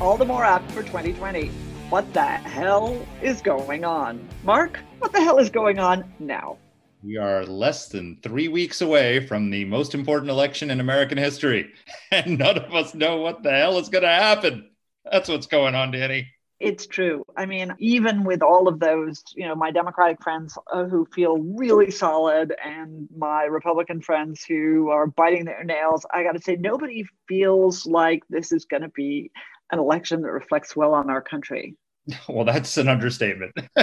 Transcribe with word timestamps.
All 0.00 0.16
the 0.16 0.24
More 0.24 0.44
Apt 0.44 0.70
for 0.70 0.82
2020. 0.82 1.48
What 1.90 2.10
the 2.14 2.24
hell 2.24 3.06
is 3.20 3.42
going 3.42 3.84
on? 3.84 4.26
Mark, 4.44 4.80
what 4.98 5.12
the 5.12 5.20
hell 5.20 5.36
is 5.36 5.50
going 5.50 5.78
on 5.78 6.10
now? 6.18 6.56
We 7.02 7.18
are 7.18 7.44
less 7.44 7.88
than 7.88 8.18
three 8.22 8.48
weeks 8.48 8.80
away 8.80 9.26
from 9.26 9.50
the 9.50 9.66
most 9.66 9.94
important 9.94 10.30
election 10.30 10.70
in 10.70 10.80
American 10.80 11.18
history, 11.18 11.70
and 12.10 12.38
none 12.38 12.56
of 12.56 12.74
us 12.74 12.94
know 12.94 13.18
what 13.18 13.42
the 13.42 13.50
hell 13.50 13.78
is 13.78 13.90
going 13.90 14.04
to 14.04 14.08
happen. 14.08 14.70
That's 15.04 15.28
what's 15.28 15.46
going 15.46 15.74
on, 15.74 15.90
Danny 15.90 16.28
it's 16.60 16.86
true. 16.86 17.24
I 17.38 17.46
mean, 17.46 17.74
even 17.78 18.22
with 18.22 18.42
all 18.42 18.68
of 18.68 18.80
those, 18.80 19.24
you 19.34 19.48
know, 19.48 19.54
my 19.54 19.70
Democratic 19.70 20.22
friends 20.22 20.58
uh, 20.70 20.84
who 20.84 21.06
feel 21.06 21.38
really 21.38 21.90
solid 21.90 22.54
and 22.62 23.08
my 23.16 23.44
Republican 23.44 24.02
friends 24.02 24.44
who 24.44 24.90
are 24.90 25.06
biting 25.06 25.46
their 25.46 25.64
nails, 25.64 26.04
I 26.12 26.22
got 26.22 26.32
to 26.32 26.40
say, 26.40 26.56
nobody 26.56 27.06
feels 27.26 27.86
like 27.86 28.22
this 28.28 28.52
is 28.52 28.66
going 28.66 28.82
to 28.82 28.90
be 28.90 29.30
an 29.72 29.78
election 29.78 30.22
that 30.22 30.30
reflects 30.30 30.74
well 30.76 30.94
on 30.94 31.10
our 31.10 31.22
country. 31.22 31.76
Well, 32.28 32.44
that's 32.44 32.76
an 32.76 32.88
understatement. 32.88 33.52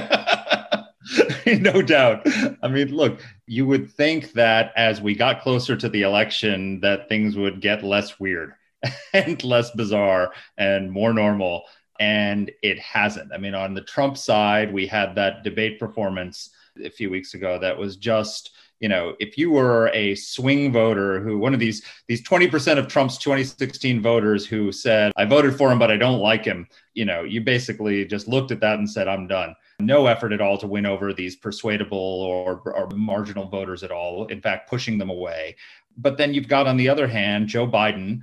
no 1.46 1.82
doubt. 1.82 2.28
I 2.62 2.68
mean, 2.68 2.90
look, 2.90 3.22
you 3.46 3.66
would 3.68 3.92
think 3.92 4.34
that 4.34 4.74
as 4.76 5.00
we 5.00 5.16
got 5.16 5.42
closer 5.42 5.78
to 5.78 5.88
the 5.88 6.02
election, 6.02 6.82
that 6.82 7.08
things 7.08 7.38
would 7.38 7.62
get 7.62 7.84
less 7.84 8.20
weird 8.20 8.54
and 9.14 9.42
less 9.46 9.72
bizarre 9.72 10.34
and 10.58 10.92
more 10.92 11.14
normal 11.14 11.64
and 12.00 12.52
it 12.62 12.80
hasn't. 12.80 13.32
I 13.34 13.38
mean, 13.38 13.56
on 13.56 13.74
the 13.74 13.82
Trump 13.82 14.18
side, 14.18 14.74
we 14.74 14.88
had 14.88 15.16
that 15.16 15.44
debate 15.44 15.80
performance 15.80 16.50
a 16.84 16.90
few 16.90 17.10
weeks 17.10 17.34
ago 17.34 17.60
that 17.60 17.78
was 17.78 17.98
just 17.98 18.52
you 18.80 18.89
know 18.89 19.16
if 19.20 19.38
you 19.38 19.52
were 19.52 19.89
a 19.94 20.16
swing 20.16 20.72
voter 20.72 21.20
who 21.20 21.38
one 21.38 21.53
of 21.53 21.59
these 21.59 21.81
these 22.08 22.22
20% 22.23 22.78
of 22.78 22.88
trump's 22.88 23.17
2016 23.17 24.02
voters 24.02 24.45
who 24.45 24.72
said 24.72 25.11
i 25.17 25.25
voted 25.25 25.56
for 25.56 25.72
him 25.72 25.80
but 25.80 25.92
i 25.92 25.97
don't 25.97 26.20
like 26.20 26.45
him 26.45 26.67
you 26.94 27.05
know 27.05 27.23
you 27.23 27.42
basically 27.42 28.05
just 28.05 28.28
looked 28.28 28.52
at 28.52 28.59
that 28.59 28.80
and 28.80 28.89
said 28.89 29.08
i'm 29.08 29.28
done 29.28 29.55
no 29.80 30.08
effort 30.08 30.33
at 30.33 30.42
all 30.42 30.58
to 30.58 30.67
win 30.67 30.86
over 30.86 31.14
these 31.14 31.36
persuadable 31.36 31.98
or, 31.98 32.61
or 32.66 32.89
marginal 32.95 33.48
voters 33.48 33.83
at 33.83 33.92
all 33.92 34.25
in 34.28 34.42
fact 34.42 34.70
pushing 34.70 34.98
them 34.98 35.09
away 35.09 35.55
but 35.98 36.17
then 36.17 36.33
you've 36.33 36.48
got 36.48 36.67
on 36.67 36.78
the 36.78 36.89
other 36.89 37.08
hand 37.08 37.48
joe 37.48 37.67
biden 37.67 38.22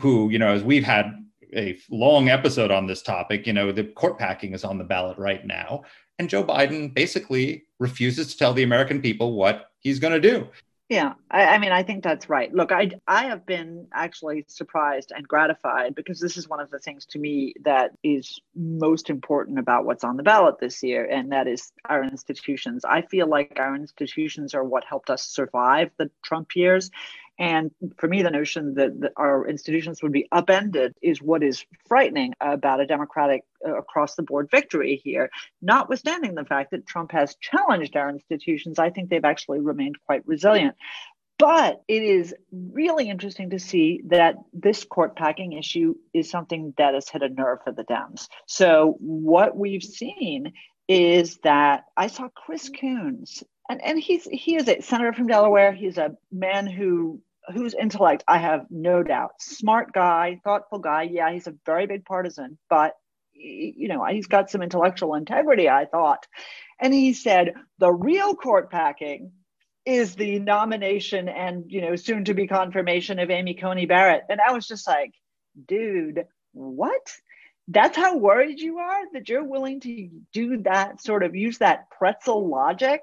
who 0.00 0.30
you 0.30 0.38
know 0.38 0.52
as 0.52 0.62
we've 0.62 0.84
had 0.84 1.12
a 1.54 1.78
long 1.90 2.28
episode 2.28 2.70
on 2.70 2.86
this 2.86 3.02
topic. 3.02 3.46
You 3.46 3.52
know, 3.52 3.72
the 3.72 3.84
court 3.84 4.18
packing 4.18 4.54
is 4.54 4.64
on 4.64 4.78
the 4.78 4.84
ballot 4.84 5.18
right 5.18 5.44
now. 5.46 5.82
And 6.18 6.28
Joe 6.28 6.44
Biden 6.44 6.92
basically 6.94 7.64
refuses 7.82 8.28
to 8.28 8.38
tell 8.38 8.54
the 8.54 8.62
American 8.62 9.02
people 9.02 9.34
what 9.34 9.70
he's 9.80 9.98
going 9.98 10.14
to 10.14 10.20
do. 10.20 10.48
Yeah, 10.88 11.14
I, 11.30 11.46
I, 11.46 11.58
mean, 11.58 11.72
I 11.72 11.82
think 11.82 12.04
that's 12.04 12.28
right. 12.28 12.52
Look, 12.52 12.70
I, 12.70 12.90
I 13.06 13.24
have 13.24 13.46
been 13.46 13.86
actually 13.94 14.44
surprised 14.46 15.10
and 15.16 15.26
gratified 15.26 15.94
because 15.94 16.20
this 16.20 16.36
is 16.36 16.50
one 16.50 16.60
of 16.60 16.70
the 16.70 16.78
things 16.78 17.06
to 17.06 17.18
me 17.18 17.54
that 17.64 17.92
is 18.04 18.38
most 18.54 19.08
important 19.08 19.58
about 19.58 19.86
what's 19.86 20.04
on 20.04 20.18
the 20.18 20.22
ballot 20.22 20.56
this 20.60 20.82
year, 20.82 21.06
and 21.06 21.32
that 21.32 21.48
is 21.48 21.72
our 21.88 22.04
institutions. 22.04 22.84
I 22.84 23.00
feel 23.00 23.26
like 23.26 23.54
our 23.56 23.74
institutions 23.74 24.54
are 24.54 24.64
what 24.64 24.84
helped 24.84 25.08
us 25.08 25.24
survive 25.24 25.92
the 25.96 26.10
Trump 26.22 26.54
years. 26.54 26.90
And 27.42 27.72
for 27.98 28.06
me, 28.06 28.22
the 28.22 28.30
notion 28.30 28.74
that, 28.74 29.00
that, 29.00 29.14
our 29.16 29.48
institutions 29.48 30.00
would 30.00 30.12
be 30.12 30.28
upended 30.30 30.94
is 31.02 31.20
what 31.20 31.42
is 31.42 31.66
frightening 31.88 32.34
about 32.40 32.78
a 32.78 32.86
Democratic 32.86 33.42
uh, 33.66 33.76
across 33.76 34.14
the 34.14 34.22
board 34.22 34.48
victory 34.48 35.00
here. 35.02 35.28
Notwithstanding 35.60 36.36
the 36.36 36.44
fact 36.44 36.70
that 36.70 36.86
Trump 36.86 37.10
has 37.10 37.34
challenged 37.40 37.96
our 37.96 38.08
institutions, 38.10 38.78
I 38.78 38.90
think 38.90 39.10
they've 39.10 39.24
actually 39.24 39.58
remained 39.58 39.96
quite 40.06 40.24
resilient. 40.24 40.76
But 41.36 41.82
it 41.88 42.04
is 42.04 42.32
really 42.52 43.10
interesting 43.10 43.50
to 43.50 43.58
see 43.58 44.02
that 44.06 44.36
this 44.52 44.84
court 44.84 45.16
packing 45.16 45.54
issue 45.54 45.96
is 46.14 46.30
something 46.30 46.72
that 46.78 46.94
has 46.94 47.08
hit 47.08 47.22
a 47.22 47.28
nerve 47.28 47.58
for 47.64 47.72
the 47.72 47.82
Dems. 47.82 48.28
So, 48.46 48.94
what 49.00 49.56
we've 49.56 49.82
seen 49.82 50.52
is 50.86 51.38
that 51.38 51.86
I 51.96 52.06
saw 52.06 52.28
Chris 52.28 52.68
Coons 52.68 53.42
and 53.68 53.82
and 53.82 53.98
he's 53.98 54.24
he 54.26 54.54
is 54.54 54.68
a 54.68 54.80
senator 54.80 55.12
from 55.12 55.26
Delaware. 55.26 55.72
He's 55.72 55.98
a 55.98 56.16
man 56.30 56.66
who 56.66 57.20
whose 57.52 57.74
intellect 57.74 58.24
I 58.28 58.38
have 58.38 58.66
no 58.70 59.02
doubt. 59.02 59.32
Smart 59.40 59.92
guy, 59.92 60.40
thoughtful 60.44 60.78
guy. 60.78 61.02
Yeah, 61.02 61.32
he's 61.32 61.46
a 61.46 61.54
very 61.66 61.86
big 61.86 62.04
partisan, 62.04 62.58
but 62.68 62.94
you 63.34 63.88
know 63.88 64.04
he's 64.04 64.26
got 64.26 64.50
some 64.50 64.62
intellectual 64.62 65.14
integrity. 65.14 65.68
I 65.68 65.86
thought, 65.86 66.26
and 66.80 66.92
he 66.92 67.12
said 67.12 67.54
the 67.78 67.92
real 67.92 68.34
court 68.34 68.70
packing 68.70 69.32
is 69.84 70.14
the 70.14 70.38
nomination 70.38 71.28
and 71.28 71.64
you 71.66 71.80
know 71.80 71.96
soon 71.96 72.24
to 72.24 72.34
be 72.34 72.46
confirmation 72.46 73.18
of 73.18 73.30
Amy 73.30 73.54
Coney 73.54 73.86
Barrett. 73.86 74.24
And 74.28 74.40
I 74.40 74.52
was 74.52 74.66
just 74.66 74.86
like, 74.86 75.12
dude, 75.66 76.24
what? 76.52 77.02
That's 77.68 77.96
how 77.96 78.16
worried 78.16 78.58
you 78.58 78.78
are 78.78 79.12
that 79.12 79.28
you're 79.28 79.44
willing 79.44 79.80
to 79.80 80.08
do 80.32 80.62
that 80.64 81.00
sort 81.00 81.22
of 81.22 81.36
use 81.36 81.58
that 81.58 81.88
pretzel 81.90 82.48
logic 82.48 83.02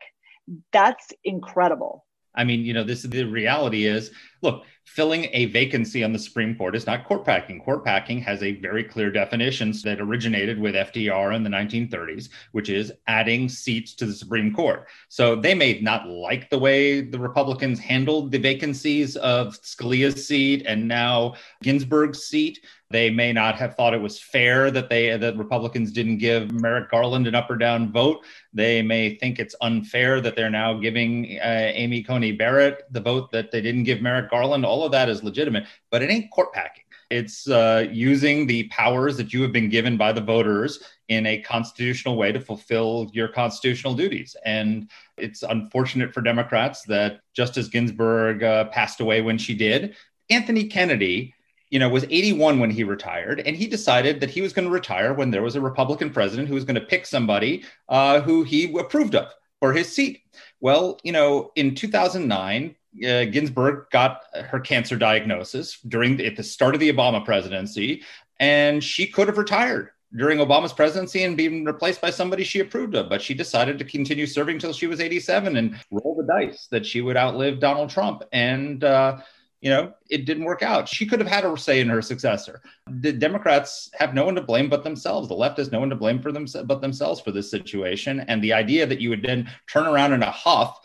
that's 0.72 1.12
incredible. 1.24 2.06
I 2.36 2.44
mean, 2.44 2.62
you 2.62 2.74
know, 2.74 2.84
this 2.84 3.04
is 3.04 3.10
the 3.10 3.24
reality 3.24 3.86
is 3.86 4.12
look, 4.42 4.64
filling 4.86 5.28
a 5.34 5.46
vacancy 5.46 6.04
on 6.04 6.12
the 6.12 6.20
Supreme 6.20 6.56
Court 6.56 6.76
is 6.76 6.88
not 6.88 7.06
court 7.06 7.24
packing. 7.24 7.60
Court 7.62 7.86
packing 7.86 8.20
has 8.22 8.42
a 8.42 8.54
very 8.60 8.84
clear 8.84 9.12
definition 9.12 9.72
that 9.84 10.02
originated 10.02 10.60
with 10.60 10.74
FDR 10.74 11.36
in 11.36 11.44
the 11.44 11.50
1930s, 11.50 12.30
which 12.54 12.70
is 12.70 12.92
adding 13.08 13.48
seats 13.48 13.94
to 13.96 14.06
the 14.06 14.14
Supreme 14.14 14.54
Court. 14.54 14.88
So 15.08 15.36
they 15.36 15.54
may 15.54 15.80
not 15.80 16.08
like 16.08 16.50
the 16.50 16.58
way 16.58 17.02
the 17.02 17.20
Republicans 17.20 17.80
handled 17.80 18.32
the 18.32 18.40
vacancies 18.40 19.16
of 19.18 19.60
Scalia's 19.62 20.28
seat 20.28 20.64
and 20.66 20.88
now 20.88 21.36
Ginsburg's 21.62 22.24
seat. 22.24 22.60
They 22.92 23.12
may 23.12 23.32
not 23.32 23.56
have 23.56 23.76
thought 23.76 23.94
it 23.94 24.02
was 24.02 24.20
fair 24.20 24.72
that 24.72 24.90
they 24.90 25.16
that 25.16 25.38
Republicans 25.38 25.92
didn't 25.92 26.18
give 26.18 26.52
Merrick 26.52 26.90
Garland 26.90 27.28
an 27.28 27.36
up 27.36 27.48
or 27.52 27.56
down 27.56 27.92
vote. 27.92 28.26
They 28.52 28.82
may 28.82 29.16
think 29.16 29.38
it's 29.38 29.54
unfair 29.62 30.22
that 30.22 30.36
they're 30.36 30.50
now 30.50 30.74
giving 30.74 31.40
uh, 31.40 31.72
Amy 31.76 32.02
Coney 32.02 32.32
Barrett 32.32 32.92
the 32.92 33.00
vote 33.00 33.32
that 33.32 33.52
they 33.52 33.62
didn't 33.62 33.84
give 33.84 34.02
Merrick 34.02 34.29
Garland. 34.30 34.66
All 34.66 34.86
of 34.86 34.92
that 34.92 35.10
is 35.10 35.24
legitimate, 35.24 35.66
but 35.92 36.02
it 36.02 36.10
ain't 36.10 36.32
court 36.32 36.54
packing. 36.54 36.84
It's 37.10 37.50
uh, 37.50 37.88
using 37.92 38.46
the 38.46 38.68
powers 38.68 39.18
that 39.18 39.34
you 39.34 39.42
have 39.42 39.52
been 39.52 39.70
given 39.70 39.98
by 39.98 40.12
the 40.12 40.22
voters 40.22 40.80
in 41.08 41.26
a 41.26 41.40
constitutional 41.40 42.16
way 42.16 42.32
to 42.32 42.40
fulfill 42.40 43.10
your 43.14 43.28
constitutional 43.28 43.96
duties. 43.96 44.36
And 44.46 44.92
it's 45.18 45.42
unfortunate 45.42 46.14
for 46.14 46.22
Democrats 46.22 46.84
that 46.84 47.22
Justice 47.34 47.68
Ginsburg 47.68 48.44
uh, 48.44 48.66
passed 48.66 49.00
away 49.00 49.22
when 49.22 49.40
she 49.40 49.56
did. 49.56 49.96
Anthony 50.30 50.66
Kennedy 50.66 51.34
you 51.70 51.78
know, 51.78 51.90
was 51.90 52.04
81 52.06 52.60
when 52.60 52.72
he 52.72 52.84
retired, 52.84 53.42
and 53.42 53.56
he 53.56 53.68
decided 53.68 54.20
that 54.20 54.30
he 54.30 54.42
was 54.42 54.54
going 54.54 54.66
to 54.68 54.74
retire 54.74 55.14
when 55.14 55.30
there 55.30 55.44
was 55.44 55.56
a 55.56 55.62
Republican 55.62 56.10
president 56.10 56.48
who 56.48 56.56
was 56.56 56.66
going 56.66 56.76
to 56.76 56.82
pick 56.82 57.06
somebody 57.06 57.64
uh, 57.90 58.22
who 58.22 58.44
he 58.44 58.76
approved 58.78 59.16
of 59.16 59.32
for 59.60 59.74
his 59.74 59.94
seat. 59.94 60.22
Well, 60.62 61.00
you 61.04 61.12
know, 61.12 61.52
in 61.56 61.76
2009, 61.76 62.76
uh, 62.98 63.26
Ginsburg 63.26 63.86
got 63.92 64.24
her 64.34 64.60
cancer 64.60 64.96
diagnosis 64.96 65.80
during 65.88 66.18
the, 66.18 66.26
at 66.26 66.36
the 66.36 66.44
start 66.44 66.74
of 66.74 66.80
the 66.80 66.92
Obama 66.92 67.24
presidency, 67.24 68.04
and 68.40 68.84
she 68.84 69.08
could 69.08 69.28
have 69.28 69.38
retired 69.38 69.92
during 70.16 70.40
Obama's 70.40 70.74
presidency 70.74 71.24
and 71.24 71.38
been 71.38 71.66
replaced 71.66 72.02
by 72.02 72.10
somebody 72.10 72.44
she 72.44 72.60
approved 72.60 72.96
of. 72.96 73.10
But 73.10 73.22
she 73.22 73.34
decided 73.34 73.78
to 73.78 73.86
continue 73.86 74.26
serving 74.26 74.56
until 74.56 74.74
she 74.74 74.88
was 74.88 75.00
87 75.00 75.56
and 75.56 75.80
roll 75.92 76.16
the 76.16 76.26
dice 76.26 76.68
that 76.72 76.86
she 76.86 77.02
would 77.02 77.18
outlive 77.18 77.60
Donald 77.60 77.90
Trump. 77.90 78.24
And 78.32 78.84
uh, 78.84 79.20
you 79.62 79.70
know, 79.70 79.94
it 80.10 80.26
didn't 80.26 80.46
work 80.46 80.64
out. 80.64 80.88
She 80.88 81.06
could 81.06 81.20
have 81.20 81.28
had 81.28 81.44
a 81.44 81.58
say 81.58 81.82
in 81.82 81.90
her 81.90 82.02
successor. 82.02 82.62
The 82.88 83.12
Democrats 83.12 83.90
have 83.94 84.14
no 84.14 84.26
one 84.26 84.36
to 84.36 84.42
blame 84.42 84.70
but 84.70 84.84
themselves. 84.84 85.28
The 85.28 85.34
left 85.34 85.58
has 85.58 85.72
no 85.72 85.82
one 85.82 85.90
to 85.90 85.96
blame 85.96 86.22
for 86.22 86.32
them 86.32 86.46
but 86.66 86.82
themselves 86.82 87.20
for 87.20 87.32
this 87.32 87.52
situation. 87.52 88.22
And 88.22 88.42
the 88.42 88.54
idea 88.54 88.86
that 88.86 89.02
you 89.02 89.10
would 89.10 89.22
then 89.22 89.50
turn 89.68 89.86
around 89.86 90.14
in 90.14 90.24
a 90.24 90.32
huff 90.32 90.80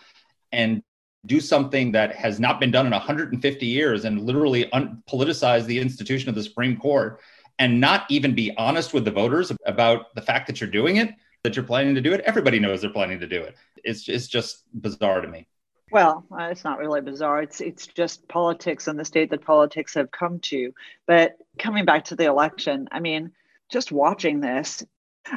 and 0.51 0.83
do 1.27 1.41
something 1.41 1.93
that 1.93 2.15
has 2.15 2.39
not 2.39 2.61
been 2.61 2.71
done 2.71 2.87
in 2.87 2.93
150 2.93 3.67
years 3.67 4.05
and 4.05 4.23
literally 4.23 4.71
un- 4.73 5.03
politicize 5.11 5.65
the 5.65 5.79
institution 5.79 6.29
of 6.29 6.35
the 6.35 6.43
Supreme 6.43 6.77
Court 6.77 7.21
and 7.59 7.81
not 7.81 8.05
even 8.09 8.35
be 8.35 8.55
honest 8.57 8.93
with 8.93 9.05
the 9.05 9.11
voters 9.11 9.53
about 9.67 10.15
the 10.15 10.23
fact 10.23 10.47
that 10.47 10.61
you're 10.61 10.71
doing 10.71 10.97
it, 10.97 11.15
that 11.43 11.57
you're 11.57 11.65
planning 11.65 11.95
to 11.95 12.01
do 12.01 12.13
it. 12.13 12.21
Everybody 12.21 12.59
knows 12.59 12.81
they're 12.81 12.91
planning 12.91 13.21
to 13.21 13.27
do 13.27 13.41
it. 13.43 13.57
It's, 13.85 14.09
it's 14.09 14.29
just 14.29 14.65
bizarre 14.75 15.21
to 15.21 15.29
me. 15.29 15.47
Well, 15.91 16.25
uh, 16.33 16.49
it's 16.51 16.65
not 16.65 16.79
really 16.79 17.03
bizarre. 17.03 17.43
It's 17.43 17.61
it's 17.61 17.87
just 17.87 18.27
politics 18.27 18.89
and 18.89 18.99
the 18.99 19.05
state 19.05 19.31
that 19.31 19.45
politics 19.45 19.95
have 19.95 20.11
come 20.11 20.41
to. 20.41 20.75
But 21.07 21.37
coming 21.59 21.85
back 21.85 22.07
to 22.07 22.17
the 22.17 22.25
election, 22.25 22.89
I 22.91 22.99
mean, 22.99 23.31
just 23.71 23.93
watching 23.93 24.41
this, 24.41 24.83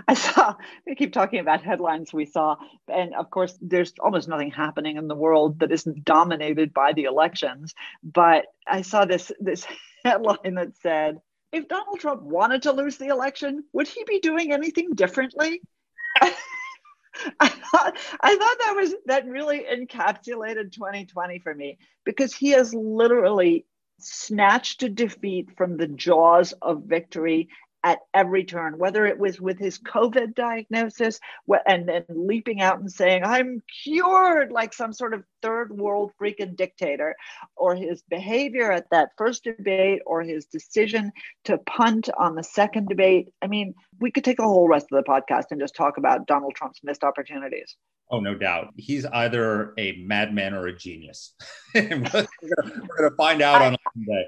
I 0.07 0.13
saw, 0.13 0.55
we 0.85 0.95
keep 0.95 1.13
talking 1.13 1.39
about 1.39 1.63
headlines 1.63 2.13
we 2.13 2.25
saw. 2.25 2.57
And 2.87 3.13
of 3.15 3.29
course, 3.29 3.57
there's 3.61 3.93
almost 3.99 4.27
nothing 4.27 4.51
happening 4.51 4.97
in 4.97 5.07
the 5.07 5.15
world 5.15 5.59
that 5.59 5.71
isn't 5.71 6.03
dominated 6.03 6.73
by 6.73 6.93
the 6.93 7.05
elections. 7.05 7.73
But 8.03 8.45
I 8.67 8.81
saw 8.81 9.05
this, 9.05 9.31
this 9.39 9.65
headline 10.03 10.55
that 10.55 10.75
said, 10.81 11.21
if 11.51 11.67
Donald 11.67 11.99
Trump 11.99 12.21
wanted 12.21 12.63
to 12.63 12.73
lose 12.73 12.97
the 12.97 13.07
election, 13.07 13.63
would 13.73 13.87
he 13.87 14.03
be 14.05 14.19
doing 14.19 14.51
anything 14.51 14.93
differently? 14.93 15.61
I 17.39 17.47
thought 17.47 17.97
I 18.21 18.35
thought 18.35 18.57
that 18.59 18.73
was 18.75 18.93
that 19.05 19.25
really 19.25 19.65
encapsulated 19.71 20.71
2020 20.71 21.39
for 21.39 21.55
me 21.55 21.79
because 22.03 22.33
he 22.33 22.49
has 22.51 22.75
literally 22.75 23.65
snatched 23.99 24.83
a 24.83 24.89
defeat 24.89 25.49
from 25.57 25.77
the 25.77 25.87
jaws 25.87 26.53
of 26.61 26.83
victory 26.83 27.49
at 27.83 28.00
every 28.13 28.44
turn, 28.44 28.77
whether 28.77 29.06
it 29.06 29.18
was 29.18 29.39
with 29.39 29.59
his 29.59 29.79
COVID 29.79 30.35
diagnosis 30.35 31.19
and 31.68 31.88
then 31.88 32.03
leaping 32.09 32.62
out 32.62 32.79
and 32.79 32.91
saying, 32.91 33.24
I'm 33.24 33.62
cured, 33.83 34.51
like 34.51 34.74
some 34.74 34.94
sort 34.94 35.13
of 35.13 35.24
third 35.41 35.71
world 35.71 36.12
freaking 36.19 36.56
dictator, 36.56 37.15
or 37.56 37.75
his 37.75 38.01
behavior 38.09 38.71
at 38.71 38.89
that 38.91 39.09
first 39.18 39.44
debate, 39.44 40.01
or 40.06 40.21
his 40.21 40.45
decision 40.45 41.12
to 41.45 41.57
punt 41.59 42.09
on 42.18 42.35
the 42.35 42.44
second 42.44 42.88
debate. 42.89 43.29
I 43.41 43.47
mean, 43.47 43.74
we 43.99 44.11
could 44.11 44.23
take 44.23 44.38
the 44.38 44.44
whole 44.44 44.67
rest 44.67 44.88
of 44.91 45.03
the 45.03 45.09
podcast 45.09 45.45
and 45.51 45.59
just 45.59 45.75
talk 45.75 45.97
about 45.97 46.27
Donald 46.27 46.55
Trump's 46.55 46.79
missed 46.83 47.03
opportunities. 47.03 47.75
Oh, 48.09 48.19
no 48.19 48.35
doubt. 48.35 48.73
He's 48.77 49.05
either 49.05 49.73
a 49.77 50.01
madman 50.05 50.53
or 50.53 50.67
a 50.67 50.75
genius. 50.75 51.33
we're 51.75 51.89
going 51.89 51.99
to 52.01 53.11
find 53.17 53.41
out 53.41 53.61
I, 53.61 53.67
on 53.67 53.75
Monday. 53.95 54.25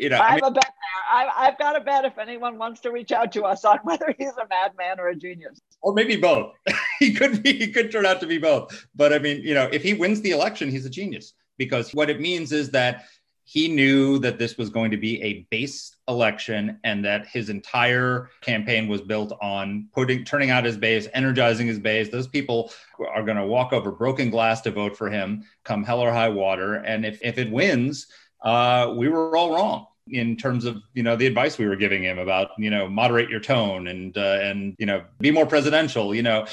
You 0.00 0.08
know, 0.08 0.18
I 0.18 0.30
have 0.30 0.30
I 0.30 0.34
mean, 0.34 0.44
a 0.44 0.50
bet 0.52 0.64
there. 0.64 1.04
I, 1.10 1.32
I've 1.36 1.58
got 1.58 1.76
a 1.76 1.80
bet 1.80 2.04
if 2.06 2.16
anyone 2.16 2.56
wants 2.56 2.80
to 2.82 2.90
reach 2.90 3.12
out 3.12 3.32
to 3.32 3.42
us 3.42 3.64
on 3.66 3.78
whether 3.82 4.14
he's 4.16 4.30
a 4.30 4.46
madman 4.48 4.98
or 4.98 5.08
a 5.08 5.14
genius. 5.14 5.60
Or 5.82 5.92
maybe 5.92 6.16
both. 6.16 6.54
he 6.98 7.12
could 7.12 7.42
be. 7.42 7.52
He 7.52 7.70
could 7.70 7.92
turn 7.92 8.06
out 8.06 8.20
to 8.20 8.26
be 8.26 8.38
both. 8.38 8.86
But 8.94 9.12
I 9.12 9.18
mean, 9.18 9.42
you 9.42 9.52
know, 9.52 9.68
if 9.70 9.82
he 9.82 9.92
wins 9.92 10.22
the 10.22 10.30
election, 10.30 10.70
he's 10.70 10.86
a 10.86 10.90
genius 10.90 11.34
because 11.58 11.92
what 11.92 12.08
it 12.08 12.20
means 12.20 12.52
is 12.52 12.70
that 12.70 13.04
he 13.50 13.66
knew 13.66 14.18
that 14.18 14.38
this 14.38 14.58
was 14.58 14.68
going 14.68 14.90
to 14.90 14.98
be 14.98 15.22
a 15.22 15.46
base 15.50 15.96
election 16.06 16.78
and 16.84 17.02
that 17.02 17.26
his 17.26 17.48
entire 17.48 18.28
campaign 18.42 18.86
was 18.88 19.00
built 19.00 19.32
on 19.40 19.88
putting 19.94 20.22
turning 20.22 20.50
out 20.50 20.66
his 20.66 20.76
base 20.76 21.08
energizing 21.14 21.66
his 21.66 21.78
base. 21.78 22.10
Those 22.10 22.26
people 22.28 22.70
are 23.10 23.22
going 23.22 23.38
to 23.38 23.46
walk 23.46 23.72
over 23.72 23.90
broken 23.90 24.28
glass 24.28 24.60
to 24.62 24.70
vote 24.70 24.98
for 24.98 25.08
him 25.08 25.44
come 25.64 25.82
hell 25.82 26.00
or 26.00 26.12
high 26.12 26.28
water. 26.28 26.74
And 26.74 27.06
if, 27.06 27.20
if 27.22 27.38
it 27.38 27.50
wins 27.50 28.08
uh, 28.42 28.92
we 28.94 29.08
were 29.08 29.34
all 29.34 29.54
wrong 29.54 29.86
in 30.08 30.36
terms 30.36 30.66
of 30.66 30.76
you 30.92 31.02
know 31.02 31.16
the 31.16 31.26
advice 31.26 31.56
we 31.56 31.66
were 31.66 31.76
giving 31.76 32.02
him 32.02 32.18
about 32.18 32.50
you 32.58 32.68
know 32.68 32.86
moderate 32.86 33.30
your 33.30 33.40
tone 33.40 33.88
and 33.88 34.18
uh, 34.18 34.40
and 34.42 34.76
you 34.78 34.84
know 34.84 35.02
be 35.20 35.30
more 35.30 35.46
presidential 35.46 36.14
you 36.14 36.22
know. 36.22 36.44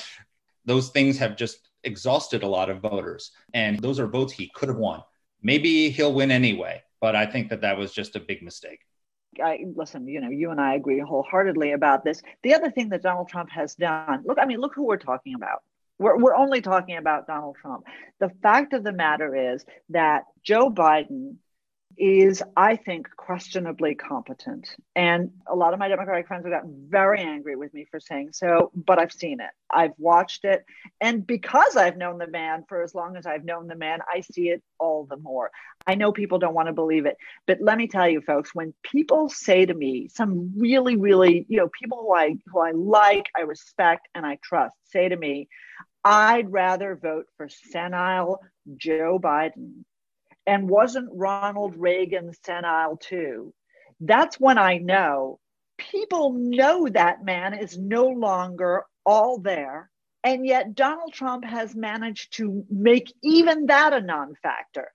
Those 0.63 0.89
things 0.89 1.17
have 1.17 1.35
just 1.35 1.67
exhausted 1.83 2.41
a 2.41 2.47
lot 2.47 2.69
of 2.69 2.79
voters. 2.79 3.31
And 3.53 3.79
those 3.79 3.99
are 3.99 4.07
votes 4.07 4.33
he 4.33 4.49
could 4.55 4.69
have 4.69 4.79
won. 4.79 5.03
Maybe 5.43 5.91
he'll 5.91 6.11
win 6.11 6.31
anyway 6.31 6.81
but 7.05 7.15
I 7.15 7.27
think 7.27 7.49
that 7.49 7.61
that 7.61 7.77
was 7.77 7.93
just 7.93 8.15
a 8.15 8.19
big 8.19 8.41
mistake. 8.41 8.79
I 9.39 9.65
listen, 9.75 10.07
you 10.07 10.21
know, 10.21 10.31
you 10.31 10.49
and 10.49 10.59
I 10.59 10.73
agree 10.73 10.99
wholeheartedly 10.99 11.73
about 11.73 12.03
this. 12.03 12.23
The 12.41 12.55
other 12.55 12.71
thing 12.71 12.89
that 12.89 13.03
Donald 13.03 13.29
Trump 13.29 13.51
has 13.51 13.75
done, 13.75 14.23
look, 14.25 14.39
I 14.41 14.45
mean, 14.47 14.59
look 14.59 14.73
who 14.73 14.85
we're 14.85 14.97
talking 14.97 15.35
about. 15.35 15.61
We're, 15.99 16.17
we're 16.17 16.35
only 16.35 16.61
talking 16.61 16.97
about 16.97 17.27
Donald 17.27 17.57
Trump. 17.61 17.83
The 18.19 18.31
fact 18.41 18.73
of 18.73 18.83
the 18.83 18.91
matter 18.91 19.53
is 19.53 19.63
that 19.89 20.23
Joe 20.41 20.71
Biden 20.71 21.35
is, 21.97 22.43
I 22.55 22.75
think, 22.75 23.07
questionably 23.15 23.95
competent. 23.95 24.69
And 24.95 25.31
a 25.47 25.55
lot 25.55 25.73
of 25.73 25.79
my 25.79 25.87
Democratic 25.87 26.27
friends 26.27 26.45
have 26.45 26.53
gotten 26.53 26.87
very 26.89 27.21
angry 27.21 27.55
with 27.55 27.73
me 27.73 27.85
for 27.89 27.99
saying 27.99 28.29
so, 28.33 28.71
but 28.75 28.99
I've 28.99 29.11
seen 29.11 29.39
it. 29.39 29.49
I've 29.69 29.93
watched 29.97 30.45
it. 30.45 30.65
And 31.01 31.25
because 31.25 31.75
I've 31.75 31.97
known 31.97 32.17
the 32.17 32.27
man 32.27 32.63
for 32.67 32.83
as 32.83 32.93
long 32.93 33.15
as 33.15 33.25
I've 33.25 33.45
known 33.45 33.67
the 33.67 33.75
man, 33.75 33.99
I 34.13 34.21
see 34.21 34.49
it 34.49 34.61
all 34.79 35.05
the 35.05 35.17
more. 35.17 35.51
I 35.87 35.95
know 35.95 36.11
people 36.11 36.39
don't 36.39 36.53
want 36.53 36.67
to 36.67 36.73
believe 36.73 37.05
it, 37.05 37.17
but 37.47 37.59
let 37.61 37.77
me 37.77 37.87
tell 37.87 38.07
you, 38.07 38.21
folks, 38.21 38.53
when 38.53 38.73
people 38.83 39.29
say 39.29 39.65
to 39.65 39.73
me, 39.73 40.09
some 40.13 40.53
really, 40.57 40.95
really, 40.95 41.45
you 41.49 41.57
know, 41.57 41.69
people 41.69 41.99
who 41.99 42.13
I 42.13 42.35
who 42.47 42.59
I 42.59 42.71
like, 42.71 43.25
I 43.37 43.41
respect, 43.41 44.07
and 44.15 44.25
I 44.25 44.37
trust 44.43 44.75
say 44.95 45.09
to 45.09 45.17
me, 45.17 45.47
I'd 46.03 46.51
rather 46.51 46.95
vote 46.95 47.25
for 47.35 47.49
senile 47.49 48.39
Joe 48.77 49.19
Biden 49.21 49.83
and 50.47 50.69
wasn't 50.69 51.09
Ronald 51.11 51.75
Reagan 51.77 52.31
senile 52.43 52.97
too? 52.97 53.53
That's 53.99 54.39
when 54.39 54.57
I 54.57 54.77
know 54.77 55.39
people 55.77 56.33
know 56.33 56.87
that 56.89 57.25
man 57.25 57.53
is 57.53 57.77
no 57.77 58.07
longer 58.07 58.83
all 59.05 59.39
there. 59.39 59.89
And 60.23 60.45
yet 60.45 60.75
Donald 60.75 61.13
Trump 61.13 61.45
has 61.45 61.75
managed 61.75 62.37
to 62.37 62.65
make 62.69 63.13
even 63.23 63.67
that 63.67 63.93
a 63.93 64.01
non 64.01 64.33
factor 64.41 64.91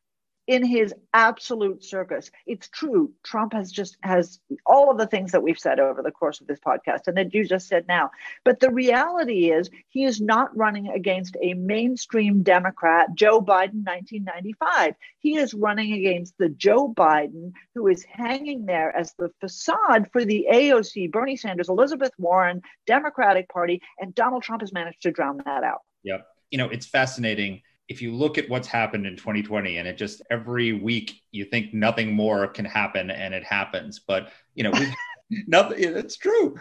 in 0.51 0.65
his 0.65 0.93
absolute 1.15 1.85
circus. 1.85 2.29
It's 2.45 2.69
true. 2.69 3.13
Trump 3.23 3.53
has 3.53 3.71
just 3.71 3.97
has 4.03 4.41
all 4.67 4.91
of 4.91 4.99
the 4.99 5.07
things 5.07 5.31
that 5.31 5.45
we've 5.45 5.57
said 5.57 5.79
over 5.79 6.03
the 6.03 6.11
course 6.11 6.41
of 6.41 6.49
this 6.49 6.59
podcast 6.59 7.07
and 7.07 7.17
that 7.17 7.33
you 7.33 7.47
just 7.47 7.69
said 7.69 7.87
now. 7.87 8.11
But 8.45 8.59
the 8.59 8.73
reality 8.73 9.53
is 9.53 9.71
he 9.91 10.03
is 10.03 10.21
not 10.21 10.55
running 10.57 10.89
against 10.89 11.37
a 11.41 11.55
mainstream 11.55 12.43
Democrat, 12.43 13.15
Joe 13.15 13.41
Biden 13.41 13.87
1995. 13.87 14.97
He 15.21 15.37
is 15.37 15.55
running 15.55 15.93
against 15.93 16.37
the 16.37 16.49
Joe 16.49 16.93
Biden 16.93 17.53
who 17.77 17.87
is 17.87 18.03
hanging 18.03 18.67
there 18.67 18.95
as 18.97 19.15
the 19.21 19.31
facade 19.41 20.09
for 20.11 20.25
the 20.25 20.49
AOC, 20.53 21.13
Bernie 21.13 21.37
Sanders, 21.37 21.69
Elizabeth 21.69 22.11
Warren, 22.19 22.61
Democratic 22.89 23.49
Party, 23.51 23.83
and 24.01 24.17
Donald 24.17 24.43
Trump 24.43 24.63
has 24.63 24.73
managed 24.73 25.03
to 25.03 25.13
drown 25.13 25.41
that 25.45 25.63
out. 25.63 25.83
Yep. 26.03 26.27
You 26.51 26.59
know, 26.59 26.69
it's 26.71 26.87
fascinating 26.87 27.63
if 27.91 28.01
you 28.01 28.15
look 28.15 28.39
at 28.39 28.49
what's 28.49 28.69
happened 28.69 29.07
in 29.07 29.17
2020 29.17 29.77
and 29.77 29.87
it 29.87 29.99
just 29.99 30.23
every 30.31 30.73
week 30.73 31.21
you 31.33 31.45
think 31.45 31.75
nothing 31.75 32.13
more 32.13 32.47
can 32.47 32.65
happen 32.65 33.11
and 33.11 33.35
it 33.35 33.45
happens 33.45 33.99
but 33.99 34.31
you 34.55 34.65
know 34.65 34.71
we've 34.71 34.95
nothing 35.47 35.77
it's 35.79 36.17
true. 36.17 36.57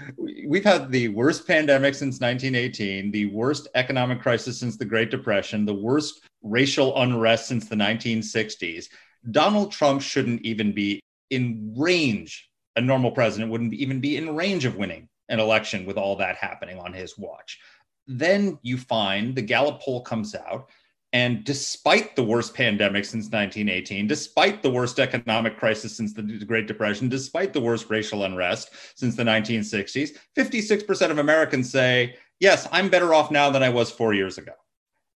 We've 0.45 0.63
had 0.63 0.91
the 0.91 1.07
worst 1.07 1.47
pandemic 1.47 1.95
since 1.95 2.19
1918 2.19 3.11
the 3.11 3.27
worst 3.27 3.67
economic 3.75 4.21
crisis 4.21 4.59
since 4.59 4.75
the 4.75 4.85
great 4.85 5.09
depression 5.09 5.65
the 5.65 5.73
worst 5.73 6.21
racial 6.43 6.99
unrest 7.01 7.47
since 7.47 7.67
the 7.67 7.75
1960s 7.75 8.87
donald 9.31 9.71
trump 9.71 10.01
shouldn't 10.01 10.41
even 10.43 10.71
be 10.71 10.99
in 11.29 11.73
range 11.77 12.49
a 12.75 12.81
normal 12.81 13.11
president 13.11 13.51
wouldn't 13.51 13.73
even 13.73 13.99
be 13.99 14.17
in 14.17 14.35
range 14.35 14.65
of 14.65 14.77
winning 14.77 15.07
an 15.29 15.39
election 15.39 15.85
with 15.85 15.97
all 15.97 16.15
that 16.17 16.35
happening 16.35 16.79
on 16.79 16.91
his 16.91 17.17
watch. 17.17 17.59
Then 18.07 18.57
you 18.63 18.77
find 18.77 19.35
the 19.35 19.41
gallup 19.41 19.81
poll 19.81 20.01
comes 20.01 20.35
out 20.35 20.69
and 21.11 21.43
despite 21.43 22.15
the 22.15 22.23
worst 22.23 22.53
pandemic 22.53 23.03
since 23.03 23.25
1918, 23.25 24.07
despite 24.07 24.61
the 24.61 24.69
worst 24.69 24.99
economic 24.99 25.57
crisis 25.57 25.97
since 25.97 26.13
the 26.13 26.21
Great 26.21 26.67
Depression, 26.67 27.09
despite 27.09 27.51
the 27.51 27.61
worst 27.61 27.89
racial 27.89 28.23
unrest 28.23 28.69
since 28.95 29.15
the 29.15 29.23
1960s, 29.23 30.11
56% 30.37 31.11
of 31.11 31.17
Americans 31.17 31.71
say, 31.71 32.15
yes, 32.39 32.67
I'm 32.71 32.89
better 32.89 33.13
off 33.13 33.31
now 33.31 33.49
than 33.49 33.63
I 33.63 33.69
was 33.69 33.89
four 33.89 34.13
years 34.13 34.37
ago. 34.37 34.53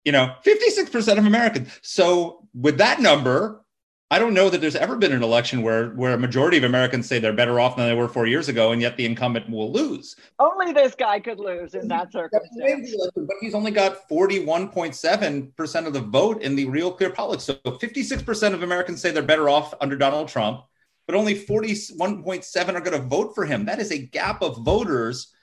You 0.04 0.12
know, 0.12 0.34
56% 0.46 1.18
of 1.18 1.26
Americans. 1.26 1.80
So, 1.82 2.48
with 2.54 2.78
that 2.80 3.00
number, 3.00 3.63
I 4.14 4.20
don't 4.20 4.36
know 4.36 4.48
that 4.52 4.62
there's 4.62 4.76
ever 4.76 4.96
been 4.96 5.12
an 5.12 5.24
election 5.24 5.64
where 5.64 5.90
where 5.96 6.14
a 6.14 6.20
majority 6.20 6.56
of 6.58 6.64
Americans 6.66 7.08
say 7.08 7.18
they're 7.18 7.34
better 7.34 7.60
off 7.60 7.76
than 7.76 7.88
they 7.88 7.96
were 7.96 8.08
four 8.08 8.28
years 8.28 8.48
ago, 8.48 8.72
and 8.72 8.80
yet 8.80 8.96
the 8.96 9.08
incumbent 9.08 9.50
will 9.50 9.72
lose. 9.72 10.16
Only 10.38 10.72
this 10.72 10.94
guy 10.94 11.20
could 11.20 11.40
lose 11.40 11.74
in 11.74 11.88
that 11.88 12.12
circumstance. 12.12 12.96
But 13.16 13.36
he's 13.42 13.56
only 13.56 13.72
got 13.72 14.08
41.7 14.08 15.56
percent 15.56 15.88
of 15.88 15.94
the 15.94 16.02
vote 16.02 16.44
in 16.44 16.56
the 16.56 16.66
real 16.66 16.92
clear 16.92 17.10
politics. 17.10 17.46
So 17.46 17.58
56 17.80 18.22
percent 18.22 18.54
of 18.54 18.62
Americans 18.62 19.02
say 19.02 19.10
they're 19.10 19.24
better 19.24 19.50
off 19.50 19.74
under 19.82 19.96
Donald 19.96 20.28
Trump, 20.28 20.62
but 21.08 21.16
only 21.16 21.34
41.7 21.34 22.68
are 22.76 22.82
going 22.82 23.02
to 23.02 23.08
vote 23.08 23.34
for 23.34 23.46
him. 23.46 23.66
That 23.66 23.80
is 23.80 23.92
a 23.92 23.98
gap 23.98 24.44
of 24.44 24.64
voters 24.64 25.34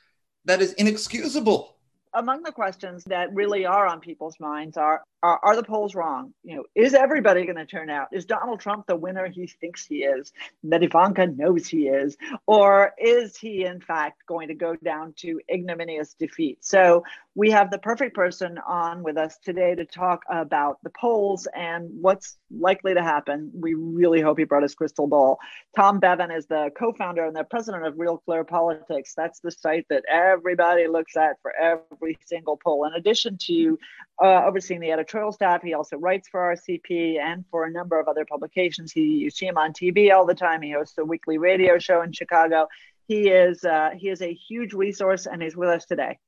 that 0.45 0.62
is 0.62 0.75
inexcusable 0.75 1.75
among 2.15 2.43
the 2.43 2.53
questions 2.53 3.05
that 3.05 3.33
really 3.33 3.65
are 3.67 3.87
on 3.87 4.00
people's 4.00 4.39
minds 4.41 4.77
are 4.77 5.03
are, 5.23 5.41
are 5.43 5.57
the 5.57 5.62
polls 5.62 5.95
wrong? 5.95 6.33
You 6.43 6.57
know, 6.57 6.65
is 6.75 6.95
everybody 6.95 7.45
going 7.45 7.57
to 7.57 7.67
turn 7.67 7.91
out? 7.91 8.09
Is 8.12 8.25
Donald 8.25 8.61
Trump 8.61 8.87
the 8.87 8.97
winner 8.97 9.29
he 9.29 9.47
thinks 9.47 9.87
he 9.87 9.97
is, 9.97 10.33
that 10.65 10.83
Ivanka 10.83 11.27
knows 11.27 11.67
he 11.67 11.89
is, 11.89 12.17
or 12.47 12.93
is 12.99 13.37
he 13.37 13.65
in 13.65 13.81
fact 13.81 14.27
going 14.27 14.49
to 14.49 14.55
go 14.55 14.77
down 14.77 15.15
to 15.19 15.41
ignominious 15.53 16.15
defeat? 16.15 16.65
So 16.65 17.05
we 17.35 17.50
have 17.50 17.71
the 17.71 17.79
perfect 17.79 18.15
person 18.15 18.59
on 18.67 19.03
with 19.03 19.17
us 19.17 19.39
today 19.45 19.75
to 19.75 19.85
talk 19.85 20.23
about 20.31 20.79
the 20.83 20.91
polls 20.91 21.47
and 21.55 21.89
what's 22.00 22.37
likely 22.50 22.95
to 22.95 23.03
happen. 23.03 23.50
We 23.55 23.75
really 23.75 24.21
hope 24.21 24.39
he 24.39 24.45
brought 24.45 24.62
his 24.62 24.75
crystal 24.75 25.07
ball. 25.07 25.39
Tom 25.77 26.00
Bevan 26.00 26.31
is 26.31 26.47
the 26.47 26.71
co-founder 26.77 27.25
and 27.25 27.37
the 27.37 27.45
president 27.45 27.87
of 27.87 27.95
Real 27.99 28.19
Clear 28.19 28.45
Politics. 28.45 29.15
That's 29.17 29.41
the 29.41 29.50
site 29.50 29.87
that 29.91 30.05
everybody 30.11 30.89
looks 30.89 31.17
at 31.17 31.37
for 31.43 31.53
every 31.55 32.19
single 32.25 32.57
poll. 32.57 32.87
In 32.87 32.95
addition 32.95 33.39
to 33.47 33.79
uh, 34.23 34.45
overseeing 34.45 34.81
the 34.81 34.91
editorial 34.91 35.10
staff. 35.33 35.62
He 35.62 35.75
also 35.75 35.97
writes 35.97 36.29
for 36.29 36.55
RCP 36.55 37.19
and 37.19 37.45
for 37.50 37.64
a 37.64 37.71
number 37.71 37.99
of 37.99 38.07
other 38.07 38.25
publications. 38.25 38.93
He 38.93 39.02
you 39.02 39.31
see 39.31 39.47
him 39.47 39.59
on 39.59 39.73
TV 39.73 40.14
all 40.14 40.25
the 40.25 40.35
time. 40.35 40.62
He 40.62 40.71
hosts 40.71 40.97
a 40.99 41.05
weekly 41.05 41.37
radio 41.37 41.79
show 41.79 42.02
in 42.02 42.12
Chicago. 42.12 42.69
He 43.09 43.29
is 43.29 43.64
uh, 43.64 43.90
he 43.97 44.09
is 44.09 44.23
a 44.23 44.33
huge 44.33 44.73
resource, 44.73 45.26
and 45.26 45.43
he's 45.43 45.57
with 45.57 45.69
us 45.69 45.85
today. 45.85 46.19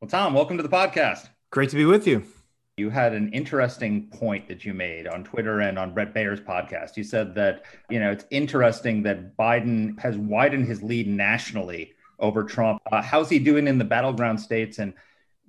Well, 0.00 0.08
Tom, 0.08 0.34
welcome 0.34 0.56
to 0.56 0.62
the 0.62 0.68
podcast. 0.68 1.28
Great 1.50 1.70
to 1.70 1.76
be 1.76 1.84
with 1.84 2.06
you. 2.06 2.24
You 2.76 2.90
had 2.90 3.12
an 3.12 3.32
interesting 3.32 4.08
point 4.08 4.48
that 4.48 4.64
you 4.64 4.74
made 4.74 5.06
on 5.06 5.22
Twitter 5.22 5.60
and 5.60 5.78
on 5.78 5.94
Brett 5.94 6.12
Baier's 6.12 6.40
podcast. 6.40 6.96
You 6.96 7.04
said 7.04 7.34
that, 7.36 7.62
you 7.90 8.00
know, 8.00 8.10
it's 8.10 8.24
interesting 8.30 9.02
that 9.04 9.36
Biden 9.36 10.00
has 10.00 10.16
widened 10.16 10.66
his 10.66 10.82
lead 10.82 11.06
nationally 11.06 11.92
over 12.18 12.42
Trump. 12.42 12.80
Uh, 12.90 13.02
how's 13.02 13.28
he 13.28 13.38
doing 13.38 13.68
in 13.68 13.78
the 13.78 13.84
battleground 13.84 14.40
states? 14.40 14.78
And 14.78 14.94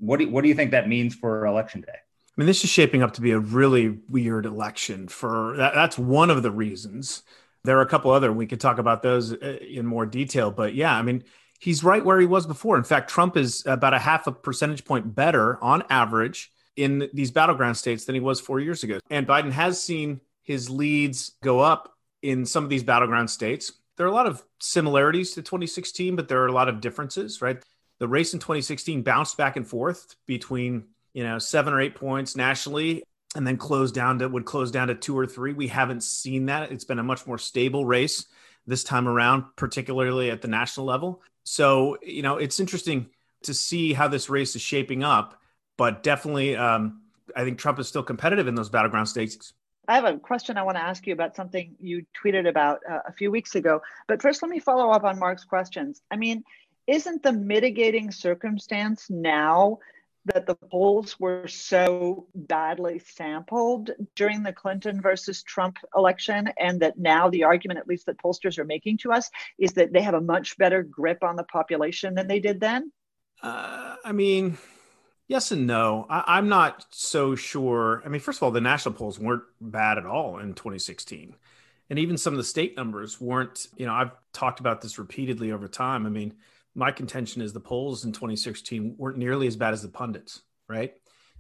what 0.01 0.20
do, 0.20 0.29
what 0.29 0.41
do 0.41 0.50
you 0.50 0.55
think 0.55 0.72
that 0.72 0.89
means 0.89 1.15
for 1.15 1.46
election 1.46 1.81
day? 1.81 1.93
I 1.93 2.41
mean, 2.41 2.48
this 2.48 2.63
is 2.63 2.70
shaping 2.70 3.03
up 3.03 3.13
to 3.13 3.22
be 3.22 3.31
a 3.31 3.39
really 3.39 4.00
weird 4.10 4.46
election 4.46 5.08
for 5.08 5.55
that, 5.58 5.74
that's 5.74 5.98
one 5.98 6.29
of 6.29 6.43
the 6.43 6.51
reasons. 6.51 7.24
There 7.63 7.77
are 7.77 7.81
a 7.81 7.88
couple 7.88 8.12
other, 8.12 8.31
we 8.31 8.48
could 8.48 8.60
talk 8.60 8.79
about 8.79 9.03
those 9.03 9.34
uh, 9.34 9.58
in 9.62 9.86
more 9.86 10.05
detail, 10.05 10.50
but 10.50 10.74
yeah, 10.74 10.96
I 10.96 11.01
mean, 11.03 11.24
he's 11.60 11.84
right 11.84 12.03
where 12.03 12.20
he 12.20 12.25
was 12.25 12.48
before. 12.48 12.77
In 12.77 12.84
fact, 12.84 13.10
Trump 13.10 13.38
is 13.38 13.63
about 13.65 13.93
a 13.93 14.00
half 14.00 14.27
a 14.27 14.31
percentage 14.31 14.84
point 14.84 15.13
better 15.13 15.63
on 15.63 15.84
average 15.89 16.51
in 16.75 17.10
these 17.13 17.31
battleground 17.31 17.77
states 17.77 18.05
than 18.05 18.15
he 18.15 18.22
was 18.22 18.41
four 18.41 18.60
years 18.60 18.84
ago. 18.84 18.98
And 19.10 19.27
Biden 19.27 19.51
has 19.51 19.81
seen 19.81 20.22
his 20.41 20.70
leads 20.70 21.34
go 21.43 21.60
up 21.60 21.93
in 22.22 22.46
some 22.46 22.63
of 22.63 22.70
these 22.70 22.84
battleground 22.84 23.29
states. 23.29 23.74
There 23.98 24.05
are 24.05 24.10
a 24.10 24.13
lot 24.13 24.25
of 24.25 24.43
similarities 24.60 25.34
to 25.34 25.41
2016, 25.41 26.15
but 26.15 26.27
there 26.27 26.41
are 26.41 26.48
a 26.48 26.51
lot 26.51 26.70
of 26.70 26.81
differences, 26.81 27.41
right? 27.41 27.62
The 28.01 28.08
race 28.08 28.34
in 28.34 28.39
2016 28.39 29.03
bounced 29.03 29.38
back 29.38 29.58
and 29.58 29.67
forth 29.67 30.15
between, 30.25 30.86
you 31.13 31.24
know, 31.24 31.38
seven 31.38 31.72
or 31.72 31.79
eight 31.79 31.93
points 31.93 32.36
nationally 32.36 33.03
and 33.36 33.46
then 33.46 33.58
closed 33.58 33.93
down 33.93 34.17
to 34.17 34.27
would 34.27 34.43
close 34.43 34.72
down 34.72 34.88
to 34.88 34.96
two 34.96 35.15
or 35.15 35.27
three. 35.27 35.53
We 35.53 35.67
haven't 35.67 36.01
seen 36.01 36.48
that. 36.48 36.72
It's 36.72 36.84
been 36.84 36.98
a 36.98 37.03
much 37.03 37.27
more 37.27 37.38
stable 37.38 37.86
race 37.86 38.25
this 38.65 38.84
time 38.84 39.08
around, 39.08 39.43
particularly 39.55 40.31
at 40.31 40.41
the 40.41 40.48
national 40.48 40.88
level. 40.88 41.22
So, 41.43 42.00
you 42.01 42.24
know, 42.24 42.38
it's 42.38 42.60
interesting 42.60 43.05
to 43.43 43.53
see 43.53 43.93
how 43.93 44.08
this 44.08 44.31
race 44.31 44.55
is 44.55 44.63
shaping 44.63 45.03
up, 45.03 45.39
but 45.77 46.01
definitely, 46.01 46.55
um, 46.55 47.03
I 47.36 47.43
think 47.43 47.60
Trump 47.60 47.77
is 47.77 47.88
still 47.88 48.01
competitive 48.01 48.48
in 48.48 48.55
those 48.55 48.70
battleground 48.70 49.10
states. 49.10 49.53
I 49.88 49.93
have 49.93 50.05
a 50.05 50.17
question 50.17 50.58
I 50.58 50.63
want 50.63 50.77
to 50.77 50.84
ask 50.84 51.05
you 51.05 51.13
about 51.13 51.36
something 51.36 51.75
you 51.79 52.03
tweeted 52.20 52.50
about 52.50 52.79
uh, 52.89 53.01
a 53.08 53.13
few 53.13 53.29
weeks 53.29 53.53
ago. 53.53 53.84
But 54.08 54.24
first, 54.24 54.41
let 54.41 54.50
me 54.50 54.60
follow 54.60 54.89
up 54.89 55.03
on 55.03 55.20
Mark's 55.20 55.43
questions. 55.43 56.01
I 56.10 56.15
mean, 56.15 56.43
isn't 56.91 57.24
the 57.24 57.31
mitigating 57.31 58.12
circumstance 58.12 59.10
now 59.10 59.79
that 60.25 60.45
the 60.45 60.55
polls 60.55 61.19
were 61.19 61.48
so 61.48 62.27
badly 62.36 63.00
sampled 63.00 63.89
during 64.15 64.43
the 64.43 64.53
Clinton 64.53 65.01
versus 65.01 65.41
Trump 65.41 65.77
election, 65.95 66.50
and 66.60 66.81
that 66.81 67.00
now 67.00 67.29
the 67.29 67.45
argument, 67.45 67.79
at 67.79 67.88
least 67.88 68.05
that 68.05 68.21
pollsters 68.21 68.60
are 68.60 68.65
making 68.65 68.98
to 69.00 69.12
us, 69.12 69.31
is 69.57 69.74
that 69.74 69.93
they 69.93 70.01
have 70.01 70.13
a 70.13 70.21
much 70.21 70.57
better 70.57 70.83
grip 70.83 71.24
on 71.24 71.38
the 71.38 71.43
population 71.45 72.13
than 72.13 72.27
they 72.27 72.39
did 72.39 72.60
then? 72.60 72.91
Uh, 73.41 73.95
I 74.03 74.12
mean, 74.12 74.57
yes 75.27 75.51
and 75.51 75.65
no. 75.65 76.05
I, 76.10 76.38
am 76.38 76.50
not 76.50 76.86
so 76.91 77.36
sure. 77.36 78.03
I 78.05 78.10
mean, 78.10 78.21
first 78.21 78.39
of 78.39 78.43
all, 78.43 78.51
the 78.51 78.62
national 78.62 78.95
polls 78.95 79.17
weren't 79.17 79.43
bad 79.60 79.98
at 79.98 80.05
all 80.05 80.38
in 80.38 80.53
2016. 80.53 81.36
And 81.89 82.00
even 82.00 82.17
some 82.17 82.33
of 82.33 82.38
the 82.38 82.43
state 82.43 82.77
numbers 82.77 83.19
weren't, 83.19 83.67
you 83.75 83.86
know, 83.86 83.93
I've 83.93 84.12
talked 84.33 84.60
about 84.60 84.81
this 84.81 85.00
repeatedly 85.00 85.51
over 85.51 85.67
time. 85.67 86.05
I 86.05 86.10
mean, 86.10 86.36
my 86.75 86.92
contention 86.92 87.42
is 87.42 87.54
the 87.54 87.60
polls 87.60 88.06
in 88.06 88.12
2016 88.12 88.96
weren't 88.98 89.18
nearly 89.18 89.48
as 89.48 89.56
bad 89.56 89.74
as 89.74 89.82
the 89.82 89.90
pundits, 89.90 90.42
right? 90.70 90.94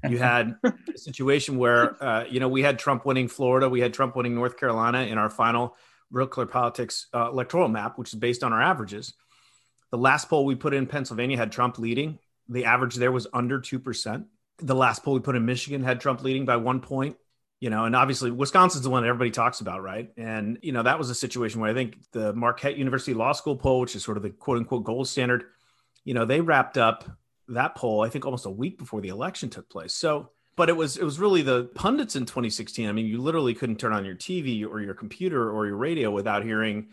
You 0.07 0.17
had 0.19 0.55
a 0.63 0.97
situation 0.97 1.57
where, 1.57 2.01
uh, 2.03 2.25
you 2.29 2.39
know, 2.39 2.49
we 2.49 2.61
had 2.61 2.79
Trump 2.79 3.05
winning 3.05 3.27
Florida, 3.27 3.69
we 3.69 3.81
had 3.81 3.93
Trump 3.93 4.15
winning 4.15 4.35
North 4.35 4.57
Carolina 4.57 5.01
in 5.03 5.17
our 5.17 5.29
final 5.29 5.75
Real 6.09 6.27
Clear 6.27 6.47
Politics 6.47 7.07
uh, 7.13 7.29
electoral 7.29 7.69
map, 7.69 7.97
which 7.97 8.13
is 8.13 8.19
based 8.19 8.43
on 8.43 8.51
our 8.51 8.61
averages. 8.61 9.13
The 9.91 9.97
last 9.97 10.29
poll 10.29 10.45
we 10.45 10.55
put 10.55 10.73
in 10.73 10.87
Pennsylvania 10.87 11.37
had 11.37 11.51
Trump 11.51 11.77
leading. 11.77 12.19
The 12.49 12.65
average 12.65 12.95
there 12.95 13.11
was 13.11 13.27
under 13.33 13.59
2%. 13.59 14.25
The 14.59 14.75
last 14.75 15.03
poll 15.03 15.13
we 15.13 15.19
put 15.21 15.35
in 15.35 15.45
Michigan 15.45 15.83
had 15.83 16.01
Trump 16.01 16.23
leading 16.23 16.45
by 16.45 16.57
one 16.57 16.81
point 16.81 17.17
you 17.61 17.69
know, 17.69 17.85
and 17.85 17.95
obviously 17.95 18.31
Wisconsin's 18.31 18.83
the 18.83 18.89
one 18.89 19.05
everybody 19.05 19.29
talks 19.29 19.61
about, 19.61 19.83
right? 19.83 20.11
And 20.17 20.57
you 20.63 20.73
know, 20.73 20.81
that 20.81 20.97
was 20.97 21.11
a 21.11 21.15
situation 21.15 21.61
where 21.61 21.69
I 21.69 21.75
think 21.75 21.95
the 22.11 22.33
Marquette 22.33 22.75
University 22.75 23.13
Law 23.13 23.33
School 23.33 23.55
poll, 23.55 23.79
which 23.79 23.95
is 23.95 24.03
sort 24.03 24.17
of 24.17 24.23
the 24.23 24.31
quote 24.31 24.57
unquote 24.57 24.83
gold 24.83 25.07
standard, 25.07 25.43
you 26.03 26.15
know, 26.15 26.25
they 26.25 26.41
wrapped 26.41 26.79
up 26.79 27.05
that 27.47 27.75
poll 27.75 28.01
I 28.01 28.09
think 28.09 28.25
almost 28.25 28.45
a 28.45 28.49
week 28.49 28.79
before 28.79 28.99
the 28.99 29.09
election 29.09 29.49
took 29.49 29.69
place. 29.69 29.93
So, 29.93 30.31
but 30.55 30.69
it 30.69 30.75
was 30.75 30.97
it 30.97 31.03
was 31.03 31.19
really 31.19 31.43
the 31.43 31.65
pundits 31.75 32.15
in 32.15 32.25
2016. 32.25 32.89
I 32.89 32.93
mean, 32.93 33.05
you 33.05 33.21
literally 33.21 33.53
couldn't 33.53 33.79
turn 33.79 33.93
on 33.93 34.05
your 34.05 34.15
TV 34.15 34.67
or 34.67 34.81
your 34.81 34.95
computer 34.95 35.51
or 35.51 35.67
your 35.67 35.77
radio 35.77 36.09
without 36.09 36.43
hearing, 36.43 36.87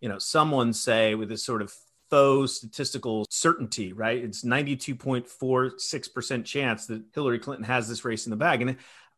you 0.00 0.08
know, 0.08 0.18
someone 0.18 0.72
say 0.72 1.14
with 1.14 1.28
this 1.28 1.44
sort 1.44 1.60
of 1.60 1.74
faux 2.08 2.52
statistical 2.52 3.26
certainty, 3.28 3.92
right? 3.92 4.22
It's 4.22 4.44
92.46% 4.44 6.44
chance 6.44 6.86
that 6.86 7.02
Hillary 7.12 7.38
Clinton 7.38 7.64
has 7.64 7.88
this 7.88 8.04
race 8.04 8.26
in 8.26 8.30
the 8.30 8.36
bag. 8.36 8.62
And 8.62 8.76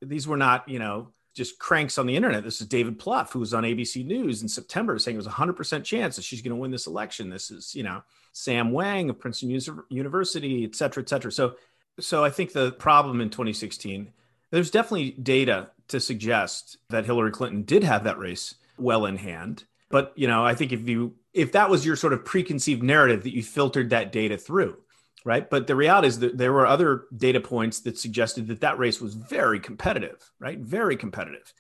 these 0.09 0.27
were 0.27 0.37
not, 0.37 0.69
you 0.69 0.79
know, 0.79 1.09
just 1.35 1.59
cranks 1.59 1.99
on 1.99 2.07
the 2.07 2.17
internet. 2.17 2.45
This 2.45 2.61
is 2.61 2.67
David 2.67 2.99
Plouffe, 2.99 3.31
who 3.31 3.41
was 3.41 3.53
on 3.53 3.65
ABC 3.65 4.05
News 4.05 4.41
in 4.43 4.49
September 4.49 4.99
saying 4.99 5.17
it 5.17 5.19
was 5.19 5.27
a 5.27 5.31
100% 5.31 5.85
chance 5.85 6.17
that 6.17 6.23
she's 6.23 6.41
going 6.41 6.55
to 6.55 6.61
win 6.61 6.71
this 6.71 6.87
election. 6.87 7.29
This 7.29 7.51
is, 7.51 7.75
you 7.75 7.83
know, 7.83 8.03
Sam 8.33 8.73
Wang 8.73 9.11
of 9.11 9.19
Princeton 9.19 9.51
University, 9.91 10.65
et 10.65 10.75
cetera, 10.75 11.03
et 11.03 11.09
cetera. 11.09 11.31
So, 11.31 11.57
so 12.01 12.25
I 12.25 12.31
think 12.31 12.53
the 12.53 12.73
problem 12.73 13.21
in 13.21 13.29
2016, 13.29 14.13
there's 14.51 14.71
definitely 14.71 15.11
data 15.11 15.71
to 15.89 16.01
suggest 16.01 16.79
that 16.89 17.05
Hillary 17.05 17.33
Clinton 17.33 17.63
did 17.63 17.85
have 17.85 18.05
that 18.05 18.19
race 18.19 18.55
well 18.79 19.05
in 19.07 19.17
hand. 19.17 19.65
But, 19.91 20.13
you 20.17 20.27
know, 20.27 20.45
I 20.45 20.55
think 20.55 20.73
if 20.73 20.89
you, 20.89 21.15
if 21.35 21.53
that 21.53 21.71
was 21.71 21.85
your 21.85 21.97
sort 21.97 22.13
of 22.13 22.25
preconceived 22.25 22.83
narrative 22.83 23.23
that 23.25 23.35
you 23.35 23.43
filtered 23.43 23.91
that 23.91 24.11
data 24.11 24.39
through, 24.39 24.79
right? 25.27 25.51
But 25.51 25.67
the 25.67 25.75
reality 25.75 26.07
is 26.07 26.21
that 26.21 26.39
there 26.39 26.53
were 26.53 26.69
other 26.69 27.07
data 27.15 27.41
points 27.41 27.81
that 27.81 27.99
suggested 27.99 28.47
that 28.47 28.61
that 28.61 28.79
race 28.79 29.01
was 29.01 29.15
very 29.15 29.59
competitive, 29.59 30.31
right? 30.39 30.57
Very 30.57 30.97
competitive. 30.97 31.53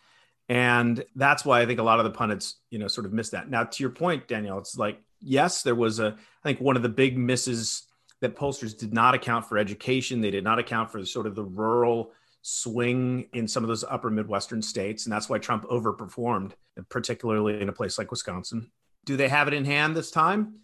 And 0.48 1.04
that's 1.16 1.44
why 1.44 1.60
I 1.60 1.66
think 1.66 1.80
a 1.80 1.82
lot 1.82 1.98
of 1.98 2.04
the 2.04 2.12
pundits, 2.12 2.60
you 2.70 2.78
know, 2.78 2.86
sort 2.86 3.06
of 3.06 3.12
missed 3.12 3.32
that. 3.32 3.50
Now, 3.50 3.64
to 3.64 3.82
your 3.82 3.90
point, 3.90 4.28
Danielle, 4.28 4.58
it's 4.58 4.78
like, 4.78 5.02
yes, 5.20 5.64
there 5.64 5.74
was 5.74 5.98
a, 5.98 6.14
I 6.16 6.48
think 6.48 6.60
one 6.60 6.76
of 6.76 6.84
the 6.84 6.88
big 6.88 7.18
misses 7.18 7.82
that 8.20 8.36
pollsters 8.36 8.78
did 8.78 8.94
not 8.94 9.16
account 9.16 9.48
for 9.48 9.58
education. 9.58 10.20
They 10.20 10.30
did 10.30 10.44
not 10.44 10.60
account 10.60 10.92
for 10.92 11.04
sort 11.04 11.26
of 11.26 11.34
the 11.34 11.42
rural 11.42 12.12
swing 12.42 13.26
in 13.32 13.48
some 13.48 13.64
of 13.64 13.68
those 13.68 13.82
upper 13.82 14.10
Midwestern 14.10 14.62
states. 14.62 15.06
And 15.06 15.12
that's 15.12 15.28
why 15.28 15.38
Trump 15.38 15.64
overperformed, 15.64 16.52
particularly 16.88 17.60
in 17.60 17.68
a 17.68 17.72
place 17.72 17.98
like 17.98 18.12
Wisconsin. 18.12 18.70
Do 19.04 19.16
they 19.16 19.28
have 19.28 19.48
it 19.48 19.54
in 19.54 19.64
hand 19.64 19.96
this 19.96 20.12
time? 20.12 20.60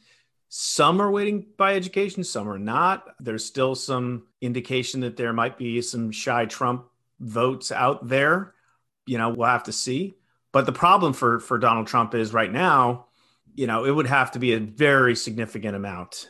Some 0.54 1.00
are 1.00 1.10
weighting 1.10 1.46
by 1.56 1.76
education, 1.76 2.22
some 2.22 2.46
are 2.46 2.58
not. 2.58 3.14
There's 3.18 3.42
still 3.42 3.74
some 3.74 4.24
indication 4.42 5.00
that 5.00 5.16
there 5.16 5.32
might 5.32 5.56
be 5.56 5.80
some 5.80 6.10
shy 6.12 6.44
Trump 6.44 6.84
votes 7.20 7.72
out 7.72 8.06
there. 8.06 8.52
You 9.06 9.16
know, 9.16 9.30
we'll 9.30 9.48
have 9.48 9.62
to 9.62 9.72
see. 9.72 10.12
But 10.52 10.66
the 10.66 10.72
problem 10.72 11.14
for 11.14 11.40
for 11.40 11.56
Donald 11.56 11.86
Trump 11.86 12.14
is 12.14 12.34
right 12.34 12.52
now, 12.52 13.06
you 13.54 13.66
know, 13.66 13.86
it 13.86 13.92
would 13.92 14.06
have 14.06 14.30
to 14.32 14.38
be 14.38 14.52
a 14.52 14.58
very 14.58 15.16
significant 15.16 15.74
amount. 15.74 16.28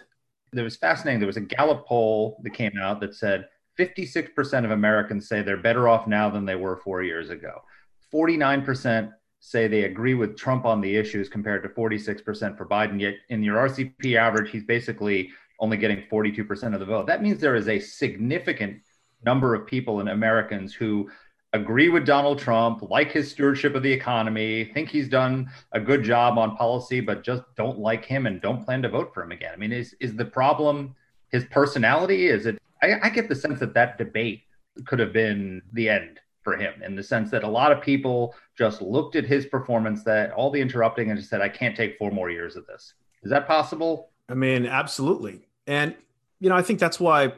It 0.53 0.63
was 0.63 0.77
fascinating. 0.77 1.19
There 1.19 1.27
was 1.27 1.37
a 1.37 1.41
Gallup 1.41 1.85
poll 1.89 2.41
that 2.45 2.51
came 2.51 2.79
out 2.81 3.01
that 3.01 3.17
said 3.17 3.49
56% 3.77 4.65
of 4.65 4.71
Americans 4.71 5.27
say 5.27 5.43
they're 5.43 5.57
better 5.57 5.89
off 5.89 6.07
now 6.07 6.31
than 6.31 6.45
they 6.45 6.55
were 6.55 6.77
four 6.77 7.03
years 7.03 7.31
ago. 7.31 7.61
49% 8.15 9.11
say 9.45 9.67
they 9.67 9.85
agree 9.85 10.15
with 10.15 10.37
Trump 10.37 10.65
on 10.65 10.81
the 10.81 10.97
issues 10.97 11.29
compared 11.29 11.65
to 11.65 11.69
46% 11.69 12.57
for 12.57 12.65
Biden. 12.65 13.01
Yet 13.01 13.17
in 13.29 13.43
your 13.43 13.57
RCP 13.69 14.15
average, 14.15 14.51
he's 14.51 14.63
basically 14.63 15.31
only 15.59 15.77
getting 15.77 16.05
42% 16.11 16.75
of 16.75 16.79
the 16.79 16.87
vote. 16.87 17.09
That 17.09 17.23
means 17.23 17.41
there 17.41 17.57
is 17.57 17.69
a 17.69 17.81
significant 17.81 18.81
number 19.25 19.57
of 19.57 19.67
people 19.67 19.99
and 19.99 20.09
Americans 20.09 20.73
who 20.73 21.11
agree 21.53 21.89
with 21.89 22.07
Donald 22.07 22.39
Trump, 22.39 22.83
like 22.89 23.11
his 23.11 23.33
stewardship 23.33 23.75
of 23.75 23.83
the 23.83 23.93
economy, 23.93 24.71
think 24.73 24.89
he's 24.89 25.09
done 25.09 25.51
a 25.73 25.81
good 25.81 26.05
job 26.05 26.39
on 26.39 26.57
policy, 26.57 27.01
but 27.01 27.25
just 27.25 27.43
don't 27.57 27.81
like 27.81 28.05
him 28.05 28.27
and 28.27 28.41
don't 28.41 28.65
plan 28.65 28.81
to 28.83 28.89
vote 28.89 29.13
for 29.13 29.25
him 29.25 29.33
again. 29.33 29.51
I 29.53 29.57
mean, 29.57 29.73
is 29.73 29.95
is 29.99 30.15
the 30.15 30.25
problem 30.25 30.95
his 31.31 31.45
personality? 31.47 32.29
Is 32.29 32.47
it? 32.47 32.63
I, 32.81 33.01
I 33.03 33.11
get 33.11 33.29
the 33.29 33.35
sense 33.35 33.59
that 33.59 33.75
that 33.75 33.99
debate 33.99 34.43
could 34.87 35.01
have 35.01 35.13
been 35.13 35.63
the 35.73 35.89
end 35.89 36.21
for 36.43 36.57
him 36.57 36.83
in 36.83 36.97
the 36.97 37.03
sense 37.03 37.31
that 37.31 37.45
a 37.45 37.49
lot 37.49 37.73
of 37.73 37.81
people 37.81 38.35
just 38.57 38.83
looked 38.83 39.17
at 39.17 39.25
his 39.25 39.47
performance, 39.47 40.03
that 40.05 40.33
all 40.33 40.51
the 40.51 40.61
interrupting, 40.61 41.11
and 41.11 41.19
just 41.19 41.31
said, 41.31 41.41
I 41.41 41.49
can't 41.49 41.77
take 41.77 41.97
four 41.99 42.11
more 42.11 42.31
years 42.31 42.57
of 42.57 42.67
this. 42.67 42.95
Is 43.23 43.31
that 43.31 43.47
possible? 43.47 44.11
I 44.29 44.35
mean, 44.35 44.67
absolutely. 44.67 45.47
And, 45.67 45.95
you 46.41 46.49
know, 46.49 46.57
I 46.57 46.63
think 46.63 46.81
that's 46.81 46.99
why 46.99 47.35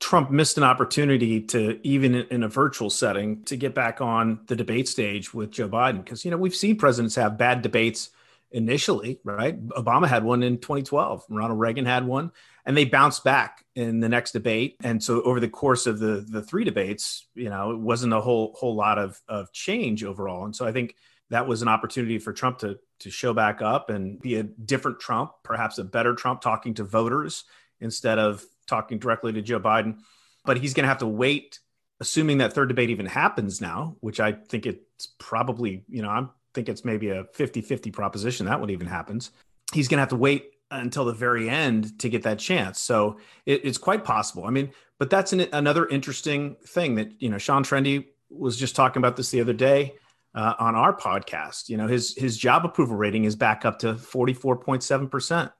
Trump 0.00 0.30
missed 0.30 0.56
an 0.56 0.62
opportunity 0.62 1.40
to, 1.40 1.80
even 1.82 2.14
in 2.14 2.42
a 2.42 2.48
virtual 2.48 2.90
setting, 2.90 3.42
to 3.44 3.56
get 3.56 3.74
back 3.74 4.00
on 4.00 4.40
the 4.46 4.54
debate 4.54 4.88
stage 4.88 5.34
with 5.34 5.50
Joe 5.50 5.68
Biden. 5.68 6.04
Because, 6.04 6.24
you 6.24 6.30
know, 6.30 6.36
we've 6.36 6.54
seen 6.54 6.76
presidents 6.76 7.16
have 7.16 7.36
bad 7.36 7.62
debates 7.62 8.10
initially, 8.50 9.20
right? 9.24 9.60
Obama 9.70 10.06
had 10.06 10.24
one 10.24 10.42
in 10.42 10.58
2012, 10.58 11.24
Ronald 11.28 11.58
Reagan 11.58 11.84
had 11.84 12.06
one, 12.06 12.32
and 12.68 12.76
they 12.76 12.84
bounced 12.84 13.24
back 13.24 13.64
in 13.74 13.98
the 14.00 14.10
next 14.10 14.32
debate. 14.32 14.76
And 14.84 15.02
so 15.02 15.22
over 15.22 15.40
the 15.40 15.48
course 15.48 15.86
of 15.86 15.98
the 15.98 16.24
the 16.28 16.42
three 16.42 16.64
debates, 16.64 17.26
you 17.34 17.48
know, 17.48 17.70
it 17.70 17.78
wasn't 17.78 18.12
a 18.12 18.20
whole 18.20 18.54
whole 18.56 18.76
lot 18.76 18.98
of 18.98 19.18
of 19.26 19.50
change 19.52 20.04
overall. 20.04 20.44
And 20.44 20.54
so 20.54 20.66
I 20.66 20.72
think 20.72 20.94
that 21.30 21.48
was 21.48 21.62
an 21.62 21.68
opportunity 21.68 22.18
for 22.18 22.34
Trump 22.34 22.58
to 22.58 22.78
to 23.00 23.10
show 23.10 23.32
back 23.32 23.62
up 23.62 23.88
and 23.88 24.20
be 24.20 24.36
a 24.36 24.42
different 24.42 25.00
Trump, 25.00 25.32
perhaps 25.42 25.78
a 25.78 25.84
better 25.84 26.14
Trump 26.14 26.42
talking 26.42 26.74
to 26.74 26.84
voters 26.84 27.44
instead 27.80 28.18
of 28.18 28.44
talking 28.66 28.98
directly 28.98 29.32
to 29.32 29.40
Joe 29.40 29.60
Biden. 29.60 30.00
But 30.44 30.58
he's 30.58 30.74
going 30.74 30.84
to 30.84 30.88
have 30.88 30.98
to 30.98 31.06
wait 31.06 31.60
assuming 32.00 32.38
that 32.38 32.52
third 32.52 32.68
debate 32.68 32.90
even 32.90 33.06
happens 33.06 33.60
now, 33.60 33.96
which 34.00 34.20
I 34.20 34.30
think 34.32 34.66
it's 34.66 35.06
probably, 35.18 35.82
you 35.88 36.02
know, 36.02 36.10
I 36.10 36.26
think 36.54 36.68
it's 36.68 36.84
maybe 36.84 37.08
a 37.08 37.24
50 37.32 37.62
50 37.62 37.90
proposition 37.90 38.46
that 38.46 38.60
one 38.60 38.70
even 38.70 38.86
happens. 38.86 39.30
He's 39.72 39.88
going 39.88 39.96
to 39.96 40.02
have 40.02 40.10
to 40.10 40.16
wait 40.16 40.52
until 40.70 41.04
the 41.04 41.12
very 41.12 41.48
end 41.48 41.98
to 42.00 42.08
get 42.08 42.22
that 42.24 42.38
chance. 42.38 42.80
So 42.80 43.18
it, 43.46 43.64
it's 43.64 43.78
quite 43.78 44.04
possible. 44.04 44.44
I 44.44 44.50
mean, 44.50 44.70
but 44.98 45.10
that's 45.10 45.32
an, 45.32 45.46
another 45.52 45.86
interesting 45.86 46.56
thing 46.66 46.96
that, 46.96 47.20
you 47.20 47.30
know, 47.30 47.38
Sean 47.38 47.64
Trende 47.64 48.06
was 48.30 48.56
just 48.56 48.76
talking 48.76 49.00
about 49.00 49.16
this 49.16 49.30
the 49.30 49.40
other 49.40 49.52
day 49.52 49.94
uh, 50.34 50.54
on 50.58 50.74
our 50.74 50.96
podcast. 50.96 51.68
You 51.68 51.76
know, 51.76 51.86
his, 51.86 52.14
his 52.16 52.36
job 52.36 52.64
approval 52.64 52.96
rating 52.96 53.24
is 53.24 53.36
back 53.36 53.64
up 53.64 53.78
to 53.80 53.94
44.7%, 53.94 55.52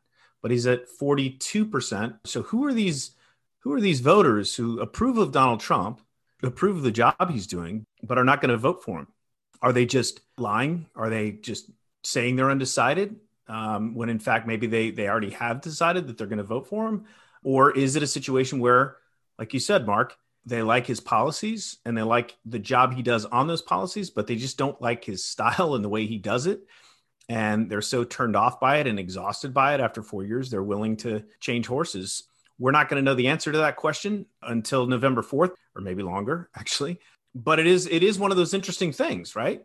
but 0.43 0.51
he's 0.51 0.67
at 0.67 0.85
42%. 1.01 2.19
So 2.25 2.43
who 2.43 2.65
are 2.65 2.75
these? 2.75 3.13
Who 3.63 3.73
are 3.75 3.81
these 3.81 4.01
voters 4.01 4.55
who 4.55 4.81
approve 4.81 5.19
of 5.19 5.33
Donald 5.33 5.59
Trump 5.61 6.01
approve 6.45 6.77
of 6.77 6.85
the 6.85 6.93
job 6.93 7.29
he's 7.29 7.49
doing, 7.49 7.85
but 8.05 8.17
are 8.17 8.25
not 8.25 8.41
going 8.41 8.53
to 8.53 8.57
vote 8.57 8.85
for 8.85 9.01
him? 9.01 9.09
Are 9.61 9.73
they 9.73 9.85
just 9.85 10.21
lying? 10.39 10.87
Are 10.95 11.11
they 11.11 11.33
just 11.33 11.69
saying 12.05 12.37
they're 12.37 12.53
undecided 12.53 13.17
um, 13.49 13.95
when 13.95 14.09
in 14.09 14.19
fact 14.19 14.47
maybe 14.47 14.67
they 14.67 14.91
they 14.91 15.09
already 15.09 15.31
have 15.31 15.61
decided 15.61 16.07
that 16.07 16.19
they're 16.19 16.27
going 16.27 16.39
to 16.39 16.45
vote 16.45 16.69
for 16.69 16.87
him? 16.87 17.05
Or 17.43 17.77
is 17.77 17.97
it 17.97 18.03
a 18.03 18.07
situation 18.07 18.59
where, 18.59 18.97
like 19.39 19.55
you 19.55 19.61
said, 19.61 19.87
Mark, 19.87 20.17
they 20.45 20.63
like 20.63 20.87
his 20.87 21.01
policies 21.01 21.79
and 21.85 21.97
they 21.97 22.03
like 22.03 22.37
the 22.45 22.59
job 22.59 22.95
he 22.95 23.03
does 23.03 23.25
on 23.27 23.47
those 23.47 23.63
policies, 23.63 24.11
but 24.11 24.27
they 24.27 24.37
just 24.37 24.59
don't 24.59 24.81
like 24.81 25.05
his 25.05 25.25
style 25.33 25.75
and 25.75 25.85
the 25.85 25.89
way 25.89 26.07
he 26.07 26.19
does 26.19 26.47
it. 26.47 26.61
And 27.29 27.71
they're 27.71 27.83
so 27.83 28.05
turned 28.05 28.37
off 28.37 28.59
by 28.59 28.79
it 28.79 28.87
and 28.87 28.99
exhausted 28.99 29.53
by 29.53 29.75
it 29.75 29.81
after 29.81 30.03
four 30.03 30.25
years, 30.25 30.51
they're 30.51 30.63
willing 30.63 30.97
to 30.99 31.25
change 31.41 31.67
horses. 31.67 32.25
We're 32.59 32.71
not 32.73 32.89
going 32.89 33.03
to 33.03 33.05
know 33.05 33.15
the 33.15 33.29
answer 33.29 33.53
to 33.53 33.59
that 33.59 33.77
question 33.77 34.25
until 34.43 34.87
November 34.87 35.23
4th, 35.23 35.53
or 35.77 35.83
maybe 35.83 36.03
longer, 36.03 36.49
actually. 36.57 37.01
But 37.35 37.59
it 37.59 37.67
is 37.67 37.87
it 37.87 38.03
is 38.03 38.19
one 38.19 38.31
of 38.31 38.39
those 38.39 38.55
interesting 38.55 38.93
things, 38.93 39.37
right? 39.37 39.63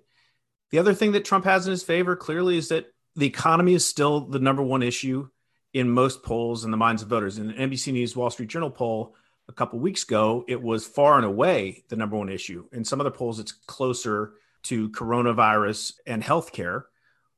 The 0.72 0.80
other 0.80 0.94
thing 0.94 1.14
that 1.14 1.24
Trump 1.24 1.46
has 1.46 1.66
in 1.66 1.72
his 1.72 1.84
favor 1.84 2.16
clearly 2.16 2.58
is 2.58 2.68
that 2.68 2.93
the 3.16 3.26
economy 3.26 3.74
is 3.74 3.86
still 3.86 4.22
the 4.22 4.40
number 4.40 4.64
one 4.64 4.84
issue 4.84 5.30
in 5.74 5.90
most 5.90 6.24
polls 6.24 6.66
in 6.66 6.72
the 6.72 6.78
minds 6.78 7.02
of 7.02 7.08
voters. 7.08 7.38
In 7.38 7.52
an 7.52 7.70
NBC 7.70 7.94
News 7.94 8.16
Wall 8.16 8.30
Street 8.30 8.50
Journal 8.50 8.70
poll 8.70 9.16
a 9.48 9.54
couple 9.54 9.80
weeks 9.80 10.04
ago, 10.04 10.46
it 10.48 10.62
was 10.62 10.86
far 10.86 11.18
and 11.18 11.26
away 11.26 11.84
the 11.90 11.96
number 11.96 12.16
one 12.16 12.30
issue. 12.30 12.66
In 12.72 12.86
some 12.86 13.02
other 13.02 13.12
polls, 13.12 13.40
it's 13.40 13.52
closer 13.52 14.34
to 14.64 14.90
coronavirus 14.90 15.94
and 16.08 16.24
healthcare. 16.24 16.84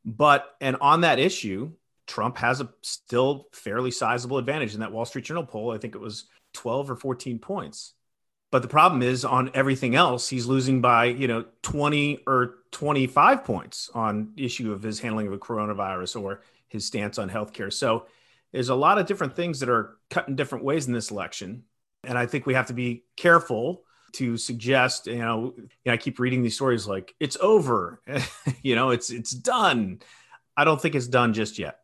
But 0.04 0.56
and 0.62 0.76
on 0.82 1.02
that 1.02 1.20
issue, 1.20 1.72
Trump 2.08 2.38
has 2.38 2.62
a 2.62 2.70
still 2.82 3.48
fairly 3.52 3.92
sizable 3.92 4.38
advantage 4.38 4.74
in 4.74 4.82
that 4.82 4.92
Wall 4.92 5.06
Street 5.06 5.26
Journal 5.26 5.46
poll. 5.46 5.72
I 5.72 5.78
think 5.78 5.96
it 5.96 6.02
was 6.02 6.26
12 6.54 6.92
or 6.92 6.96
14 6.96 7.40
points. 7.40 7.94
But 8.52 8.62
the 8.62 8.68
problem 8.68 9.02
is 9.02 9.26
on 9.26 9.52
everything 9.54 9.96
else, 9.96 10.30
he's 10.30 10.46
losing 10.46 10.82
by, 10.82 11.06
you 11.06 11.28
know, 11.28 11.46
20 11.64 12.20
or 12.28 12.56
25 12.72 13.44
points 13.44 13.90
on 13.94 14.34
issue 14.38 14.72
of 14.72 14.82
his 14.82 15.00
handling 15.00 15.28
of 15.28 15.34
the 15.34 15.40
coronavirus 15.40 16.22
or 16.22 16.42
his 16.68 16.86
stance 16.86 17.18
on 17.18 17.30
healthcare. 17.30 17.72
So 17.72 18.06
there's 18.54 18.70
a 18.70 18.76
lot 18.76 18.98
of 18.98 19.08
different 19.08 19.36
things 19.36 19.60
that 19.60 19.70
are 19.70 19.98
cut 20.10 20.28
in 20.28 20.36
different 20.36 20.64
ways 20.64 20.88
in 20.88 20.94
this 20.94 21.12
election. 21.12 21.64
And 22.04 22.18
I 22.18 22.28
think 22.28 22.46
we 22.46 22.54
have 22.54 22.68
to 22.68 22.74
be 22.74 23.04
careful 23.18 23.84
to 24.14 24.38
suggest, 24.38 25.08
you 25.08 25.18
know, 25.18 25.54
you 25.58 25.70
know 25.86 25.94
I 25.94 25.98
keep 25.98 26.20
reading 26.20 26.42
these 26.42 26.56
stories 26.56 26.88
like 26.88 27.14
it's 27.20 27.38
over, 27.42 28.02
you 28.62 28.76
know, 28.76 28.92
it's 28.92 29.10
it's 29.10 29.32
done. 29.32 30.00
I 30.56 30.64
don't 30.64 30.82
think 30.82 30.96
it's 30.96 31.08
done 31.08 31.34
just 31.34 31.60
yet 31.60 31.80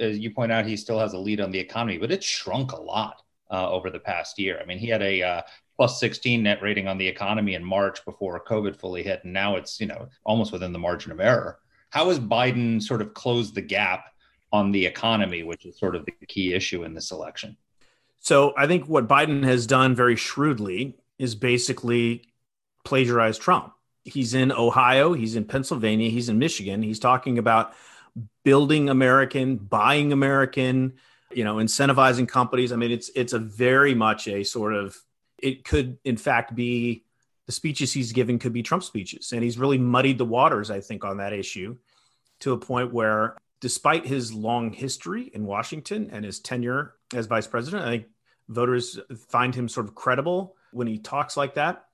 as 0.00 0.18
you 0.18 0.30
point 0.30 0.50
out, 0.50 0.66
he 0.66 0.76
still 0.76 0.98
has 0.98 1.12
a 1.12 1.18
lead 1.18 1.40
on 1.40 1.50
the 1.50 1.58
economy, 1.58 1.98
but 1.98 2.10
it's 2.10 2.26
shrunk 2.26 2.72
a 2.72 2.80
lot 2.80 3.22
uh, 3.50 3.70
over 3.70 3.90
the 3.90 3.98
past 3.98 4.38
year. 4.38 4.58
I 4.60 4.64
mean, 4.64 4.78
he 4.78 4.88
had 4.88 5.02
a 5.02 5.22
uh, 5.22 5.42
plus 5.80 5.98
16 5.98 6.42
net 6.42 6.60
rating 6.60 6.88
on 6.88 6.98
the 6.98 7.08
economy 7.08 7.54
in 7.54 7.64
March 7.64 8.04
before 8.04 8.38
COVID 8.44 8.76
fully 8.76 9.02
hit, 9.02 9.24
and 9.24 9.32
now 9.32 9.56
it's 9.56 9.80
you 9.80 9.86
know 9.86 10.10
almost 10.24 10.52
within 10.52 10.74
the 10.74 10.78
margin 10.78 11.10
of 11.10 11.20
error. 11.20 11.58
How 11.88 12.10
has 12.10 12.20
Biden 12.20 12.82
sort 12.82 13.00
of 13.00 13.14
closed 13.14 13.54
the 13.54 13.62
gap 13.62 14.12
on 14.52 14.72
the 14.72 14.84
economy, 14.84 15.42
which 15.42 15.64
is 15.64 15.78
sort 15.78 15.96
of 15.96 16.04
the 16.04 16.12
key 16.28 16.52
issue 16.52 16.84
in 16.84 16.92
this 16.92 17.12
election? 17.12 17.56
So 18.18 18.52
I 18.58 18.66
think 18.66 18.88
what 18.88 19.08
Biden 19.08 19.42
has 19.44 19.66
done 19.66 19.94
very 19.94 20.16
shrewdly 20.16 20.98
is 21.18 21.34
basically 21.34 22.24
plagiarize 22.84 23.38
Trump. 23.38 23.72
He's 24.04 24.34
in 24.34 24.52
Ohio, 24.52 25.14
he's 25.14 25.34
in 25.34 25.46
Pennsylvania, 25.46 26.10
he's 26.10 26.28
in 26.28 26.38
Michigan. 26.38 26.82
He's 26.82 26.98
talking 26.98 27.38
about 27.38 27.72
building 28.44 28.90
American, 28.90 29.56
buying 29.56 30.12
American, 30.12 30.96
you 31.32 31.42
know, 31.42 31.56
incentivizing 31.56 32.28
companies. 32.28 32.70
I 32.70 32.76
mean, 32.76 32.90
it's 32.90 33.10
it's 33.14 33.32
a 33.32 33.38
very 33.38 33.94
much 33.94 34.28
a 34.28 34.44
sort 34.44 34.74
of 34.74 34.94
it 35.42 35.64
could 35.64 35.98
in 36.04 36.16
fact 36.16 36.54
be 36.54 37.04
the 37.46 37.52
speeches 37.52 37.92
he's 37.92 38.12
giving 38.12 38.38
could 38.38 38.52
be 38.52 38.62
Trump 38.62 38.84
speeches. 38.84 39.32
And 39.32 39.42
he's 39.42 39.58
really 39.58 39.78
muddied 39.78 40.18
the 40.18 40.24
waters, 40.24 40.70
I 40.70 40.80
think, 40.80 41.04
on 41.04 41.16
that 41.16 41.32
issue 41.32 41.76
to 42.40 42.52
a 42.52 42.58
point 42.58 42.92
where 42.92 43.36
despite 43.60 44.06
his 44.06 44.32
long 44.32 44.72
history 44.72 45.30
in 45.34 45.44
Washington 45.44 46.10
and 46.12 46.24
his 46.24 46.38
tenure 46.40 46.94
as 47.14 47.26
vice 47.26 47.46
president, 47.46 47.84
I 47.84 47.90
think 47.90 48.06
voters 48.48 48.98
find 49.28 49.54
him 49.54 49.68
sort 49.68 49.86
of 49.86 49.94
credible 49.94 50.56
when 50.72 50.86
he 50.86 50.98
talks 50.98 51.36
like 51.36 51.54
that. 51.54 51.86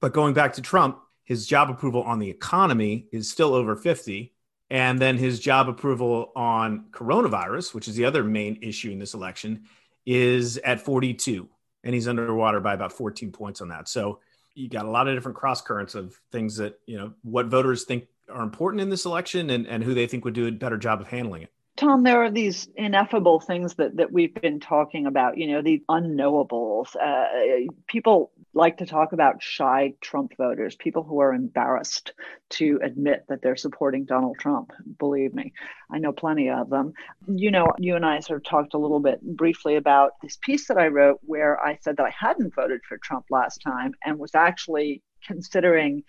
But 0.00 0.12
going 0.12 0.34
back 0.34 0.54
to 0.54 0.62
Trump, 0.62 0.98
his 1.24 1.46
job 1.46 1.70
approval 1.70 2.02
on 2.02 2.18
the 2.18 2.30
economy 2.30 3.08
is 3.12 3.30
still 3.30 3.54
over 3.54 3.76
50 3.76 4.32
and 4.70 4.98
then 4.98 5.18
his 5.18 5.38
job 5.38 5.68
approval 5.68 6.32
on 6.34 6.86
coronavirus, 6.92 7.74
which 7.74 7.88
is 7.88 7.94
the 7.94 8.06
other 8.06 8.24
main 8.24 8.58
issue 8.62 8.90
in 8.90 8.98
this 8.98 9.12
election, 9.12 9.64
is 10.06 10.56
at 10.58 10.80
42. 10.80 11.46
And 11.84 11.94
he's 11.94 12.08
underwater 12.08 12.60
by 12.60 12.74
about 12.74 12.92
14 12.92 13.32
points 13.32 13.60
on 13.60 13.68
that. 13.68 13.88
So 13.88 14.20
you 14.54 14.68
got 14.68 14.84
a 14.84 14.90
lot 14.90 15.08
of 15.08 15.14
different 15.14 15.36
cross 15.36 15.60
currents 15.60 15.94
of 15.94 16.18
things 16.30 16.56
that, 16.56 16.78
you 16.86 16.98
know, 16.98 17.12
what 17.22 17.46
voters 17.46 17.84
think 17.84 18.06
are 18.30 18.42
important 18.42 18.80
in 18.80 18.90
this 18.90 19.04
election 19.04 19.50
and, 19.50 19.66
and 19.66 19.82
who 19.82 19.94
they 19.94 20.06
think 20.06 20.24
would 20.24 20.34
do 20.34 20.46
a 20.46 20.52
better 20.52 20.76
job 20.76 21.00
of 21.00 21.08
handling 21.08 21.42
it. 21.42 21.52
Tom, 21.76 22.02
there 22.02 22.22
are 22.22 22.30
these 22.30 22.68
ineffable 22.76 23.40
things 23.40 23.74
that, 23.76 23.96
that 23.96 24.12
we've 24.12 24.34
been 24.34 24.60
talking 24.60 25.06
about, 25.06 25.38
you 25.38 25.50
know, 25.50 25.62
these 25.62 25.80
unknowables. 25.88 26.94
Uh, 26.94 27.72
people 27.86 28.30
like 28.52 28.76
to 28.76 28.86
talk 28.86 29.12
about 29.14 29.42
shy 29.42 29.94
Trump 30.02 30.32
voters, 30.36 30.76
people 30.76 31.02
who 31.02 31.20
are 31.20 31.32
embarrassed 31.32 32.12
to 32.50 32.78
admit 32.82 33.24
that 33.28 33.40
they're 33.40 33.56
supporting 33.56 34.04
Donald 34.04 34.36
Trump. 34.38 34.70
Believe 34.98 35.32
me, 35.32 35.54
I 35.90 35.98
know 35.98 36.12
plenty 36.12 36.50
of 36.50 36.68
them. 36.68 36.92
You 37.26 37.50
know, 37.50 37.72
you 37.78 37.96
and 37.96 38.04
I 38.04 38.20
sort 38.20 38.38
of 38.38 38.44
talked 38.44 38.74
a 38.74 38.78
little 38.78 39.00
bit 39.00 39.22
briefly 39.22 39.76
about 39.76 40.12
this 40.20 40.36
piece 40.36 40.68
that 40.68 40.76
I 40.76 40.88
wrote 40.88 41.20
where 41.22 41.58
I 41.58 41.78
said 41.80 41.96
that 41.96 42.06
I 42.06 42.14
hadn't 42.16 42.54
voted 42.54 42.80
for 42.86 42.98
Trump 42.98 43.24
last 43.30 43.62
time 43.62 43.94
and 44.04 44.18
was 44.18 44.34
actually 44.34 45.02
considering 45.26 46.02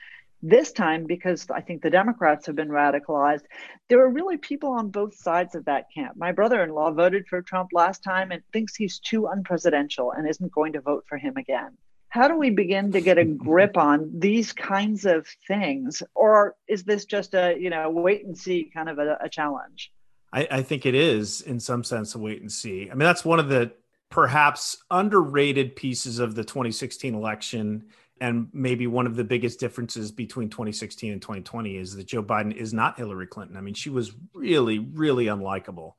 this 0.43 0.73
time, 0.73 1.05
because 1.05 1.47
I 1.49 1.61
think 1.61 1.81
the 1.81 1.89
Democrats 1.89 2.45
have 2.45 2.55
been 2.55 2.67
radicalized, 2.67 3.43
there 3.87 4.01
are 4.01 4.09
really 4.09 4.37
people 4.37 4.71
on 4.71 4.89
both 4.89 5.15
sides 5.15 5.55
of 5.55 5.65
that 5.65 5.85
camp. 5.95 6.17
My 6.17 6.33
brother 6.33 6.61
in 6.61 6.71
law 6.71 6.91
voted 6.91 7.25
for 7.27 7.41
Trump 7.41 7.69
last 7.71 8.03
time 8.03 8.31
and 8.31 8.43
thinks 8.51 8.75
he's 8.75 8.99
too 8.99 9.21
unpresidential 9.33 10.15
and 10.15 10.29
isn't 10.29 10.51
going 10.51 10.73
to 10.73 10.81
vote 10.81 11.05
for 11.07 11.17
him 11.17 11.37
again. 11.37 11.77
How 12.09 12.27
do 12.27 12.37
we 12.37 12.49
begin 12.49 12.91
to 12.91 13.01
get 13.01 13.17
a 13.17 13.25
grip 13.47 13.77
on 13.77 14.11
these 14.13 14.51
kinds 14.51 15.05
of 15.05 15.25
things? 15.47 16.03
Or 16.13 16.55
is 16.67 16.83
this 16.83 17.05
just 17.05 17.33
a, 17.33 17.55
you 17.57 17.69
know, 17.69 17.89
wait 17.89 18.25
and 18.25 18.37
see 18.37 18.69
kind 18.71 18.89
of 18.89 18.99
a, 18.99 19.17
a 19.21 19.29
challenge? 19.29 19.91
I, 20.33 20.47
I 20.51 20.61
think 20.61 20.85
it 20.85 20.93
is, 20.93 21.39
in 21.41 21.59
some 21.59 21.85
sense, 21.85 22.15
a 22.15 22.19
wait 22.19 22.41
and 22.41 22.51
see. 22.51 22.89
I 22.91 22.95
mean, 22.95 22.99
that's 22.99 23.23
one 23.23 23.39
of 23.39 23.47
the 23.47 23.71
perhaps 24.09 24.77
underrated 24.91 25.75
pieces 25.75 26.19
of 26.19 26.35
the 26.35 26.43
2016 26.43 27.15
election 27.15 27.85
and 28.21 28.47
maybe 28.53 28.87
one 28.87 29.07
of 29.07 29.15
the 29.15 29.23
biggest 29.23 29.59
differences 29.59 30.11
between 30.11 30.49
2016 30.49 31.11
and 31.11 31.21
2020 31.21 31.77
is 31.77 31.95
that 31.95 32.07
Joe 32.07 32.23
Biden 32.23 32.55
is 32.55 32.73
not 32.73 32.97
Hillary 32.97 33.27
Clinton. 33.27 33.57
I 33.57 33.61
mean, 33.61 33.73
she 33.73 33.89
was 33.89 34.13
really, 34.33 34.79
really 34.79 35.25
unlikable. 35.25 35.93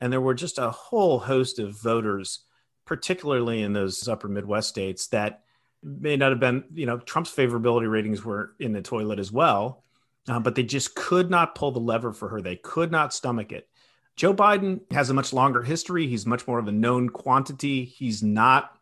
And 0.00 0.12
there 0.12 0.20
were 0.20 0.34
just 0.34 0.58
a 0.58 0.70
whole 0.70 1.18
host 1.18 1.58
of 1.58 1.80
voters, 1.80 2.40
particularly 2.84 3.62
in 3.62 3.72
those 3.72 4.06
upper 4.06 4.28
Midwest 4.28 4.68
states, 4.68 5.08
that 5.08 5.42
may 5.82 6.16
not 6.16 6.30
have 6.30 6.40
been, 6.40 6.64
you 6.74 6.86
know, 6.86 6.98
Trump's 6.98 7.34
favorability 7.34 7.90
ratings 7.90 8.24
were 8.24 8.52
in 8.58 8.72
the 8.72 8.82
toilet 8.82 9.18
as 9.18 9.32
well, 9.32 9.84
uh, 10.28 10.40
but 10.40 10.54
they 10.54 10.62
just 10.62 10.94
could 10.94 11.30
not 11.30 11.54
pull 11.54 11.72
the 11.72 11.80
lever 11.80 12.12
for 12.12 12.28
her. 12.28 12.42
They 12.42 12.56
could 12.56 12.90
not 12.90 13.14
stomach 13.14 13.52
it. 13.52 13.68
Joe 14.16 14.34
Biden 14.34 14.80
has 14.92 15.10
a 15.10 15.14
much 15.14 15.32
longer 15.32 15.62
history. 15.62 16.06
He's 16.06 16.26
much 16.26 16.46
more 16.46 16.58
of 16.58 16.68
a 16.68 16.72
known 16.72 17.10
quantity. 17.10 17.84
He's 17.84 18.22
not, 18.22 18.76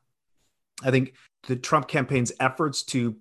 I 0.83 0.91
think, 0.91 1.15
the 1.47 1.57
Trump 1.57 1.89
campaign's 1.89 2.33
efforts 2.41 2.83
to 2.83 3.17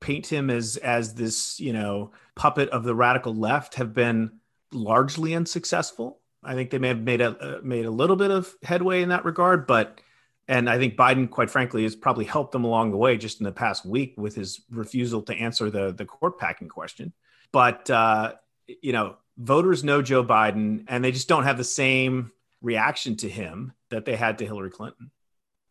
paint 0.00 0.26
him 0.26 0.50
as 0.50 0.76
as 0.78 1.14
this 1.14 1.60
you 1.60 1.72
know 1.72 2.10
puppet 2.34 2.68
of 2.70 2.84
the 2.84 2.94
radical 2.94 3.34
left 3.34 3.76
have 3.76 3.94
been 3.94 4.30
largely 4.72 5.34
unsuccessful. 5.34 6.20
I 6.42 6.54
think 6.54 6.70
they 6.70 6.78
may 6.78 6.88
have 6.88 7.00
made 7.00 7.20
a 7.20 7.30
uh, 7.38 7.60
made 7.62 7.86
a 7.86 7.90
little 7.90 8.16
bit 8.16 8.30
of 8.30 8.54
headway 8.62 9.02
in 9.02 9.10
that 9.10 9.24
regard, 9.24 9.66
but 9.66 10.00
and 10.48 10.68
I 10.68 10.76
think 10.76 10.96
Biden, 10.96 11.30
quite 11.30 11.50
frankly, 11.50 11.84
has 11.84 11.94
probably 11.94 12.24
helped 12.24 12.52
them 12.52 12.64
along 12.64 12.90
the 12.90 12.96
way 12.96 13.16
just 13.16 13.40
in 13.40 13.44
the 13.44 13.52
past 13.52 13.86
week 13.86 14.14
with 14.16 14.34
his 14.34 14.60
refusal 14.70 15.22
to 15.22 15.34
answer 15.34 15.70
the 15.70 15.92
the 15.92 16.04
court 16.04 16.38
packing 16.38 16.68
question. 16.68 17.12
But 17.52 17.88
uh, 17.88 18.34
you 18.66 18.92
know, 18.92 19.16
voters 19.38 19.84
know 19.84 20.02
Joe 20.02 20.24
Biden, 20.24 20.84
and 20.88 21.04
they 21.04 21.12
just 21.12 21.28
don't 21.28 21.44
have 21.44 21.58
the 21.58 21.64
same 21.64 22.32
reaction 22.60 23.16
to 23.16 23.28
him 23.28 23.72
that 23.90 24.04
they 24.04 24.16
had 24.16 24.38
to 24.38 24.46
Hillary 24.46 24.70
Clinton. 24.70 25.10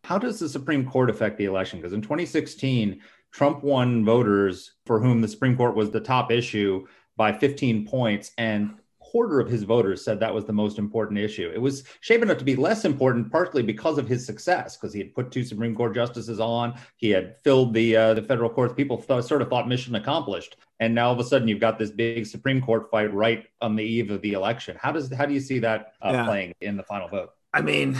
How 0.03 0.17
does 0.17 0.39
the 0.39 0.49
Supreme 0.49 0.85
Court 0.85 1.09
affect 1.09 1.37
the 1.37 1.45
election? 1.45 1.79
Because 1.79 1.93
in 1.93 2.01
2016, 2.01 3.01
Trump 3.31 3.63
won 3.63 4.03
voters 4.03 4.73
for 4.85 4.99
whom 4.99 5.21
the 5.21 5.27
Supreme 5.27 5.55
Court 5.55 5.75
was 5.75 5.91
the 5.91 5.99
top 5.99 6.31
issue 6.31 6.85
by 7.17 7.31
15 7.31 7.85
points, 7.87 8.31
and 8.37 8.75
quarter 9.11 9.41
of 9.41 9.49
his 9.49 9.63
voters 9.63 10.03
said 10.03 10.19
that 10.19 10.33
was 10.33 10.45
the 10.45 10.53
most 10.53 10.79
important 10.79 11.19
issue. 11.19 11.51
It 11.53 11.59
was 11.61 11.83
shaping 11.99 12.29
up 12.31 12.39
to 12.39 12.45
be 12.45 12.55
less 12.55 12.85
important, 12.85 13.29
partly 13.29 13.61
because 13.61 13.97
of 13.97 14.07
his 14.07 14.25
success, 14.25 14.77
because 14.77 14.93
he 14.93 14.99
had 14.99 15.13
put 15.13 15.31
two 15.31 15.43
Supreme 15.43 15.75
Court 15.75 15.93
justices 15.93 16.39
on, 16.39 16.75
he 16.95 17.09
had 17.09 17.35
filled 17.43 17.73
the 17.73 17.95
uh, 17.95 18.13
the 18.13 18.21
federal 18.21 18.49
courts. 18.49 18.73
People 18.73 18.97
th- 18.97 19.25
sort 19.25 19.41
of 19.41 19.49
thought 19.49 19.67
mission 19.67 19.95
accomplished, 19.95 20.55
and 20.79 20.95
now 20.95 21.07
all 21.07 21.13
of 21.13 21.19
a 21.19 21.23
sudden 21.25 21.47
you've 21.47 21.59
got 21.59 21.77
this 21.77 21.91
big 21.91 22.25
Supreme 22.25 22.61
Court 22.61 22.89
fight 22.89 23.13
right 23.13 23.45
on 23.59 23.75
the 23.75 23.83
eve 23.83 24.11
of 24.11 24.21
the 24.21 24.31
election. 24.31 24.77
How 24.79 24.93
does 24.93 25.13
how 25.13 25.25
do 25.25 25.33
you 25.33 25.41
see 25.41 25.59
that 25.59 25.93
uh, 26.01 26.11
yeah. 26.13 26.25
playing 26.25 26.53
in 26.61 26.77
the 26.77 26.83
final 26.83 27.09
vote? 27.09 27.31
I 27.53 27.61
mean, 27.61 27.99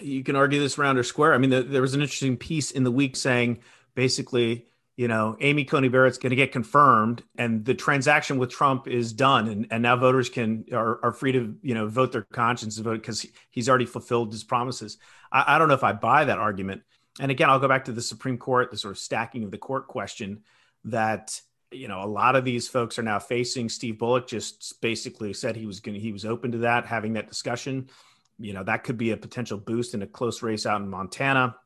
you 0.00 0.24
can 0.24 0.36
argue 0.36 0.58
this 0.58 0.78
round 0.78 0.98
or 0.98 1.02
square. 1.02 1.34
I 1.34 1.38
mean, 1.38 1.50
the, 1.50 1.62
there 1.62 1.82
was 1.82 1.94
an 1.94 2.00
interesting 2.00 2.36
piece 2.36 2.70
in 2.70 2.84
the 2.84 2.90
week 2.90 3.16
saying 3.16 3.60
basically 3.94 4.66
you 4.96 5.08
know, 5.08 5.36
Amy 5.40 5.64
Coney 5.64 5.88
Barrett's 5.88 6.16
going 6.16 6.30
to 6.30 6.36
get 6.36 6.52
confirmed, 6.52 7.22
and 7.36 7.64
the 7.66 7.74
transaction 7.74 8.38
with 8.38 8.50
Trump 8.50 8.88
is 8.88 9.12
done, 9.12 9.46
and, 9.48 9.66
and 9.70 9.82
now 9.82 9.94
voters 9.96 10.30
can 10.30 10.64
are, 10.72 11.04
are 11.04 11.12
free 11.12 11.32
to 11.32 11.54
you 11.62 11.74
know 11.74 11.86
vote 11.86 12.12
their 12.12 12.22
conscience 12.22 12.76
and 12.76 12.84
vote 12.84 13.02
because 13.02 13.26
he's 13.50 13.68
already 13.68 13.84
fulfilled 13.84 14.32
his 14.32 14.42
promises. 14.42 14.96
I, 15.30 15.54
I 15.54 15.58
don't 15.58 15.68
know 15.68 15.74
if 15.74 15.84
I 15.84 15.92
buy 15.92 16.24
that 16.24 16.38
argument. 16.38 16.82
And 17.20 17.30
again, 17.30 17.50
I'll 17.50 17.60
go 17.60 17.68
back 17.68 17.86
to 17.86 17.92
the 17.92 18.02
Supreme 18.02 18.38
Court, 18.38 18.70
the 18.70 18.78
sort 18.78 18.92
of 18.92 18.98
stacking 18.98 19.44
of 19.44 19.50
the 19.50 19.58
court 19.58 19.86
question 19.86 20.42
that 20.84 21.38
you 21.70 21.88
know 21.88 22.02
a 22.02 22.06
lot 22.08 22.34
of 22.34 22.46
these 22.46 22.66
folks 22.66 22.98
are 22.98 23.02
now 23.02 23.18
facing. 23.18 23.68
Steve 23.68 23.98
Bullock 23.98 24.26
just 24.26 24.80
basically 24.80 25.34
said 25.34 25.56
he 25.56 25.66
was 25.66 25.80
going 25.80 26.00
he 26.00 26.12
was 26.12 26.24
open 26.24 26.52
to 26.52 26.58
that, 26.58 26.86
having 26.86 27.12
that 27.14 27.28
discussion. 27.28 27.90
You 28.38 28.52
know, 28.52 28.64
that 28.64 28.84
could 28.84 28.98
be 28.98 29.10
a 29.10 29.16
potential 29.16 29.58
boost 29.58 29.94
in 29.94 30.02
a 30.02 30.06
close 30.06 30.42
race 30.42 30.66
out 30.66 30.80
in 30.80 30.88
Montana. 30.88 31.56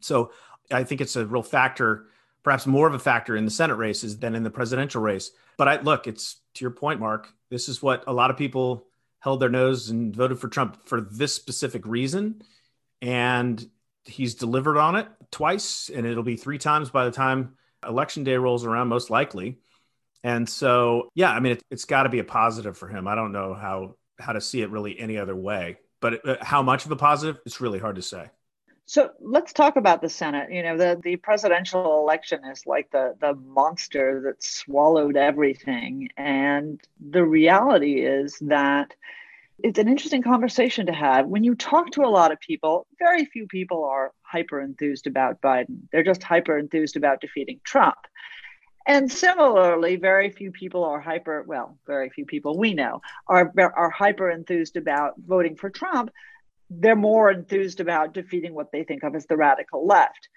So 0.00 0.32
I 0.70 0.84
think 0.84 1.00
it's 1.00 1.16
a 1.16 1.26
real 1.26 1.42
factor 1.42 2.06
perhaps 2.44 2.66
more 2.66 2.86
of 2.86 2.94
a 2.94 2.98
factor 2.98 3.36
in 3.36 3.46
the 3.46 3.50
Senate 3.50 3.76
races 3.76 4.18
than 4.18 4.36
in 4.36 4.44
the 4.44 4.50
presidential 4.50 5.02
race. 5.02 5.32
But 5.56 5.66
I 5.66 5.80
look, 5.80 6.06
it's 6.06 6.36
to 6.54 6.64
your 6.64 6.70
point, 6.70 7.00
Mark. 7.00 7.32
This 7.50 7.68
is 7.68 7.82
what 7.82 8.04
a 8.06 8.12
lot 8.12 8.30
of 8.30 8.36
people 8.36 8.86
held 9.18 9.40
their 9.40 9.48
nose 9.48 9.88
and 9.88 10.14
voted 10.14 10.38
for 10.38 10.48
Trump 10.48 10.86
for 10.86 11.00
this 11.00 11.34
specific 11.34 11.86
reason. 11.86 12.42
And 13.00 13.66
he's 14.04 14.34
delivered 14.34 14.76
on 14.76 14.96
it 14.96 15.08
twice, 15.30 15.90
and 15.92 16.06
it'll 16.06 16.22
be 16.22 16.36
three 16.36 16.58
times 16.58 16.90
by 16.90 17.06
the 17.06 17.10
time 17.10 17.56
election 17.86 18.24
day 18.24 18.36
rolls 18.36 18.64
around, 18.64 18.88
most 18.88 19.10
likely. 19.10 19.58
And 20.22 20.48
so, 20.48 21.08
yeah, 21.14 21.30
I 21.30 21.40
mean, 21.40 21.52
it, 21.52 21.62
has 21.70 21.86
got 21.86 22.04
to 22.04 22.08
be 22.08 22.18
a 22.18 22.24
positive 22.24 22.76
for 22.76 22.88
him. 22.88 23.08
I 23.08 23.14
don't 23.14 23.32
know 23.32 23.54
how 23.54 23.96
how 24.18 24.32
to 24.32 24.40
see 24.40 24.62
it 24.62 24.70
really 24.70 24.98
any 24.98 25.18
other 25.18 25.34
way, 25.34 25.78
but 26.04 26.28
uh, 26.28 26.36
how 26.42 26.62
much 26.62 26.84
of 26.84 26.90
a 26.90 26.96
positive, 26.96 27.40
it's 27.46 27.62
really 27.62 27.78
hard 27.78 27.96
to 27.96 28.02
say. 28.02 28.28
So 28.84 29.12
let's 29.22 29.54
talk 29.54 29.76
about 29.76 30.02
the 30.02 30.10
Senate. 30.10 30.52
You 30.52 30.62
know, 30.62 30.76
the, 30.76 31.00
the 31.02 31.16
presidential 31.16 31.98
election 31.98 32.44
is 32.44 32.66
like 32.66 32.90
the, 32.90 33.16
the 33.22 33.32
monster 33.32 34.20
that 34.26 34.42
swallowed 34.44 35.16
everything. 35.16 36.10
And 36.18 36.78
the 37.00 37.24
reality 37.24 38.04
is 38.04 38.36
that 38.42 38.92
it's 39.62 39.78
an 39.78 39.88
interesting 39.88 40.22
conversation 40.22 40.84
to 40.84 40.92
have. 40.92 41.24
When 41.26 41.42
you 41.42 41.54
talk 41.54 41.90
to 41.92 42.02
a 42.02 42.12
lot 42.18 42.32
of 42.32 42.38
people, 42.38 42.86
very 42.98 43.24
few 43.24 43.46
people 43.46 43.82
are 43.84 44.12
hyper 44.20 44.60
enthused 44.60 45.06
about 45.06 45.40
Biden. 45.40 45.88
They're 45.90 46.04
just 46.04 46.22
hyper 46.22 46.58
enthused 46.58 46.96
about 46.96 47.22
defeating 47.22 47.60
Trump. 47.64 47.96
And 48.86 49.10
similarly, 49.10 49.96
very 49.96 50.30
few 50.30 50.52
people 50.52 50.84
are 50.84 51.00
hyper, 51.00 51.42
well, 51.46 51.78
very 51.86 52.10
few 52.10 52.26
people 52.26 52.58
we 52.58 52.74
know 52.74 53.00
are, 53.26 53.52
are 53.58 53.90
hyper 53.90 54.30
enthused 54.30 54.76
about 54.76 55.14
voting 55.18 55.56
for 55.56 55.70
Trump 55.70 56.10
they're 56.70 56.96
more 56.96 57.30
enthused 57.30 57.80
about 57.80 58.14
defeating 58.14 58.54
what 58.54 58.72
they 58.72 58.84
think 58.84 59.02
of 59.02 59.14
as 59.14 59.26
the 59.26 59.36
radical 59.36 59.86
left. 59.86 60.28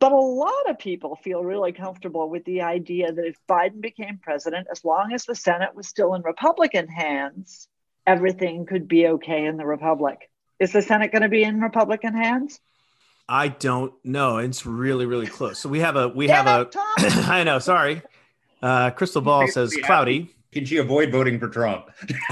But 0.00 0.12
a 0.12 0.16
lot 0.16 0.70
of 0.70 0.78
people 0.78 1.16
feel 1.16 1.42
really 1.42 1.72
comfortable 1.72 2.30
with 2.30 2.44
the 2.44 2.62
idea 2.62 3.12
that 3.12 3.26
if 3.26 3.36
Biden 3.48 3.80
became 3.80 4.18
president, 4.22 4.68
as 4.70 4.84
long 4.84 5.12
as 5.12 5.24
the 5.24 5.34
Senate 5.34 5.74
was 5.74 5.88
still 5.88 6.14
in 6.14 6.22
Republican 6.22 6.86
hands, 6.86 7.68
everything 8.06 8.64
could 8.64 8.86
be 8.86 9.08
okay 9.08 9.44
in 9.44 9.56
the 9.56 9.66
Republic. 9.66 10.30
Is 10.60 10.72
the 10.72 10.82
Senate 10.82 11.10
going 11.10 11.22
to 11.22 11.28
be 11.28 11.42
in 11.42 11.60
Republican 11.60 12.14
hands? 12.14 12.60
I 13.28 13.48
don't 13.48 13.92
know. 14.04 14.38
It's 14.38 14.64
really, 14.64 15.06
really 15.06 15.26
close. 15.26 15.58
So 15.58 15.68
we 15.68 15.80
have 15.80 15.96
a 15.96 16.08
we 16.08 16.26
Damn 16.26 16.46
have 16.46 16.66
it, 16.68 16.76
a. 16.76 16.78
I 17.32 17.44
know. 17.44 17.58
Sorry, 17.58 18.02
uh, 18.62 18.90
Crystal 18.90 19.20
Ball 19.22 19.46
says 19.48 19.76
cloudy. 19.84 20.34
Can 20.52 20.64
she 20.64 20.78
avoid 20.78 21.12
voting 21.12 21.38
for 21.38 21.48
Trump? 21.48 21.90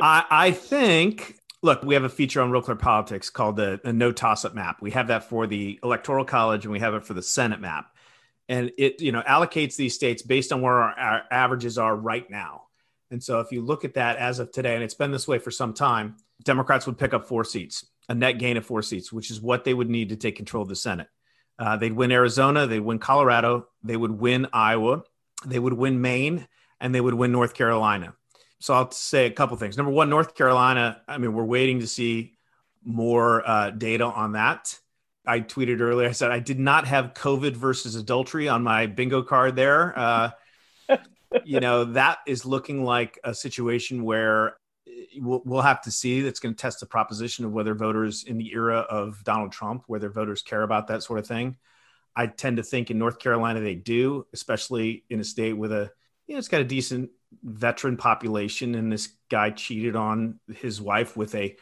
I, 0.00 0.24
I 0.30 0.50
think 0.50 1.38
look, 1.64 1.82
we 1.82 1.94
have 1.94 2.04
a 2.04 2.10
feature 2.10 2.42
on 2.42 2.50
Real 2.50 2.60
Clear 2.60 2.76
Politics 2.76 3.30
called 3.30 3.56
the, 3.56 3.80
the 3.82 3.92
no 3.92 4.12
toss 4.12 4.44
up 4.44 4.54
map. 4.54 4.82
We 4.82 4.90
have 4.90 5.08
that 5.08 5.24
for 5.30 5.46
the 5.46 5.80
Electoral 5.82 6.26
College 6.26 6.66
and 6.66 6.72
we 6.72 6.78
have 6.80 6.92
it 6.92 7.06
for 7.06 7.14
the 7.14 7.22
Senate 7.22 7.58
map. 7.58 7.86
And 8.50 8.70
it, 8.76 9.00
you 9.00 9.12
know, 9.12 9.22
allocates 9.22 9.74
these 9.74 9.94
states 9.94 10.20
based 10.20 10.52
on 10.52 10.60
where 10.60 10.74
our, 10.74 10.92
our, 10.92 11.22
averages 11.30 11.78
are 11.78 11.96
right 11.96 12.28
now. 12.28 12.64
And 13.10 13.22
so 13.22 13.40
if 13.40 13.50
you 13.50 13.62
look 13.62 13.86
at 13.86 13.94
that 13.94 14.18
as 14.18 14.40
of 14.40 14.52
today, 14.52 14.74
and 14.74 14.84
it's 14.84 14.92
been 14.92 15.10
this 15.10 15.26
way 15.26 15.38
for 15.38 15.50
some 15.50 15.72
time, 15.72 16.16
Democrats 16.44 16.86
would 16.86 16.98
pick 16.98 17.14
up 17.14 17.26
four 17.26 17.44
seats, 17.44 17.86
a 18.08 18.14
net 18.14 18.38
gain 18.38 18.56
of 18.56 18.66
four 18.66 18.82
seats, 18.82 19.12
which 19.12 19.30
is 19.30 19.40
what 19.40 19.64
they 19.64 19.74
would 19.74 19.90
need 19.90 20.10
to 20.10 20.16
take 20.16 20.36
control 20.36 20.62
of 20.62 20.68
the 20.68 20.76
Senate. 20.76 21.08
Uh, 21.58 21.76
they'd 21.76 21.92
win 21.92 22.12
Arizona, 22.12 22.66
they'd 22.66 22.80
win 22.80 22.98
Colorado, 22.98 23.68
they 23.82 23.96
would 23.96 24.10
win 24.10 24.46
Iowa, 24.52 25.04
they 25.46 25.58
would 25.58 25.74
win 25.74 26.00
Maine, 26.00 26.46
and 26.80 26.94
they 26.94 27.00
would 27.00 27.14
win 27.14 27.32
North 27.32 27.54
Carolina 27.54 28.14
so 28.64 28.72
I'll 28.72 28.90
say 28.92 29.26
a 29.26 29.30
couple 29.30 29.58
things. 29.58 29.76
Number 29.76 29.92
one, 29.92 30.08
North 30.08 30.34
Carolina. 30.34 31.02
I 31.06 31.18
mean, 31.18 31.34
we're 31.34 31.44
waiting 31.44 31.80
to 31.80 31.86
see 31.86 32.32
more 32.82 33.46
uh, 33.46 33.68
data 33.68 34.04
on 34.04 34.32
that. 34.32 34.78
I 35.26 35.40
tweeted 35.40 35.80
earlier. 35.80 36.08
I 36.08 36.12
said 36.12 36.30
I 36.30 36.38
did 36.38 36.58
not 36.58 36.86
have 36.86 37.12
COVID 37.12 37.56
versus 37.56 37.94
adultery 37.94 38.48
on 38.48 38.62
my 38.62 38.86
bingo 38.86 39.20
card 39.20 39.54
there. 39.54 39.92
Uh, 39.98 40.30
you 41.44 41.60
know, 41.60 41.84
that 41.84 42.20
is 42.26 42.46
looking 42.46 42.84
like 42.84 43.18
a 43.22 43.34
situation 43.34 44.02
where 44.02 44.56
we'll, 45.16 45.42
we'll 45.44 45.62
have 45.62 45.82
to 45.82 45.90
see. 45.90 46.20
That's 46.20 46.40
going 46.40 46.54
to 46.54 46.60
test 46.60 46.80
the 46.80 46.86
proposition 46.86 47.44
of 47.44 47.52
whether 47.52 47.74
voters 47.74 48.24
in 48.24 48.38
the 48.38 48.52
era 48.52 48.78
of 48.78 49.22
Donald 49.24 49.52
Trump, 49.52 49.84
whether 49.86 50.08
voters 50.08 50.42
care 50.42 50.62
about 50.62 50.88
that 50.88 51.02
sort 51.02 51.18
of 51.18 51.26
thing. 51.26 51.56
I 52.16 52.26
tend 52.26 52.58
to 52.58 52.62
think 52.62 52.90
in 52.90 52.98
North 52.98 53.18
Carolina 53.18 53.60
they 53.60 53.74
do, 53.74 54.26
especially 54.32 55.04
in 55.10 55.20
a 55.20 55.24
state 55.24 55.54
with 55.54 55.72
a, 55.72 55.90
you 56.26 56.34
know, 56.34 56.38
it's 56.38 56.48
got 56.48 56.60
a 56.60 56.64
decent 56.64 57.10
veteran 57.42 57.96
population, 57.96 58.74
and 58.74 58.92
this 58.92 59.08
guy 59.28 59.50
cheated 59.50 59.96
on 59.96 60.38
his 60.54 60.80
wife 60.80 61.16
with 61.16 61.34
a 61.34 61.56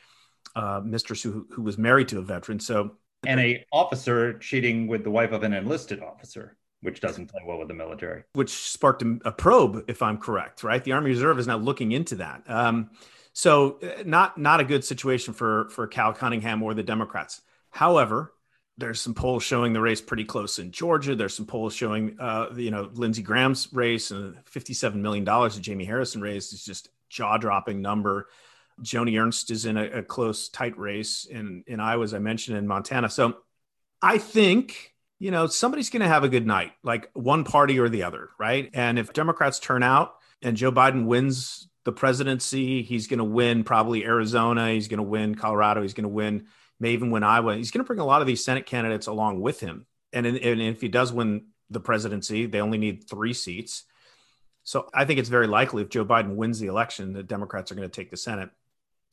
uh, 0.55 0.81
mistress 0.85 1.23
who, 1.23 1.47
who 1.51 1.63
was 1.63 1.79
married 1.79 2.09
to 2.09 2.19
a 2.19 2.23
veteran. 2.23 2.61
So, 2.61 2.97
and 3.27 3.41
a 3.41 3.65
officer 3.73 4.39
cheating 4.39 4.89
with 4.89 5.05
the 5.05 5.11
wife 5.11 5.33
of 5.33 5.43
an 5.43 5.53
enlisted 5.53 6.03
officer, 6.03 6.57
which 6.83 7.01
doesn't 7.01 7.29
play 7.29 7.41
well 7.47 7.59
with 7.59 7.69
the 7.69 7.75
military. 7.75 8.25
Which 8.35 8.51
sparked 8.51 9.03
a, 9.25 9.33
probe, 9.33 9.85
if 9.89 10.03
I'm 10.03 10.19
correct. 10.19 10.63
Right, 10.63 10.83
the 10.83 10.93
Army 10.93 11.11
Reserve 11.11 11.39
is 11.39 11.47
now 11.47 11.57
looking 11.57 11.93
into 11.93 12.17
that. 12.17 12.43
Um, 12.47 12.91
so, 13.33 13.79
uh, 13.83 14.03
not 14.05 14.37
not 14.37 14.61
a 14.61 14.65
good 14.65 14.85
situation 14.85 15.33
for 15.33 15.69
for 15.71 15.87
Cal 15.87 16.13
Cunningham 16.13 16.63
or 16.63 16.75
the 16.75 16.83
Democrats. 16.83 17.41
However, 17.71 18.35
there's 18.79 19.01
some 19.01 19.15
polls 19.15 19.43
showing 19.43 19.73
the 19.73 19.81
race 19.81 20.01
pretty 20.01 20.25
close 20.25 20.59
in 20.59 20.73
Georgia. 20.73 21.15
There's 21.15 21.35
some 21.35 21.47
polls 21.47 21.75
showing, 21.75 22.17
uh, 22.19 22.49
you 22.57 22.71
know, 22.71 22.91
Lindsey 22.95 23.23
Graham's 23.23 23.69
race 23.73 24.11
and 24.11 24.37
$57 24.47 24.95
million 24.95 25.25
that 25.25 25.59
Jamie 25.61 25.85
Harrison 25.85 26.21
raised 26.21 26.53
is 26.53 26.65
just 26.65 26.89
jaw 27.09 27.37
dropping 27.37 27.83
number. 27.83 28.29
Joni 28.81 29.21
Ernst 29.21 29.51
is 29.51 29.67
in 29.67 29.77
a, 29.77 29.85
a, 29.85 30.03
close, 30.03 30.49
tight 30.49 30.77
race 30.79 31.27
in, 31.27 31.65
in 31.67 31.81
Iowa, 31.81 32.05
as 32.05 32.15
I 32.15 32.19
mentioned, 32.19 32.57
in 32.57 32.67
Montana. 32.67 33.11
So 33.11 33.37
I 34.01 34.19
think, 34.19 34.92
you 35.23 35.31
know, 35.31 35.47
somebody's 35.47 35.89
going 35.89 36.03
to 36.03 36.09
have 36.09 36.25
a 36.25 36.29
good 36.29 36.49
night, 36.49 36.73
like 36.83 37.09
one 37.13 37.45
party 37.45 37.79
or 37.79 37.89
the 37.89 38.03
other, 38.03 38.31
right? 38.41 38.69
And 38.75 38.99
if 38.99 39.13
Democrats 39.13 39.61
turn 39.61 39.85
out 39.85 40.17
and 40.43 40.57
Joe 40.57 40.73
Biden 40.73 41.07
wins 41.07 41.69
the 41.85 41.93
presidency, 41.93 42.83
he's 42.83 43.07
going 43.07 43.19
to 43.19 43.25
win 43.25 43.63
probably 43.63 44.05
Arizona, 44.05 44.73
he's 44.73 44.89
going 44.89 44.99
to 44.99 45.05
win 45.05 45.37
Colorado, 45.37 45.83
he's 45.83 45.95
going 45.95 46.03
to 46.03 46.09
win 46.09 46.49
may 46.81 46.91
even 46.91 47.13
win 47.13 47.23
Iowa. 47.23 47.55
He's 47.55 47.71
going 47.71 47.85
to 47.85 47.87
bring 47.87 48.01
a 48.01 48.05
lot 48.05 48.21
of 48.21 48.27
these 48.27 48.45
Senate 48.45 48.67
candidates 48.67 49.07
along 49.07 49.41
with 49.41 49.61
him. 49.61 49.87
And, 50.13 50.27
in, 50.27 50.39
and 50.39 50.61
if 50.61 50.81
he 50.81 50.89
does 50.89 51.13
win 51.13 51.47
the 51.71 51.79
presidency, 51.79 52.47
they 52.47 52.61
only 52.61 52.79
need 52.79 53.09
three 53.09 53.33
seats. 53.33 53.85
So 54.65 54.89
I 54.93 55.05
think 55.05 55.21
it's 55.21 55.29
very 55.29 55.47
likely 55.47 55.83
if 55.83 55.89
Joe 55.89 56.05
Biden 56.05 56.35
wins 56.35 56.59
the 56.59 56.67
election, 56.67 57.13
the 57.13 57.23
Democrats 57.23 57.71
are 57.71 57.77
going 57.77 57.89
to 57.89 57.95
take 57.95 58.11
the 58.11 58.17
Senate 58.17 58.51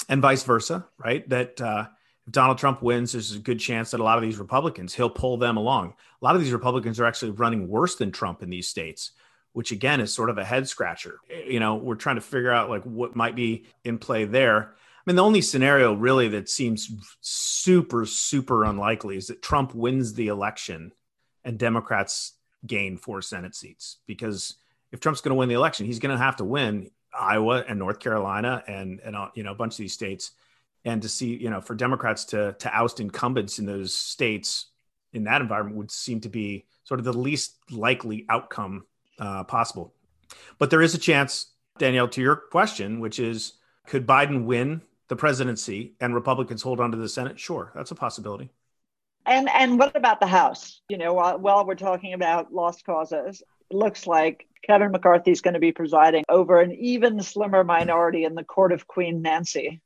and 0.10 0.24
vice 0.24 0.42
versa, 0.42 0.88
right? 0.98 1.30
That 1.30 1.62
uh, 1.62 1.90
if 2.26 2.34
Donald 2.34 2.58
Trump 2.58 2.82
wins, 2.82 3.12
there's 3.12 3.36
a 3.36 3.40
good 3.40 3.60
chance 3.60 3.92
that 3.92 4.00
a 4.00 4.04
lot 4.04 4.18
of 4.18 4.24
these 4.24 4.38
Republicans, 4.38 4.94
he'll 4.94 5.10
pull 5.10 5.38
them 5.38 5.58
along. 5.58 5.94
A 6.22 6.26
lot 6.26 6.36
of 6.36 6.42
these 6.42 6.54
Republicans 6.54 7.00
are 7.00 7.06
actually 7.06 7.32
running 7.32 7.68
worse 7.68 7.96
than 7.96 8.12
Trump 8.12 8.44
in 8.44 8.50
these 8.50 8.68
states 8.68 9.12
which 9.54 9.72
again 9.72 10.00
is 10.00 10.14
sort 10.14 10.30
of 10.30 10.38
a 10.38 10.46
head 10.46 10.68
scratcher. 10.68 11.20
You 11.46 11.60
know, 11.60 11.76
we're 11.76 11.96
trying 11.96 12.16
to 12.16 12.22
figure 12.22 12.52
out 12.52 12.70
like 12.70 12.84
what 12.84 13.16
might 13.16 13.36
be 13.36 13.66
in 13.84 13.98
play 13.98 14.26
there. 14.26 14.74
I 14.74 15.02
mean, 15.06 15.16
the 15.16 15.24
only 15.24 15.42
scenario 15.42 15.94
really 15.94 16.28
that 16.30 16.50
seems 16.50 16.92
super, 17.22 18.06
super 18.06 18.64
unlikely 18.64 19.18
is 19.18 19.28
that 19.28 19.42
Trump 19.42 19.74
wins 19.74 20.14
the 20.14 20.28
election 20.28 20.92
and 21.44 21.58
Democrats 21.58 22.34
gain 22.66 22.98
four 22.98 23.22
Senate 23.22 23.56
seats. 23.56 23.98
Because 24.06 24.56
if 24.92 25.00
Trump's 25.00 25.22
going 25.22 25.32
to 25.32 25.36
win 25.36 25.50
the 25.50 25.56
election, 25.56 25.86
he's 25.86 26.00
going 26.00 26.16
to 26.16 26.24
have 26.24 26.36
to 26.38 26.46
win 26.46 26.92
Iowa 27.18 27.64
and 27.68 27.80
North 27.80 28.00
Carolina 28.00 28.64
and 28.68 29.00
and 29.00 29.16
uh, 29.16 29.30
you 29.34 29.44
know 29.44 29.52
a 29.52 29.56
bunch 29.56 29.74
of 29.74 29.78
these 29.80 29.94
states. 29.94 30.32
And 30.86 31.02
to 31.02 31.10
see, 31.10 31.36
you 31.36 31.50
know, 31.50 31.62
for 31.62 31.76
Democrats 31.76 32.26
to 32.26 32.54
to 32.60 32.74
oust 32.74 33.00
incumbents 33.00 33.60
in 33.60 33.66
those 33.66 33.94
states 33.94 34.68
in 35.14 35.24
that 35.26 35.42
environment 35.42 35.78
would 35.78 35.92
seem 35.92 36.22
to 36.22 36.30
be 36.30 36.66
sort 36.84 37.00
of 37.00 37.04
the 37.04 37.14
least 37.14 37.58
likely 37.72 38.26
outcome 38.30 38.86
uh, 39.20 39.44
possible. 39.44 39.94
But 40.58 40.70
there 40.70 40.82
is 40.82 40.94
a 40.94 41.00
chance, 41.00 41.54
Danielle, 41.78 42.08
to 42.10 42.22
your 42.22 42.36
question, 42.36 43.00
which 43.00 43.20
is 43.20 43.54
could 43.88 44.06
Biden 44.06 44.46
win 44.46 44.82
the 45.08 45.16
presidency 45.16 45.96
and 46.00 46.14
Republicans 46.14 46.62
hold 46.62 46.80
on 46.80 46.92
to 46.92 46.98
the 46.98 47.10
Senate? 47.10 47.40
Sure, 47.40 47.72
that's 47.76 47.92
a 47.92 47.96
possibility. 47.96 48.50
And 49.26 49.50
and 49.50 49.78
what 49.78 49.96
about 49.96 50.20
the 50.20 50.28
House? 50.28 50.82
You 50.90 50.98
know, 50.98 51.14
while, 51.14 51.38
while 51.38 51.66
we're 51.66 51.76
talking 51.76 52.14
about 52.14 52.54
lost 52.54 52.86
causes, 52.86 53.44
it 53.70 53.76
looks 53.76 54.08
like 54.08 54.48
Kevin 54.66 54.92
McCarthy 54.92 55.32
is 55.32 55.42
going 55.42 55.54
to 55.54 55.60
be 55.60 55.72
presiding 55.72 56.24
over 56.30 56.62
an 56.62 56.72
even 56.74 57.22
slimmer 57.22 57.64
minority 57.64 58.24
in 58.24 58.36
the 58.36 58.44
court 58.44 58.72
of 58.72 58.88
Queen 58.88 59.22
Nancy. 59.22 59.82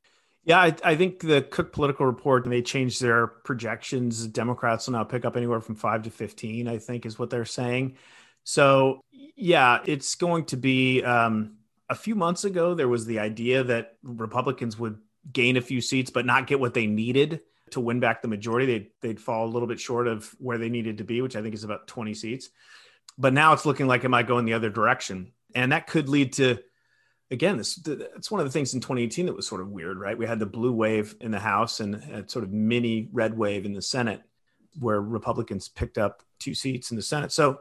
Yeah, 0.45 0.60
I, 0.60 0.75
I, 0.84 0.95
think 0.95 1.19
the 1.21 1.41
Cook 1.41 1.71
Political 1.71 2.06
Report 2.06 2.43
they 2.43 2.62
changed 2.62 3.01
their 3.01 3.27
projections. 3.27 4.27
Democrats 4.27 4.88
will 4.88 4.93
now 4.93 5.06
pick 5.06 5.23
up 5.23 5.38
anywhere 5.38 5.62
from 5.62 5.75
five 5.75 6.03
to 6.03 6.10
fifteen. 6.10 6.67
I 6.67 6.79
think 6.79 7.06
is 7.06 7.17
what 7.17 7.29
they're 7.29 7.45
saying. 7.45 7.95
So 8.43 9.01
yeah, 9.12 9.79
it's 9.86 10.15
going 10.15 10.45
to 10.45 10.58
be. 10.58 11.03
Um, 11.03 11.58
a 11.89 11.95
few 11.95 12.15
months 12.15 12.43
ago, 12.43 12.73
there 12.73 12.88
was 12.88 13.06
the 13.06 13.19
idea 13.19 13.63
that 13.63 13.97
Republicans 14.03 14.79
would 14.79 14.97
gain 15.32 15.58
a 15.58 15.62
few 15.62 15.79
seats, 15.79 16.10
but 16.10 16.25
not 16.25 16.47
get 16.47 16.60
what 16.60 16.73
they 16.73 16.88
needed 16.88 17.41
to 17.71 17.79
win 17.79 17.99
back 17.99 18.21
the 18.21 18.27
majority. 18.27 18.65
They'd, 18.65 18.88
they'd 19.01 19.19
fall 19.19 19.45
a 19.45 19.51
little 19.51 19.67
bit 19.67 19.79
short 19.79 20.08
of 20.08 20.34
where 20.39 20.58
they 20.58 20.69
needed 20.69 20.97
to 20.99 21.03
be, 21.03 21.21
which 21.21 21.36
I 21.36 21.41
think 21.41 21.53
is 21.53 21.63
about 21.63 21.88
20 21.88 22.13
seats. 22.13 22.49
But 23.17 23.34
now 23.34 23.53
it's 23.53 23.65
looking 23.65 23.88
like 23.88 24.03
it 24.03 24.10
might 24.10 24.27
go 24.27 24.38
in 24.38 24.45
the 24.45 24.53
other 24.53 24.69
direction. 24.69 25.32
And 25.53 25.71
that 25.71 25.88
could 25.88 26.10
lead 26.10 26.34
to, 26.34 26.60
again, 27.31 27.57
this 27.57 27.79
it's 27.86 28.31
one 28.31 28.41
of 28.41 28.45
the 28.45 28.51
things 28.51 28.73
in 28.73 28.79
2018 28.79 29.25
that 29.25 29.36
was 29.36 29.47
sort 29.47 29.62
of 29.62 29.69
weird, 29.69 29.99
right? 29.99 30.17
We 30.17 30.25
had 30.25 30.39
the 30.39 30.45
blue 30.45 30.73
wave 30.73 31.15
in 31.21 31.31
the 31.31 31.39
House 31.39 31.79
and 31.79 31.95
a 31.95 32.27
sort 32.27 32.43
of 32.43 32.51
mini 32.51 33.09
red 33.12 33.38
wave 33.38 33.65
in 33.65 33.73
the 33.73 33.81
Senate, 33.81 34.21
where 34.79 35.01
Republicans 35.01 35.67
picked 35.67 35.97
up 35.97 36.23
two 36.39 36.53
seats 36.53 36.91
in 36.91 36.97
the 36.97 37.03
Senate. 37.03 37.31
So 37.31 37.59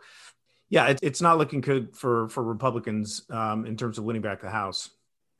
yeah, 0.68 0.86
it, 0.86 1.00
it's 1.02 1.20
not 1.20 1.38
looking 1.38 1.60
good 1.60 1.96
for 1.96 2.28
for 2.28 2.42
Republicans 2.42 3.22
um, 3.30 3.66
in 3.66 3.76
terms 3.76 3.98
of 3.98 4.04
winning 4.04 4.22
back 4.22 4.40
the 4.40 4.50
House. 4.50 4.90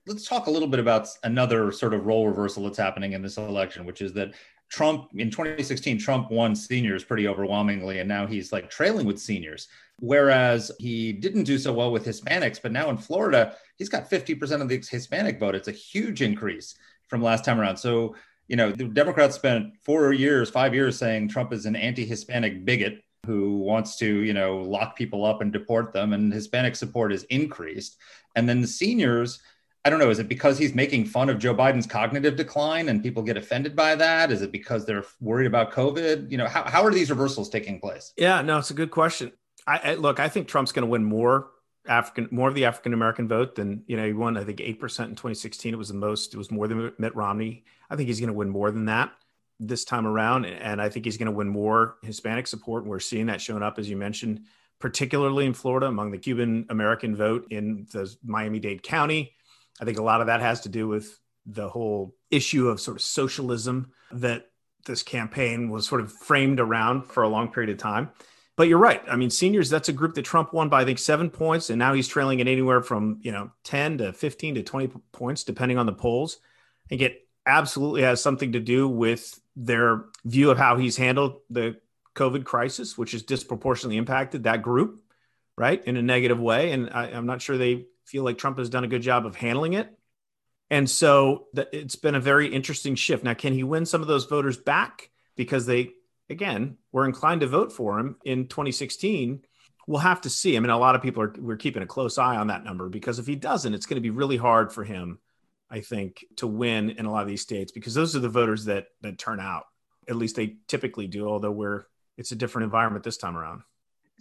Let's 0.06 0.26
talk 0.26 0.46
a 0.46 0.50
little 0.50 0.68
bit 0.68 0.80
about 0.80 1.08
another 1.22 1.70
sort 1.70 1.94
of 1.94 2.06
role 2.06 2.26
reversal 2.26 2.64
that's 2.64 2.78
happening 2.78 3.12
in 3.12 3.22
this 3.22 3.37
election, 3.37 3.87
which 3.87 4.02
is 4.02 4.12
that 4.14 4.35
Trump 4.72 5.11
in 5.14 5.30
2016, 5.30 5.98
Trump 5.98 6.30
won 6.30 6.56
seniors 6.56 7.04
pretty 7.04 7.28
overwhelmingly, 7.28 7.98
and 7.98 8.08
now 8.08 8.26
he's 8.26 8.52
like 8.52 8.70
trailing 8.70 9.06
with 9.06 9.20
seniors. 9.20 9.68
Whereas 9.98 10.72
he 10.78 11.12
didn't 11.12 11.44
do 11.44 11.58
so 11.58 11.74
well 11.74 11.92
with 11.92 12.06
Hispanics, 12.06 12.61
but 12.61 12.72
now 12.72 12.88
in 12.88 12.96
Florida, 12.96 13.54
he's 13.76 13.90
got 13.90 14.08
50% 14.08 14.62
of 14.62 14.68
the 14.70 14.82
Hispanic 14.90 15.38
vote. 15.38 15.54
It's 15.54 15.68
a 15.68 15.72
huge 15.72 16.22
increase 16.22 16.74
from 17.08 17.22
last 17.22 17.44
time 17.44 17.61
around. 17.61 17.76
So, 17.76 18.16
you 18.48 18.56
know, 18.56 18.72
the 18.72 18.85
Democrats 18.85 19.37
spent 19.37 19.74
four 19.85 20.14
years, 20.14 20.48
five 20.48 20.74
years 20.74 20.98
saying 20.98 21.28
Trump 21.28 21.52
is 21.52 21.66
an 21.66 21.76
anti 21.76 22.06
Hispanic 22.06 22.64
bigot 22.64 23.02
who 23.26 23.58
wants 23.58 23.98
to, 23.98 24.06
you 24.06 24.32
know, 24.32 24.56
lock 24.56 24.96
people 24.96 25.26
up 25.26 25.42
and 25.42 25.52
deport 25.52 25.92
them, 25.92 26.14
and 26.14 26.32
Hispanic 26.32 26.76
support 26.76 27.12
is 27.12 27.24
increased. 27.24 27.98
And 28.37 28.48
then 28.48 28.62
the 28.62 28.66
seniors, 28.66 29.38
I 29.85 29.90
don't 29.90 29.99
know, 29.99 30.11
is 30.11 30.21
it 30.21 30.29
because 30.29 30.59
he's 30.59 30.75
making 30.75 31.07
fun 31.07 31.29
of 31.29 31.38
Joe 31.38 31.55
Biden's 31.55 31.87
cognitive 31.87 32.37
decline 32.37 32.88
and 32.88 33.03
people 33.03 33.23
get 33.23 33.37
offended 33.37 33.75
by 33.75 33.97
that? 33.97 34.31
Is 34.31 34.40
it 34.40 34.53
because 34.53 34.87
they're 34.87 35.05
worried 35.21 35.47
about 35.47 35.73
COVID? 35.73 36.31
You 36.31 36.38
know, 36.38 36.47
how, 36.47 36.62
how 36.64 36.85
are 36.85 36.92
these 36.92 37.11
reversals 37.11 37.49
taking 37.49 37.81
place? 37.81 38.12
Yeah, 38.16 38.42
no, 38.42 38.59
it's 38.59 38.71
a 38.71 38.75
good 38.75 38.92
question. 38.92 39.33
I, 39.66 39.79
I 39.79 39.95
look, 39.95 40.21
I 40.21 40.29
think 40.29 40.47
Trump's 40.47 40.71
going 40.71 40.85
to 40.85 40.90
win 40.90 41.05
more 41.05 41.51
African, 41.88 42.29
more 42.31 42.49
of 42.49 42.55
the 42.55 42.64
African 42.64 42.92
American 42.92 43.27
vote 43.27 43.57
than 43.57 43.83
you 43.87 43.97
know. 43.97 44.07
He 44.07 44.12
won, 44.12 44.37
I 44.37 44.45
think, 44.45 44.61
eight 44.61 44.79
percent 44.79 45.11
in 45.11 45.16
2016. 45.16 45.75
It 45.75 45.77
was 45.77 45.88
the 45.88 45.95
most. 45.95 46.33
It 46.33 46.38
was 46.38 46.51
more 46.51 46.68
than 46.68 46.92
Mitt 46.99 47.16
Romney. 47.16 47.64
I 47.90 47.97
think 47.97 48.09
he's 48.09 48.21
going 48.21 48.29
to 48.29 48.35
win 48.35 48.49
more 48.49 48.71
than 48.71 48.87
that 48.87 49.12
this 49.59 49.85
time 49.85 50.07
around. 50.07 50.45
And 50.45 50.81
I 50.81 50.88
think 50.88 51.05
he's 51.05 51.16
going 51.16 51.27
to 51.27 51.33
win 51.33 51.49
more 51.49 51.97
Hispanic 52.03 52.47
support. 52.47 52.85
We're 52.85 53.01
seeing 53.01 53.27
that 53.27 53.40
showing 53.40 53.62
up, 53.62 53.79
as 53.79 53.88
you 53.88 53.97
mentioned, 53.97 54.42
particularly 54.79 55.47
in 55.47 55.55
Florida 55.55 55.87
among 55.87 56.11
the 56.11 56.18
Cuban 56.18 56.66
American 56.68 57.16
vote 57.16 57.47
in 57.51 57.87
the 57.92 58.14
Miami 58.25 58.59
Dade 58.59 58.83
County. 58.83 59.35
I 59.80 59.85
think 59.85 59.98
a 59.98 60.02
lot 60.02 60.20
of 60.20 60.26
that 60.28 60.40
has 60.40 60.62
to 60.62 60.68
do 60.68 60.88
with 60.88 61.18
the 61.46 61.68
whole 61.68 62.14
issue 62.30 62.68
of 62.68 62.80
sort 62.80 62.96
of 62.96 63.02
socialism 63.02 63.92
that 64.12 64.50
this 64.87 65.02
campaign 65.02 65.70
was 65.70 65.87
sort 65.87 66.00
of 66.00 66.12
framed 66.12 66.61
around 66.61 67.04
for 67.04 67.22
a 67.22 67.28
long 67.28 67.50
period 67.50 67.70
of 67.70 67.78
time. 67.78 68.11
But 68.56 68.68
you're 68.68 68.78
right. 68.78 69.02
I 69.08 69.16
mean, 69.16 69.30
seniors, 69.30 69.70
that's 69.70 69.88
a 69.88 69.94
group 69.94 70.14
that 70.14 70.24
Trump 70.24 70.52
won 70.52 70.68
by, 70.68 70.82
I 70.82 70.85
think, 70.85 70.98
seven 70.98 71.30
points. 71.30 71.70
And 71.70 71.78
now 71.78 71.94
he's 71.94 72.08
trailing 72.08 72.40
it 72.40 72.48
anywhere 72.48 72.82
from, 72.82 73.18
you 73.22 73.32
know, 73.32 73.50
10 73.64 73.98
to 73.98 74.12
15 74.12 74.56
to 74.56 74.62
20 74.62 74.92
points, 75.12 75.44
depending 75.44 75.78
on 75.78 75.87
the 75.87 75.92
polls. 75.92 76.38
Think 76.88 77.00
it 77.00 77.26
absolutely 77.46 78.02
has 78.02 78.20
something 78.20 78.52
to 78.52 78.61
do 78.61 78.88
with 78.88 79.40
their 79.56 80.04
view 80.24 80.50
of 80.50 80.58
how 80.58 80.76
he's 80.76 80.96
handled 80.96 81.40
the 81.48 81.76
COVID 82.14 82.44
crisis, 82.44 82.98
which 82.98 83.12
has 83.12 83.22
disproportionately 83.22 83.96
impacted 83.96 84.44
that 84.44 84.62
group, 84.62 85.00
right, 85.56 85.82
in 85.85 85.96
a 85.96 86.02
negative 86.02 86.38
way. 86.38 86.72
And 86.72 86.90
I, 86.90 87.08
am 87.08 87.26
not 87.26 87.40
sure 87.40 87.56
they 87.56 87.87
feel 88.12 88.25
like 88.25 88.38
Trump 88.38 88.59
has 88.59 88.70
done 88.70 88.85
a 88.85 88.88
good 88.88 89.03
job 89.03 89.27
of 89.27 89.35
handling 89.35 89.72
it. 89.72 89.92
And 90.70 90.88
so 90.88 91.46
the, 91.53 91.68
it's 91.77 91.96
been 91.96 92.14
a 92.14 92.20
very 92.20 92.46
interesting 92.46 92.94
shift. 92.94 93.25
Now, 93.25 93.35
can 93.35 93.53
he 93.53 93.64
win 93.64 93.85
some 93.85 94.01
of 94.01 94.09
those 94.09 94.25
voters 94.25 94.57
back 94.57 95.11
because 95.37 95.66
they, 95.66 95.90
again, 96.31 96.79
were 96.92 97.05
inclined 97.05 97.40
to 97.40 97.46
vote 97.46 97.72
for 97.72 97.98
him 97.98 98.16
in 98.25 98.46
2016? 98.46 99.42
We'll 99.87 100.01
have 100.01 100.20
to 100.22 100.31
see. 100.31 100.57
I 100.57 100.61
mean, 100.61 100.70
a 100.70 100.79
lot 100.79 100.94
of 100.94 101.03
people 101.03 101.22
are 101.25 101.35
we're 101.38 101.57
keeping 101.57 101.83
a 101.83 101.87
close 101.87 102.16
eye 102.16 102.37
on 102.37 102.46
that 102.46 102.64
number 102.64 102.88
because 102.88 103.18
if 103.18 103.27
he 103.27 103.35
doesn't, 103.35 103.75
it's 103.75 103.87
going 103.87 103.96
to 103.96 104.01
be 104.01 104.11
really 104.11 104.37
hard 104.37 104.72
for 104.72 104.85
him 104.85 105.18
I 105.72 105.81
think, 105.81 106.27
to 106.37 106.46
win 106.46 106.90
in 106.90 107.07
a 107.07 107.11
lot 107.11 107.22
of 107.22 107.29
these 107.29 107.40
states 107.40 107.72
because 107.72 107.94
those 107.94 108.14
are 108.14 108.20
the 108.20 108.29
voters 108.29 108.66
that 108.66 108.88
that 109.01 109.18
turn 109.18 109.40
out. 109.40 109.64
At 110.07 110.16
least 110.16 110.37
they 110.37 110.57
typically 110.68 111.07
do, 111.07 111.27
although 111.27 111.51
we're 111.51 111.87
it's 112.18 112.31
a 112.31 112.37
different 112.37 112.64
environment 112.64 113.05
this 113.05 113.16
time 113.16 113.38
around. 113.38 113.62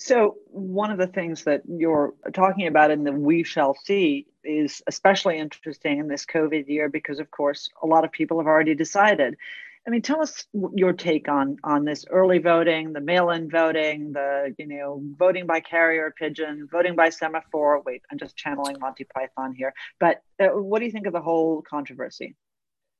So 0.04 0.38
one 0.48 0.90
of 0.90 0.98
the 0.98 1.06
things 1.06 1.44
that 1.44 1.62
you're 1.68 2.16
talking 2.34 2.66
about 2.66 2.90
in 2.90 3.04
the 3.04 3.12
we 3.12 3.44
shall 3.44 3.76
see 3.76 4.26
is 4.44 4.82
especially 4.88 5.38
interesting 5.38 6.00
in 6.00 6.08
this 6.08 6.26
COVID 6.26 6.68
year 6.68 6.90
because 6.90 7.20
of 7.20 7.30
course 7.30 7.70
a 7.84 7.86
lot 7.86 8.04
of 8.04 8.12
people 8.12 8.40
have 8.40 8.48
already 8.48 8.74
decided 8.74 9.38
I 9.86 9.90
mean, 9.90 10.04
tell 10.04 10.22
us 10.22 10.46
your 10.76 10.94
take 10.94 11.28
on 11.28 11.58
on 11.64 11.86
this 11.86 12.06
early 12.12 12.38
voting, 12.38 12.94
the 12.94 13.02
mail-in 13.02 13.50
voting, 13.50 14.14
the 14.14 14.54
you 14.60 14.68
know 14.68 15.02
voting 15.18 15.48
by 15.48 15.60
carrier 15.60 16.14
pigeon, 16.16 16.68
voting 16.72 16.96
by 16.96 17.10
semaphore. 17.10 17.82
Wait, 17.82 18.04
I'm 18.12 18.20
just 18.20 18.38
channeling 18.38 18.76
Monty 18.80 19.06
Python 19.06 19.56
here. 19.56 19.74
But 20.00 20.22
uh, 20.40 20.50
what 20.50 20.80
do 20.80 20.86
you 20.86 20.92
think 20.92 21.08
of 21.08 21.14
the 21.14 21.22
whole 21.22 21.64
controversy? 21.64 22.36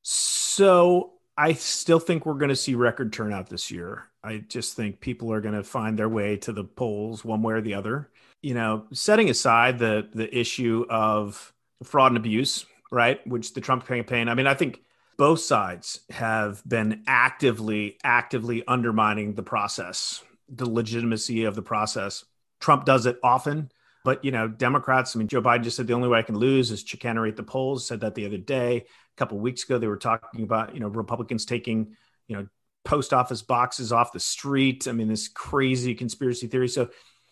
So 0.02 1.14
I 1.42 1.54
still 1.54 1.98
think 1.98 2.28
we're 2.28 2.36
going 2.36 2.50
to 2.50 2.56
see 2.56 2.76
record 2.76 3.12
turnout 3.12 3.50
this 3.50 3.72
year. 3.72 4.04
I 4.24 4.44
just 4.48 4.76
think 4.76 5.00
people 5.02 5.34
are 5.34 5.42
going 5.42 5.56
to 5.56 5.64
find 5.64 5.98
their 5.98 6.08
way 6.08 6.38
to 6.38 6.54
the 6.54 6.64
polls 6.64 7.26
one 7.26 7.42
way 7.42 7.56
or 7.56 7.62
the 7.62 7.74
other. 7.74 8.12
You 8.44 8.54
know, 8.54 8.86
setting 8.94 9.28
aside 9.28 9.80
the 9.80 10.08
the 10.14 10.38
issue 10.38 10.86
of 10.88 11.52
fraud 11.82 12.12
and 12.12 12.18
abuse, 12.18 12.68
right? 12.92 13.26
Which 13.26 13.56
the 13.56 13.62
Trump 13.62 13.88
campaign. 13.88 14.30
I 14.30 14.36
mean, 14.36 14.46
I 14.46 14.54
think 14.54 14.84
both 15.18 15.40
sides 15.40 16.02
have 16.12 16.62
been 16.68 17.02
actively, 17.08 17.98
actively 18.04 18.64
undermining 18.68 19.34
the 19.34 19.42
process, 19.42 20.24
the 20.48 20.70
legitimacy 20.70 21.46
of 21.46 21.56
the 21.56 21.64
process. 21.64 22.24
Trump 22.60 22.86
does 22.86 23.08
it 23.08 23.18
often, 23.24 23.72
but 24.04 24.24
you 24.26 24.32
know, 24.32 24.48
Democrats. 24.48 25.16
I 25.16 25.20
mean, 25.20 25.28
Joe 25.28 25.42
Biden 25.42 25.64
just 25.64 25.78
said 25.78 25.88
the 25.88 25.94
only 25.94 26.10
way 26.10 26.20
I 26.20 26.24
can 26.24 26.38
lose 26.38 26.72
is 26.72 26.82
chicanery 26.82 27.30
at 27.30 27.36
the 27.36 27.44
polls. 27.44 27.86
Said 27.86 28.02
that 28.02 28.16
the 28.16 28.26
other 28.26 28.38
day. 28.38 28.78
A 28.78 29.18
couple 29.18 29.38
weeks 29.40 29.64
ago, 29.64 29.78
they 29.78 29.88
were 29.88 29.98
talking 29.98 30.44
about 30.44 30.74
you 30.74 30.80
know 30.80 30.88
Republicans 30.88 31.46
taking 31.46 31.96
you 32.28 32.38
know 32.38 32.48
post 32.84 33.14
office 33.14 33.42
boxes 33.42 33.92
off 33.92 34.14
the 34.14 34.20
street. 34.20 34.88
I 34.88 34.92
mean, 34.92 35.08
this 35.08 35.28
crazy 35.28 35.94
conspiracy 35.94 36.48
theory. 36.48 36.68
So, 36.68 36.90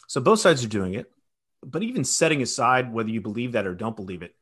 so 0.07 0.21
both 0.21 0.39
sides 0.39 0.63
are 0.63 0.69
doing 0.69 0.93
it. 0.93 1.11
But 1.63 1.83
even 1.83 2.03
setting 2.03 2.41
aside 2.41 2.93
whether 2.93 3.09
you 3.09 3.21
believe 3.21 3.53
that 3.53 3.67
or 3.67 3.75
don't 3.75 3.95
believe 3.95 4.21
it, 4.21 4.33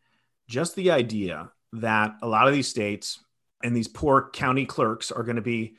just 0.48 0.76
the 0.76 0.92
idea 0.92 1.52
that 1.74 2.16
a 2.22 2.28
lot 2.28 2.48
of 2.48 2.54
these 2.54 2.68
states 2.68 3.20
and 3.64 3.76
these 3.76 3.88
poor 3.88 4.30
county 4.32 4.66
clerks 4.66 5.12
are 5.12 5.24
going 5.24 5.38
to 5.38 5.42
be 5.42 5.78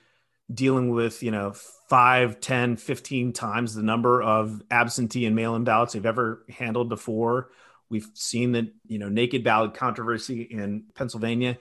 dealing 0.52 0.90
with 0.90 1.22
you 1.22 1.30
know 1.30 1.52
5 1.88 2.40
10 2.40 2.76
15 2.76 3.32
times 3.32 3.74
the 3.74 3.82
number 3.82 4.22
of 4.22 4.62
absentee 4.70 5.26
and 5.26 5.36
mail-in 5.36 5.64
ballots 5.64 5.92
they've 5.92 6.06
ever 6.06 6.44
handled 6.48 6.88
before 6.88 7.50
we've 7.90 8.08
seen 8.14 8.52
the 8.52 8.72
you 8.86 8.98
know 8.98 9.08
naked 9.08 9.44
ballot 9.44 9.74
controversy 9.74 10.42
in 10.42 10.84
pennsylvania 10.94 11.58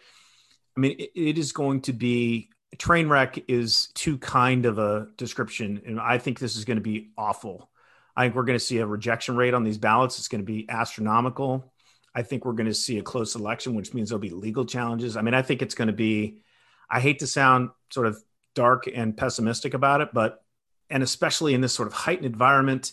i 0.75 0.79
mean 0.79 0.95
it, 0.97 1.11
it 1.15 1.37
is 1.37 1.51
going 1.51 1.81
to 1.81 1.91
be 1.91 2.49
train 2.77 3.09
wreck 3.09 3.37
is 3.49 3.87
too 3.87 4.17
kind 4.17 4.65
of 4.65 4.77
a 4.77 5.07
description 5.17 5.81
and 5.85 5.99
i 5.99 6.17
think 6.17 6.39
this 6.39 6.55
is 6.55 6.63
going 6.63 6.77
to 6.77 6.81
be 6.81 7.09
awful 7.17 7.69
I 8.17 8.23
think 8.23 8.35
we're 8.35 8.45
going 8.45 8.57
to 8.57 8.65
see 8.65 8.79
a 8.79 8.85
rejection 8.85 9.35
rate 9.35 9.53
on 9.53 9.63
these 9.63 9.77
ballots. 9.77 10.17
It's 10.17 10.27
going 10.27 10.41
to 10.41 10.45
be 10.45 10.65
astronomical. 10.67 11.71
I 12.15 12.23
think 12.23 12.45
we're 12.45 12.53
going 12.53 12.65
to 12.65 12.73
see 12.73 12.97
a 12.97 13.03
close 13.03 13.35
election, 13.35 13.75
which 13.75 13.93
means 13.93 14.09
there'll 14.09 14.19
be 14.19 14.31
legal 14.31 14.65
challenges. 14.65 15.15
I 15.15 15.21
mean, 15.21 15.35
I 15.35 15.43
think 15.43 15.61
it's 15.61 15.75
going 15.75 15.87
to 15.87 15.93
be, 15.93 16.41
I 16.89 16.99
hate 16.99 17.19
to 17.19 17.27
sound 17.27 17.69
sort 17.91 18.07
of 18.07 18.19
dark 18.57 18.89
and 18.93 19.15
pessimistic 19.15 19.73
about 19.73 20.01
it, 20.01 20.09
but, 20.13 20.43
and 20.89 21.03
especially 21.03 21.53
in 21.53 21.61
this 21.61 21.73
sort 21.73 21.87
of 21.87 21.93
heightened 21.93 22.25
environment, 22.25 22.91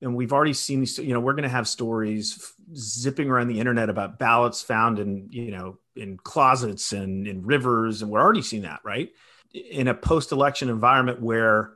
and 0.00 0.14
we've 0.14 0.32
already 0.32 0.52
seen 0.52 0.80
these, 0.80 0.98
you 0.98 1.14
know, 1.14 1.20
we're 1.20 1.32
going 1.32 1.42
to 1.42 1.48
have 1.48 1.66
stories 1.66 2.52
zipping 2.74 3.30
around 3.30 3.48
the 3.48 3.60
internet 3.60 3.88
about 3.88 4.18
ballots 4.18 4.62
found 4.62 4.98
in, 4.98 5.28
you 5.30 5.50
know, 5.50 5.78
in 5.96 6.16
closets 6.16 6.92
and 6.92 7.26
in 7.26 7.44
rivers. 7.44 8.02
And 8.02 8.10
we're 8.10 8.20
already 8.20 8.42
seeing 8.42 8.62
that, 8.62 8.80
right? 8.84 9.10
In 9.52 9.88
a 9.88 9.94
post 9.94 10.30
election 10.30 10.68
environment 10.68 11.20
where 11.20 11.72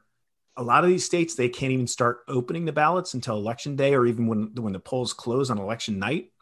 a 0.56 0.62
lot 0.62 0.85
of 0.85 0.90
these 0.90 1.04
states, 1.04 1.35
they 1.35 1.48
can't 1.48 1.72
even 1.72 1.88
start 1.88 2.20
opening 2.28 2.64
the 2.64 2.72
ballots 2.72 3.14
until 3.14 3.37
election 3.37 3.74
day 3.74 3.94
or 3.94 4.06
even 4.06 4.28
when, 4.28 4.54
when 4.54 4.72
the 4.72 4.78
polls 4.78 5.12
close 5.12 5.50
on 5.50 5.58
election 5.58 5.98
night 5.98 6.32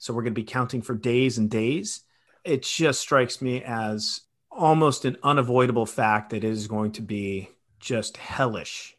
so 0.00 0.14
we're 0.14 0.22
going 0.22 0.34
to 0.34 0.40
be 0.40 0.44
counting 0.44 0.80
for 0.80 0.94
days 0.94 1.36
and 1.36 1.50
days. 1.50 2.00
It 2.42 2.62
just 2.62 3.00
strikes 3.00 3.42
me 3.42 3.62
as 3.62 4.22
almost 4.50 5.04
an 5.04 5.16
unavoidable 5.22 5.86
fact 5.86 6.30
that 6.30 6.44
it 6.44 6.50
is 6.50 6.66
going 6.66 6.92
to 6.92 7.02
be 7.02 7.48
just 7.78 8.16
hellish. 8.16 8.96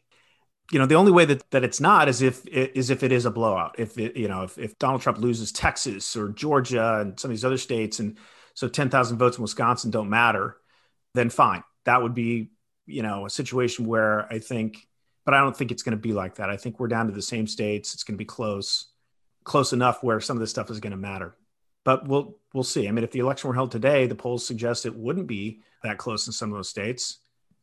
You 0.70 0.78
know, 0.78 0.86
the 0.86 0.94
only 0.94 1.12
way 1.12 1.24
that, 1.26 1.48
that 1.50 1.64
it's 1.64 1.80
not 1.80 2.08
is 2.08 2.22
if 2.22 2.46
it 2.46 2.72
is 2.74 2.90
if 2.90 3.02
it 3.02 3.12
is 3.12 3.26
a 3.26 3.30
blowout. 3.30 3.74
If 3.78 3.98
it, 3.98 4.16
you 4.16 4.28
know, 4.28 4.44
if, 4.44 4.58
if 4.58 4.78
Donald 4.78 5.02
Trump 5.02 5.18
loses 5.18 5.52
Texas 5.52 6.16
or 6.16 6.30
Georgia 6.30 7.00
and 7.00 7.18
some 7.20 7.30
of 7.30 7.36
these 7.36 7.44
other 7.44 7.58
states, 7.58 7.98
and 8.00 8.16
so 8.54 8.68
10,000 8.68 9.18
votes 9.18 9.36
in 9.36 9.42
Wisconsin 9.42 9.90
don't 9.90 10.08
matter, 10.08 10.56
then 11.14 11.30
fine. 11.30 11.62
That 11.84 12.02
would 12.02 12.14
be, 12.14 12.50
you 12.86 13.02
know, 13.02 13.26
a 13.26 13.30
situation 13.30 13.86
where 13.86 14.32
I 14.32 14.38
think, 14.38 14.86
but 15.24 15.34
I 15.34 15.40
don't 15.40 15.56
think 15.56 15.70
it's 15.70 15.82
going 15.82 15.96
to 15.96 16.00
be 16.02 16.12
like 16.12 16.36
that. 16.36 16.48
I 16.48 16.56
think 16.56 16.80
we're 16.80 16.88
down 16.88 17.06
to 17.06 17.12
the 17.12 17.22
same 17.22 17.46
states. 17.46 17.92
It's 17.92 18.04
going 18.04 18.14
to 18.14 18.18
be 18.18 18.24
close 18.24 18.86
close 19.44 19.72
enough 19.72 20.02
where 20.02 20.20
some 20.20 20.36
of 20.36 20.40
this 20.40 20.50
stuff 20.50 20.70
is 20.70 20.80
going 20.80 20.92
to 20.92 20.96
matter. 20.96 21.36
But 21.84 22.06
we'll 22.06 22.38
we'll 22.52 22.62
see. 22.64 22.88
I 22.88 22.92
mean, 22.92 23.04
if 23.04 23.10
the 23.10 23.20
election 23.20 23.48
were 23.48 23.54
held 23.54 23.70
today, 23.70 24.06
the 24.06 24.14
polls 24.14 24.46
suggest 24.46 24.86
it 24.86 24.94
wouldn't 24.94 25.26
be 25.26 25.60
that 25.82 25.98
close 25.98 26.26
in 26.26 26.32
some 26.32 26.50
of 26.50 26.58
those 26.58 26.68
states. 26.68 27.18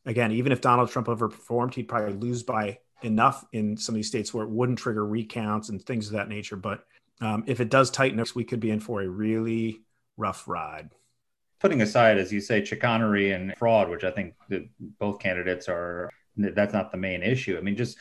Again, 0.05 0.31
even 0.31 0.51
if 0.51 0.61
Donald 0.61 0.89
Trump 0.89 1.07
overperformed, 1.07 1.73
he'd 1.73 1.87
probably 1.87 2.13
lose 2.13 2.43
by 2.43 2.79
enough 3.01 3.45
in 3.53 3.77
some 3.77 3.93
of 3.93 3.97
these 3.97 4.07
states 4.07 4.33
where 4.33 4.45
it 4.45 4.49
wouldn't 4.49 4.79
trigger 4.79 5.05
recounts 5.05 5.69
and 5.69 5.81
things 5.81 6.07
of 6.07 6.13
that 6.13 6.29
nature. 6.29 6.55
But 6.55 6.83
um, 7.21 7.43
if 7.47 7.59
it 7.59 7.69
does 7.69 7.91
tighten 7.91 8.19
up, 8.19 8.27
we 8.35 8.43
could 8.43 8.59
be 8.59 8.71
in 8.71 8.79
for 8.79 9.01
a 9.01 9.07
really 9.07 9.81
rough 10.17 10.47
ride. 10.47 10.89
Putting 11.59 11.81
aside, 11.81 12.17
as 12.17 12.31
you 12.31 12.39
say, 12.39 12.63
chicanery 12.63 13.31
and 13.31 13.53
fraud, 13.57 13.89
which 13.89 14.05
I 14.05 14.11
think 14.11 14.35
both 14.99 15.19
candidates 15.19 15.67
are, 15.67 16.09
that's 16.37 16.73
not 16.73 16.91
the 16.91 16.97
main 16.97 17.21
issue. 17.21 17.57
I 17.57 17.61
mean, 17.61 17.75
just 17.75 17.97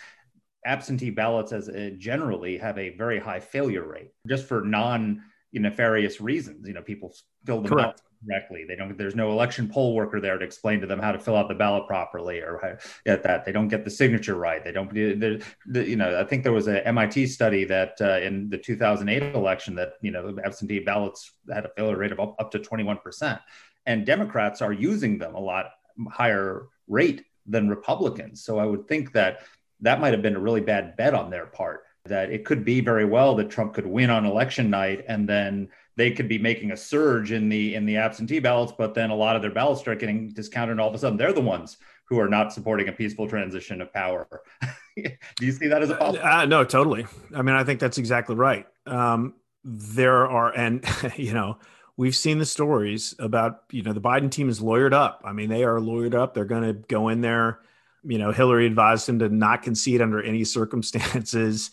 absentee 0.64 1.10
ballots 1.10 1.52
as 1.52 1.68
a, 1.68 1.90
generally 1.92 2.56
have 2.58 2.78
a 2.78 2.90
very 2.90 3.18
high 3.18 3.40
failure 3.40 3.84
rate 3.84 4.12
just 4.28 4.46
for 4.46 4.62
non 4.62 5.22
nefarious 5.52 6.20
reasons. 6.20 6.66
You 6.66 6.74
know, 6.74 6.82
people 6.82 7.14
fill 7.44 7.62
them 7.62 7.70
Correct. 7.70 7.88
out 7.88 8.00
correctly. 8.26 8.64
They 8.66 8.76
don't. 8.76 8.96
There's 8.96 9.14
no 9.14 9.30
election 9.30 9.68
poll 9.68 9.94
worker 9.94 10.20
there 10.20 10.38
to 10.38 10.44
explain 10.44 10.80
to 10.80 10.86
them 10.86 10.98
how 10.98 11.12
to 11.12 11.18
fill 11.18 11.36
out 11.36 11.48
the 11.48 11.54
ballot 11.54 11.86
properly 11.86 12.40
or 12.40 12.78
get 13.04 13.22
that. 13.22 13.44
They 13.44 13.52
don't 13.52 13.68
get 13.68 13.84
the 13.84 13.90
signature 13.90 14.34
right. 14.34 14.62
They 14.62 14.72
don't. 14.72 14.92
The, 14.92 15.42
you 15.72 15.96
know, 15.96 16.20
I 16.20 16.24
think 16.24 16.42
there 16.42 16.52
was 16.52 16.68
a 16.68 16.86
MIT 16.86 17.26
study 17.28 17.64
that 17.64 17.96
uh, 18.00 18.18
in 18.18 18.50
the 18.50 18.58
2008 18.58 19.34
election 19.34 19.74
that 19.76 19.94
you 20.02 20.10
know 20.10 20.36
absentee 20.44 20.80
ballots 20.80 21.32
had 21.52 21.64
a 21.64 21.70
failure 21.70 21.96
rate 21.96 22.12
of 22.12 22.20
up, 22.20 22.36
up 22.38 22.50
to 22.52 22.58
21 22.58 22.98
percent, 22.98 23.40
and 23.86 24.04
Democrats 24.04 24.60
are 24.62 24.72
using 24.72 25.18
them 25.18 25.34
a 25.34 25.40
lot 25.40 25.66
higher 26.10 26.66
rate 26.86 27.24
than 27.46 27.68
Republicans. 27.68 28.44
So 28.44 28.58
I 28.58 28.66
would 28.66 28.86
think 28.86 29.12
that 29.12 29.40
that 29.80 30.00
might 30.00 30.12
have 30.12 30.22
been 30.22 30.36
a 30.36 30.40
really 30.40 30.60
bad 30.60 30.96
bet 30.96 31.14
on 31.14 31.30
their 31.30 31.46
part. 31.46 31.84
That 32.08 32.30
it 32.30 32.44
could 32.44 32.64
be 32.64 32.80
very 32.80 33.04
well 33.04 33.34
that 33.36 33.50
Trump 33.50 33.74
could 33.74 33.86
win 33.86 34.10
on 34.10 34.24
election 34.24 34.70
night, 34.70 35.04
and 35.08 35.28
then 35.28 35.68
they 35.96 36.10
could 36.10 36.28
be 36.28 36.38
making 36.38 36.72
a 36.72 36.76
surge 36.76 37.32
in 37.32 37.48
the 37.48 37.74
in 37.74 37.86
the 37.86 37.96
absentee 37.96 38.38
ballots, 38.38 38.72
but 38.76 38.94
then 38.94 39.10
a 39.10 39.14
lot 39.14 39.36
of 39.36 39.42
their 39.42 39.50
ballots 39.50 39.80
start 39.80 39.98
getting 39.98 40.30
discounted, 40.30 40.72
and 40.72 40.80
all 40.80 40.88
of 40.88 40.94
a 40.94 40.98
sudden 40.98 41.16
they're 41.16 41.32
the 41.32 41.40
ones 41.40 41.76
who 42.06 42.18
are 42.18 42.28
not 42.28 42.52
supporting 42.52 42.88
a 42.88 42.92
peaceful 42.92 43.28
transition 43.28 43.80
of 43.80 43.92
power. 43.92 44.26
Do 44.96 45.46
you 45.46 45.52
see 45.52 45.68
that 45.68 45.82
as 45.82 45.90
a 45.90 45.94
problem? 45.94 46.24
Uh, 46.24 46.46
no, 46.46 46.64
totally. 46.64 47.06
I 47.34 47.42
mean, 47.42 47.54
I 47.54 47.64
think 47.64 47.80
that's 47.80 47.98
exactly 47.98 48.34
right. 48.34 48.66
Um, 48.86 49.34
there 49.64 50.26
are, 50.26 50.50
and 50.56 50.84
you 51.16 51.34
know, 51.34 51.58
we've 51.96 52.16
seen 52.16 52.38
the 52.38 52.46
stories 52.46 53.14
about 53.18 53.64
you 53.70 53.82
know 53.82 53.92
the 53.92 54.00
Biden 54.00 54.30
team 54.30 54.48
is 54.48 54.60
lawyered 54.60 54.94
up. 54.94 55.22
I 55.24 55.32
mean, 55.32 55.48
they 55.50 55.64
are 55.64 55.78
lawyered 55.78 56.14
up. 56.14 56.34
They're 56.34 56.44
going 56.44 56.64
to 56.64 56.72
go 56.72 57.08
in 57.08 57.20
there 57.20 57.60
you 58.04 58.18
know, 58.18 58.32
Hillary 58.32 58.66
advised 58.66 59.08
him 59.08 59.18
to 59.18 59.28
not 59.28 59.62
concede 59.62 60.00
under 60.00 60.22
any 60.22 60.44
circumstances. 60.44 61.70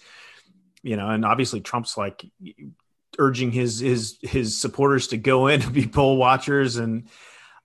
You 0.85 0.97
know, 0.97 1.09
and 1.09 1.25
obviously 1.25 1.61
Trump's 1.61 1.97
like 1.97 2.23
urging 3.17 3.51
his 3.51 3.79
his 3.79 4.17
his 4.21 4.59
supporters 4.59 5.07
to 5.07 5.17
go 5.17 5.47
in 5.47 5.61
and 5.61 5.73
be 5.73 5.87
poll 5.87 6.17
watchers, 6.17 6.77
and 6.77 7.09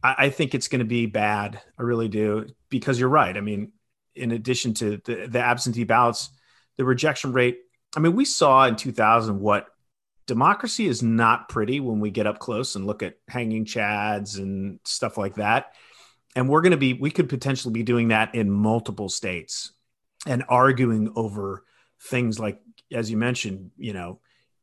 I, 0.02 0.14
I 0.18 0.30
think 0.30 0.54
it's 0.54 0.68
going 0.68 0.80
to 0.80 0.84
be 0.84 1.06
bad. 1.06 1.60
I 1.78 1.82
really 1.82 2.08
do 2.08 2.46
because 2.68 2.98
you're 2.98 3.08
right. 3.08 3.36
I 3.36 3.40
mean, 3.40 3.72
in 4.14 4.32
addition 4.32 4.74
to 4.74 5.00
the, 5.04 5.26
the 5.26 5.40
absentee 5.40 5.84
ballots, 5.84 6.30
the 6.76 6.84
rejection 6.84 7.32
rate. 7.32 7.58
I 7.96 8.00
mean, 8.00 8.14
we 8.14 8.24
saw 8.24 8.66
in 8.66 8.76
2000 8.76 9.40
what 9.40 9.66
democracy 10.26 10.86
is 10.86 11.02
not 11.02 11.48
pretty 11.48 11.80
when 11.80 11.98
we 11.98 12.10
get 12.10 12.26
up 12.26 12.38
close 12.38 12.76
and 12.76 12.86
look 12.86 13.02
at 13.02 13.16
hanging 13.28 13.64
chads 13.64 14.38
and 14.38 14.78
stuff 14.84 15.18
like 15.18 15.34
that 15.34 15.72
and 16.36 16.48
we're 16.48 16.60
going 16.60 16.70
to 16.70 16.76
be 16.76 16.92
we 16.92 17.10
could 17.10 17.28
potentially 17.28 17.72
be 17.72 17.82
doing 17.82 18.08
that 18.08 18.34
in 18.34 18.50
multiple 18.50 19.08
states 19.08 19.72
and 20.26 20.44
arguing 20.48 21.12
over 21.16 21.64
things 22.02 22.38
like 22.38 22.60
as 22.92 23.10
you 23.10 23.16
mentioned 23.16 23.70
you 23.76 23.92
know 23.92 24.18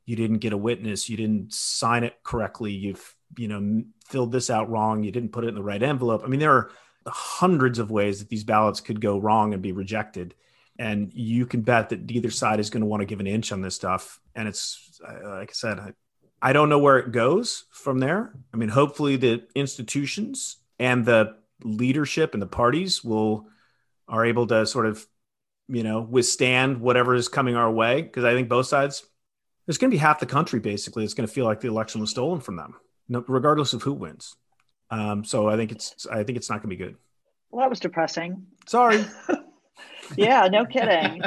you 0.05 0.15
didn't 0.15 0.39
get 0.39 0.53
a 0.53 0.57
witness 0.57 1.09
you 1.09 1.17
didn't 1.17 1.53
sign 1.53 2.03
it 2.03 2.15
correctly 2.23 2.71
you've 2.71 3.15
you 3.37 3.47
know 3.47 3.83
filled 4.05 4.31
this 4.31 4.49
out 4.49 4.69
wrong 4.69 5.03
you 5.03 5.11
didn't 5.11 5.31
put 5.31 5.43
it 5.43 5.49
in 5.49 5.55
the 5.55 5.63
right 5.63 5.83
envelope. 5.83 6.21
I 6.23 6.27
mean 6.27 6.39
there 6.39 6.53
are 6.53 6.71
hundreds 7.05 7.79
of 7.79 7.91
ways 7.91 8.19
that 8.19 8.29
these 8.29 8.43
ballots 8.43 8.81
could 8.81 9.01
go 9.01 9.17
wrong 9.17 9.53
and 9.53 9.61
be 9.61 9.71
rejected. 9.71 10.35
And 10.79 11.11
you 11.13 11.45
can 11.45 11.61
bet 11.61 11.89
that 11.89 12.11
either 12.11 12.29
side 12.29 12.59
is 12.59 12.69
going 12.69 12.81
to 12.81 12.87
want 12.87 13.01
to 13.01 13.05
give 13.05 13.19
an 13.19 13.27
inch 13.27 13.51
on 13.51 13.61
this 13.61 13.75
stuff. 13.75 14.19
And 14.35 14.47
it's 14.47 14.99
like 15.01 15.49
i 15.49 15.53
said 15.53 15.79
I, 15.79 15.93
I 16.41 16.53
don't 16.53 16.69
know 16.69 16.79
where 16.79 16.97
it 16.99 17.11
goes 17.11 17.65
from 17.71 17.99
there. 17.99 18.33
I 18.53 18.57
mean 18.57 18.69
hopefully 18.69 19.15
the 19.15 19.43
institutions 19.55 20.57
and 20.79 21.05
the 21.05 21.35
leadership 21.63 22.33
and 22.33 22.41
the 22.41 22.47
parties 22.47 23.03
will 23.03 23.47
are 24.07 24.25
able 24.25 24.47
to 24.47 24.65
sort 24.65 24.85
of 24.85 25.05
you 25.67 25.83
know 25.83 26.01
withstand 26.01 26.79
whatever 26.79 27.13
is 27.13 27.27
coming 27.27 27.55
our 27.55 27.71
way 27.71 28.01
because 28.01 28.23
i 28.23 28.33
think 28.33 28.49
both 28.49 28.67
sides 28.67 29.03
there's 29.65 29.77
going 29.77 29.91
to 29.91 29.95
be 29.95 29.99
half 29.99 30.19
the 30.19 30.25
country 30.25 30.59
basically 30.59 31.03
it's 31.03 31.13
going 31.13 31.27
to 31.27 31.33
feel 31.33 31.45
like 31.45 31.59
the 31.59 31.67
election 31.67 32.01
was 32.01 32.09
stolen 32.09 32.39
from 32.39 32.55
them 32.55 32.75
regardless 33.09 33.73
of 33.73 33.81
who 33.83 33.93
wins. 33.93 34.35
Um, 34.89 35.23
so 35.23 35.49
i 35.49 35.55
think 35.55 35.71
it's 35.71 36.07
i 36.07 36.23
think 36.23 36.37
it's 36.37 36.49
not 36.49 36.61
going 36.61 36.69
to 36.69 36.75
be 36.75 36.83
good. 36.83 36.95
Well 37.51 37.61
that 37.61 37.69
was 37.69 37.79
depressing. 37.79 38.45
Sorry. 38.65 39.05
Yeah 40.15 40.47
no 40.49 40.65
kidding. 40.65 41.21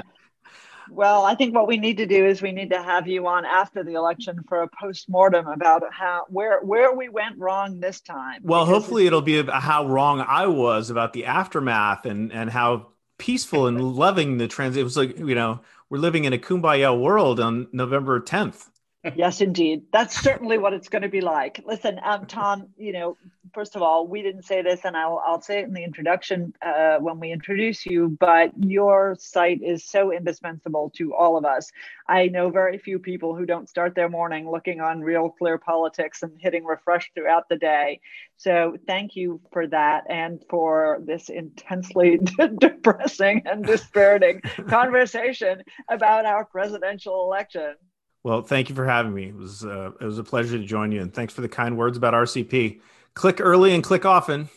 Well, 0.91 1.25
I 1.25 1.37
think 1.37 1.55
what 1.55 1.69
we 1.69 1.77
need 1.77 1.99
to 1.99 2.07
do 2.07 2.27
is 2.27 2.43
we 2.43 2.51
need 2.51 2.71
to 2.71 2.83
have 2.83 3.07
you 3.07 3.27
on 3.29 3.45
after 3.45 3.85
the 3.85 3.95
election 3.95 4.43
for 4.49 4.63
a 4.63 4.69
post-mortem 4.69 5.47
about 5.47 5.83
how 5.93 6.25
where 6.29 6.61
where 6.63 6.95
we 6.95 7.09
went 7.09 7.39
wrong 7.39 7.79
this 7.79 8.01
time. 8.01 8.41
Well, 8.43 8.67
hopefully 8.67 9.07
it'll 9.07 9.23
be 9.23 9.39
about 9.39 9.63
how 9.63 9.87
wrong 9.87 10.21
I 10.21 10.47
was 10.47 10.91
about 10.91 11.13
the 11.13 11.27
aftermath 11.27 12.07
and 12.07 12.33
and 12.33 12.51
how 12.51 12.89
peaceful 13.21 13.69
and 13.69 13.81
loving 13.95 14.39
the 14.39 14.49
transit. 14.49 14.81
It 14.81 14.85
was 14.85 14.97
like 14.97 15.17
you 15.19 15.35
know 15.37 15.61
we're 15.89 15.99
living 15.99 16.25
in 16.25 16.33
a 16.33 16.39
kumbaya 16.39 16.99
world 16.99 17.39
on 17.39 17.69
November 17.73 18.21
10th 18.21 18.71
yes, 19.17 19.41
indeed. 19.41 19.85
That's 19.93 20.21
certainly 20.21 20.59
what 20.59 20.73
it's 20.73 20.89
going 20.89 21.03
to 21.03 21.09
be 21.09 21.21
like. 21.21 21.63
Listen, 21.65 21.99
um, 22.05 22.27
Tom, 22.27 22.69
you 22.77 22.93
know, 22.93 23.17
first 23.55 23.75
of 23.75 23.83
all, 23.83 24.07
we 24.07 24.23
didn't 24.23 24.43
say 24.43 24.63
this, 24.63 24.81
and 24.85 24.97
I'll, 24.97 25.23
I'll 25.27 25.41
say 25.41 25.61
it 25.61 25.65
in 25.65 25.73
the 25.73 25.83
introduction 25.83 26.55
uh, 26.63 26.99
when 26.99 27.19
we 27.19 27.33
introduce 27.33 27.87
you, 27.87 28.17
but 28.21 28.53
your 28.59 29.17
site 29.19 29.63
is 29.63 29.85
so 29.85 30.13
indispensable 30.13 30.91
to 30.97 31.15
all 31.15 31.37
of 31.37 31.45
us. 31.45 31.71
I 32.09 32.27
know 32.27 32.51
very 32.51 32.79
few 32.79 32.99
people 32.99 33.35
who 33.35 33.47
don't 33.47 33.69
start 33.69 33.95
their 33.95 34.09
morning 34.09 34.51
looking 34.51 34.81
on 34.81 35.01
Real 35.01 35.31
Clear 35.31 35.59
Politics 35.59 36.23
and 36.23 36.33
hitting 36.39 36.65
refresh 36.65 37.11
throughout 37.15 37.49
the 37.49 37.57
day. 37.57 38.01
So 38.37 38.77
thank 38.87 39.17
you 39.17 39.41
for 39.53 39.67
that 39.69 40.05
and 40.11 40.43
for 40.49 41.01
this 41.05 41.29
intensely 41.29 42.19
depressing 42.59 43.43
and 43.47 43.65
dispiriting 43.65 44.41
conversation 44.69 45.63
about 45.89 46.27
our 46.27 46.45
presidential 46.45 47.25
election. 47.25 47.75
Well, 48.23 48.43
thank 48.43 48.69
you 48.69 48.75
for 48.75 48.85
having 48.85 49.15
me. 49.15 49.29
It 49.29 49.37
was 49.37 49.65
uh, 49.65 49.93
it 50.01 50.05
was 50.05 50.19
a 50.19 50.25
pleasure 50.25 50.59
to 50.59 50.65
join 50.65 50.93
you, 50.93 51.01
and 51.01 51.13
thanks 51.13 51.33
for 51.33 51.41
the 51.41 51.49
kind 51.49 51.77
words 51.79 51.97
about 51.97 52.13
RCP. 52.13 52.81
Click 53.15 53.41
early 53.41 53.75
and 53.75 53.83
click 53.83 54.05
often. 54.05 54.49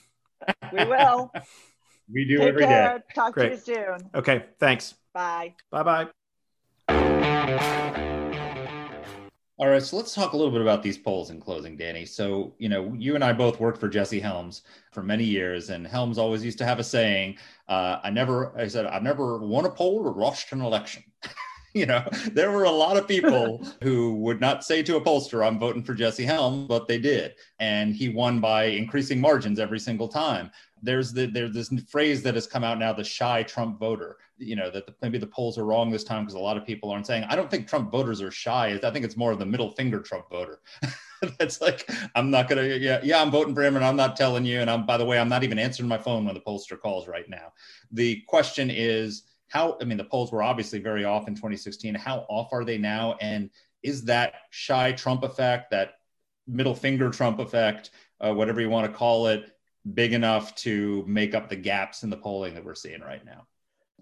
We 0.73 0.83
will. 0.83 1.31
we 2.13 2.25
do 2.25 2.39
Take 2.39 2.47
every 2.49 2.63
care. 2.65 2.99
day. 2.99 3.03
Talk 3.15 3.33
Great. 3.33 3.49
to 3.63 3.73
you 3.73 3.75
soon. 3.75 4.09
Okay. 4.13 4.45
Thanks. 4.59 4.95
Bye. 5.13 5.55
Bye 5.71 5.83
bye. 5.83 6.07
All 9.59 9.69
right, 9.69 9.81
so 9.81 9.95
let's 9.95 10.13
talk 10.13 10.33
a 10.33 10.35
little 10.35 10.51
bit 10.51 10.61
about 10.61 10.83
these 10.83 10.97
polls 10.97 11.29
in 11.29 11.39
closing, 11.39 11.77
Dany. 11.77 12.05
So, 12.05 12.53
you 12.57 12.67
know, 12.67 12.93
you 12.97 13.15
and 13.15 13.23
I 13.23 13.31
both 13.31 13.59
worked 13.59 13.79
for 13.79 13.87
Jesse 13.87 14.19
Helms 14.19 14.63
for 14.91 15.03
many 15.03 15.23
years, 15.23 15.69
and 15.69 15.87
Helms 15.87 16.17
always 16.17 16.43
used 16.43 16.57
to 16.57 16.65
have 16.65 16.79
a 16.79 16.83
saying, 16.83 17.37
uh, 17.69 17.99
I 18.03 18.09
never, 18.09 18.51
I 18.59 18.67
said, 18.67 18.87
I've 18.87 19.03
never 19.03 19.37
won 19.37 19.65
a 19.65 19.69
poll 19.69 20.05
or 20.05 20.11
lost 20.11 20.51
an 20.51 20.61
election. 20.61 21.03
you 21.75 21.87
know, 21.87 22.07
there 22.31 22.51
were 22.51 22.65
a 22.65 22.71
lot 22.71 22.97
of 22.97 23.07
people 23.07 23.65
who 23.81 24.15
would 24.15 24.39
not 24.39 24.63
say 24.63 24.83
to 24.83 24.97
a 24.97 25.01
pollster, 25.01 25.45
I'm 25.45 25.59
voting 25.59 25.83
for 25.83 25.95
Jesse 25.95 26.23
Helms, 26.23 26.67
but 26.67 26.87
they 26.87 26.99
did. 26.99 27.33
And 27.59 27.95
he 27.95 28.09
won 28.09 28.39
by 28.39 28.65
increasing 28.65 29.19
margins 29.19 29.59
every 29.59 29.79
single 29.79 30.07
time. 30.07 30.51
There's 30.83 31.13
the, 31.13 31.25
there's 31.25 31.53
this 31.53 31.71
phrase 31.89 32.21
that 32.23 32.35
has 32.35 32.45
come 32.45 32.63
out 32.63 32.77
now, 32.77 32.93
the 32.93 33.03
shy 33.03 33.41
Trump 33.43 33.79
voter, 33.79 34.17
you 34.37 34.55
know, 34.55 34.69
that 34.69 34.85
the, 34.85 34.93
maybe 35.01 35.17
the 35.17 35.25
polls 35.25 35.57
are 35.57 35.65
wrong 35.65 35.89
this 35.89 36.03
time 36.03 36.23
because 36.23 36.35
a 36.35 36.39
lot 36.39 36.57
of 36.57 36.65
people 36.65 36.91
aren't 36.91 37.07
saying, 37.07 37.23
I 37.23 37.35
don't 37.35 37.49
think 37.49 37.67
Trump 37.67 37.91
voters 37.91 38.21
are 38.21 38.31
shy. 38.31 38.79
I 38.83 38.91
think 38.91 39.05
it's 39.05 39.17
more 39.17 39.31
of 39.31 39.39
the 39.39 39.45
middle 39.45 39.71
finger 39.71 39.99
Trump 39.99 40.29
voter. 40.29 40.59
That's 41.39 41.61
like, 41.61 41.89
I'm 42.15 42.29
not 42.29 42.49
going 42.49 42.61
to, 42.61 42.77
yeah, 42.77 42.99
yeah, 43.01 43.21
I'm 43.21 43.31
voting 43.31 43.55
for 43.55 43.63
him 43.63 43.77
and 43.77 43.85
I'm 43.85 43.95
not 43.95 44.15
telling 44.15 44.45
you. 44.45 44.59
And 44.59 44.69
I'm, 44.69 44.85
by 44.85 44.97
the 44.97 45.05
way, 45.05 45.17
I'm 45.17 45.29
not 45.29 45.43
even 45.43 45.57
answering 45.57 45.87
my 45.87 45.97
phone 45.97 46.25
when 46.25 46.35
the 46.35 46.41
pollster 46.41 46.77
calls 46.77 47.07
right 47.07 47.29
now. 47.29 47.53
The 47.91 48.21
question 48.27 48.69
is, 48.69 49.23
how 49.53 49.77
i 49.79 49.85
mean 49.85 49.97
the 49.97 50.03
polls 50.03 50.31
were 50.31 50.41
obviously 50.41 50.79
very 50.79 51.05
off 51.05 51.27
in 51.27 51.35
2016 51.35 51.93
how 51.93 52.25
off 52.27 52.49
are 52.51 52.65
they 52.65 52.77
now? 52.77 53.15
And 53.21 53.51
is 53.83 54.05
that 54.05 54.33
shy 54.49 54.91
trump 54.91 55.23
effect 55.23 55.71
that 55.71 55.95
middle 56.47 56.75
finger 56.75 57.09
trump 57.09 57.39
effect 57.39 57.91
uh, 58.19 58.33
whatever 58.33 58.59
you 58.59 58.69
want 58.69 58.91
to 58.91 58.97
call 58.97 59.27
it 59.27 59.55
big 59.93 60.13
enough 60.13 60.55
to 60.55 61.03
make 61.07 61.35
up 61.35 61.49
the 61.49 61.55
gaps 61.55 62.03
in 62.03 62.09
the 62.09 62.17
polling 62.17 62.55
that 62.55 62.65
we're 62.65 62.73
seeing 62.73 63.01
right 63.01 63.23
now? 63.25 63.45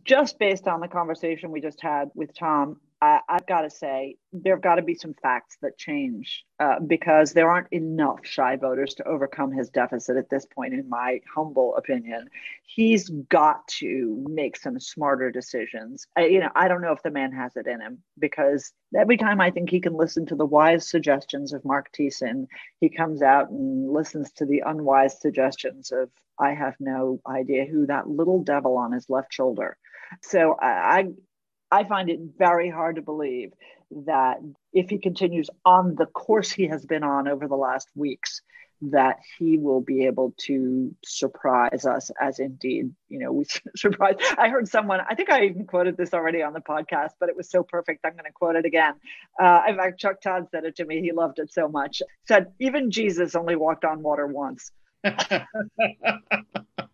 Just 0.05 0.39
based 0.39 0.67
on 0.67 0.79
the 0.79 0.87
conversation 0.87 1.51
we 1.51 1.59
just 1.59 1.81
had 1.81 2.09
with 2.15 2.33
tom 2.33 2.79
I, 3.01 3.19
have 3.27 3.47
got 3.47 3.61
to 3.61 3.69
say, 3.69 4.17
there 4.31 4.55
have 4.55 4.61
got 4.61 4.75
to 4.75 4.83
be 4.83 4.93
some 4.93 5.15
facts 5.23 5.57
that 5.63 5.77
change 5.77 6.45
uh, 6.59 6.79
because 6.79 7.33
there 7.33 7.49
aren't 7.49 7.71
enough 7.71 8.19
shy 8.23 8.57
voters 8.57 8.93
to 8.95 9.07
overcome 9.07 9.51
his 9.51 9.69
deficit 9.69 10.17
at 10.17 10.29
this 10.29 10.45
point, 10.45 10.75
in 10.75 10.87
my 10.87 11.19
humble 11.33 11.75
opinion. 11.77 12.29
He's 12.63 13.09
got 13.09 13.67
to 13.79 14.23
make 14.29 14.55
some 14.55 14.79
smarter 14.79 15.31
decisions. 15.31 16.05
I, 16.15 16.25
you 16.25 16.39
know, 16.39 16.51
I 16.55 16.67
don't 16.67 16.81
know 16.81 16.91
if 16.91 17.01
the 17.01 17.09
man 17.09 17.31
has 17.31 17.55
it 17.55 17.65
in 17.65 17.81
him 17.81 18.03
because 18.19 18.71
every 18.95 19.17
time 19.17 19.41
I 19.41 19.49
think 19.49 19.71
he 19.71 19.81
can 19.81 19.93
listen 19.93 20.27
to 20.27 20.35
the 20.35 20.45
wise 20.45 20.87
suggestions 20.87 21.53
of 21.53 21.65
Marc 21.65 21.91
Thiessen, 21.93 22.45
he 22.79 22.89
comes 22.89 23.23
out 23.23 23.49
and 23.49 23.91
listens 23.91 24.31
to 24.33 24.45
the 24.45 24.61
unwise 24.63 25.19
suggestions 25.19 25.91
of 25.91 26.09
I 26.37 26.53
have 26.53 26.75
no 26.79 27.19
idea 27.27 27.65
who 27.65 27.87
that 27.87 28.07
little 28.07 28.43
devil 28.43 28.77
on 28.77 28.91
his 28.91 29.09
left 29.09 29.33
shoulder. 29.33 29.77
So 30.21 30.57
I, 30.59 31.07
I 31.71 31.83
find 31.85 32.09
it 32.09 32.19
very 32.37 32.69
hard 32.69 32.97
to 32.97 33.01
believe 33.01 33.53
that 34.05 34.39
if 34.73 34.89
he 34.89 34.97
continues 34.97 35.49
on 35.65 35.95
the 35.95 36.05
course 36.05 36.51
he 36.51 36.67
has 36.67 36.85
been 36.85 37.03
on 37.03 37.27
over 37.27 37.47
the 37.47 37.55
last 37.55 37.89
weeks, 37.95 38.41
that 38.81 39.19
he 39.37 39.57
will 39.57 39.81
be 39.81 40.05
able 40.07 40.33
to 40.37 40.95
surprise 41.05 41.85
us 41.85 42.09
as 42.19 42.39
indeed, 42.39 42.91
you 43.09 43.19
know, 43.19 43.31
we 43.31 43.45
surprise. 43.75 44.15
I 44.37 44.49
heard 44.49 44.67
someone, 44.67 45.01
I 45.07 45.13
think 45.13 45.29
I 45.29 45.45
even 45.45 45.67
quoted 45.67 45.97
this 45.97 46.13
already 46.13 46.41
on 46.41 46.53
the 46.53 46.61
podcast, 46.61 47.11
but 47.19 47.29
it 47.29 47.37
was 47.37 47.49
so 47.49 47.63
perfect. 47.63 48.03
I'm 48.05 48.13
going 48.13 48.25
to 48.25 48.31
quote 48.31 48.55
it 48.55 48.65
again. 48.65 48.93
Uh, 49.39 49.61
in 49.67 49.77
fact, 49.77 49.99
Chuck 49.99 50.21
Todd 50.21 50.47
said 50.51 50.65
it 50.65 50.77
to 50.77 50.85
me. 50.85 51.01
He 51.01 51.11
loved 51.11 51.37
it 51.39 51.53
so 51.53 51.67
much. 51.67 52.01
Said, 52.27 52.47
even 52.59 52.89
Jesus 52.89 53.35
only 53.35 53.55
walked 53.55 53.85
on 53.85 54.01
water 54.01 54.25
once. 54.25 54.71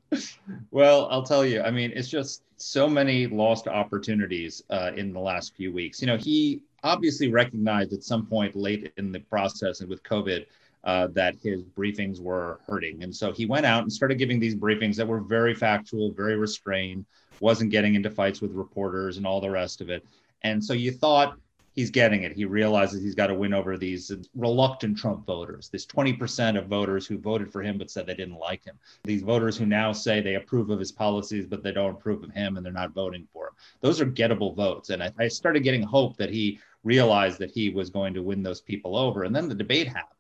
well, 0.72 1.08
I'll 1.12 1.24
tell 1.24 1.46
you, 1.46 1.62
I 1.62 1.72
mean, 1.72 1.92
it's 1.94 2.10
just 2.10 2.44
so 2.58 2.88
many 2.88 3.28
lost 3.28 3.68
opportunities 3.68 4.64
uh, 4.70 4.92
in 4.96 5.14
the 5.14 5.20
last 5.20 5.56
few 5.56 5.72
weeks. 5.72 6.02
You 6.02 6.08
know, 6.08 6.18
he 6.18 6.62
obviously 6.84 7.30
recognized 7.30 7.94
at 7.94 8.04
some 8.04 8.26
point 8.26 8.56
late 8.56 8.92
in 8.98 9.12
the 9.12 9.20
process 9.20 9.82
and 9.82 9.90
with 9.90 10.04
COVID 10.04 10.46
uh, 10.84 11.08
that 11.08 11.36
his 11.44 11.64
briefings 11.64 12.20
were 12.20 12.60
hurting. 12.68 13.04
And 13.04 13.14
so 13.14 13.32
he 13.32 13.46
went 13.46 13.66
out 13.66 13.84
and 13.84 13.92
started 13.92 14.18
giving 14.18 14.40
these 14.40 14.56
briefings 14.56 14.96
that 14.96 15.08
were 15.08 15.20
very 15.20 15.54
factual, 15.54 16.12
very 16.12 16.38
restrained, 16.38 17.06
wasn't 17.40 17.72
getting 17.72 17.96
into 17.96 18.10
fights 18.10 18.42
with 18.42 18.52
reporters 18.54 19.18
and 19.18 19.28
all 19.28 19.42
the 19.42 19.50
rest 19.50 19.82
of 19.82 19.90
it. 19.90 20.06
And 20.44 20.64
so 20.64 20.74
you 20.74 20.92
thought, 20.92 21.38
he's 21.78 21.92
getting 21.92 22.24
it. 22.24 22.34
He 22.34 22.44
realizes 22.44 23.04
he's 23.04 23.16
got 23.16 23.28
to 23.28 23.36
win 23.36 23.54
over 23.54 23.78
these 23.78 24.12
reluctant 24.36 24.98
Trump 24.98 25.28
voters, 25.28 25.70
this 25.70 25.86
20% 25.86 26.58
of 26.58 26.66
voters 26.66 27.06
who 27.06 27.20
voted 27.20 27.52
for 27.52 27.62
him 27.62 27.78
but 27.78 27.92
said 27.92 28.08
they 28.08 28.16
didn't 28.16 28.40
like 28.40 28.66
him. 28.66 28.78
These 29.04 29.22
voters 29.22 29.56
who 29.56 29.68
now 29.68 29.94
say 29.94 30.20
they 30.20 30.36
approve 30.36 30.72
of 30.72 30.80
his 30.80 30.92
policies 30.92 31.46
but 31.46 31.62
they 31.62 31.72
don't 31.72 31.92
approve 31.92 32.24
of 32.24 32.32
him 32.32 32.58
and 32.58 32.66
they're 32.66 32.74
not 32.74 32.96
voting 32.96 33.28
for 33.32 33.50
him. 33.50 33.54
Those 33.82 34.02
are 34.02 34.08
gettable 34.08 34.56
votes. 34.56 34.90
And 34.90 35.04
I, 35.04 35.14
I 35.20 35.28
started 35.28 35.62
getting 35.62 35.84
hope 35.84 36.18
that 36.18 36.32
he 36.32 36.60
realized 36.84 37.38
that 37.40 37.52
he 37.52 37.70
was 37.70 37.92
going 37.92 38.16
to 38.16 38.24
win 38.24 38.42
those 38.42 38.62
people 38.62 38.98
over. 38.98 39.24
And 39.24 39.36
then 39.36 39.48
the 39.48 39.56
debate 39.56 39.88
happened. 39.88 40.17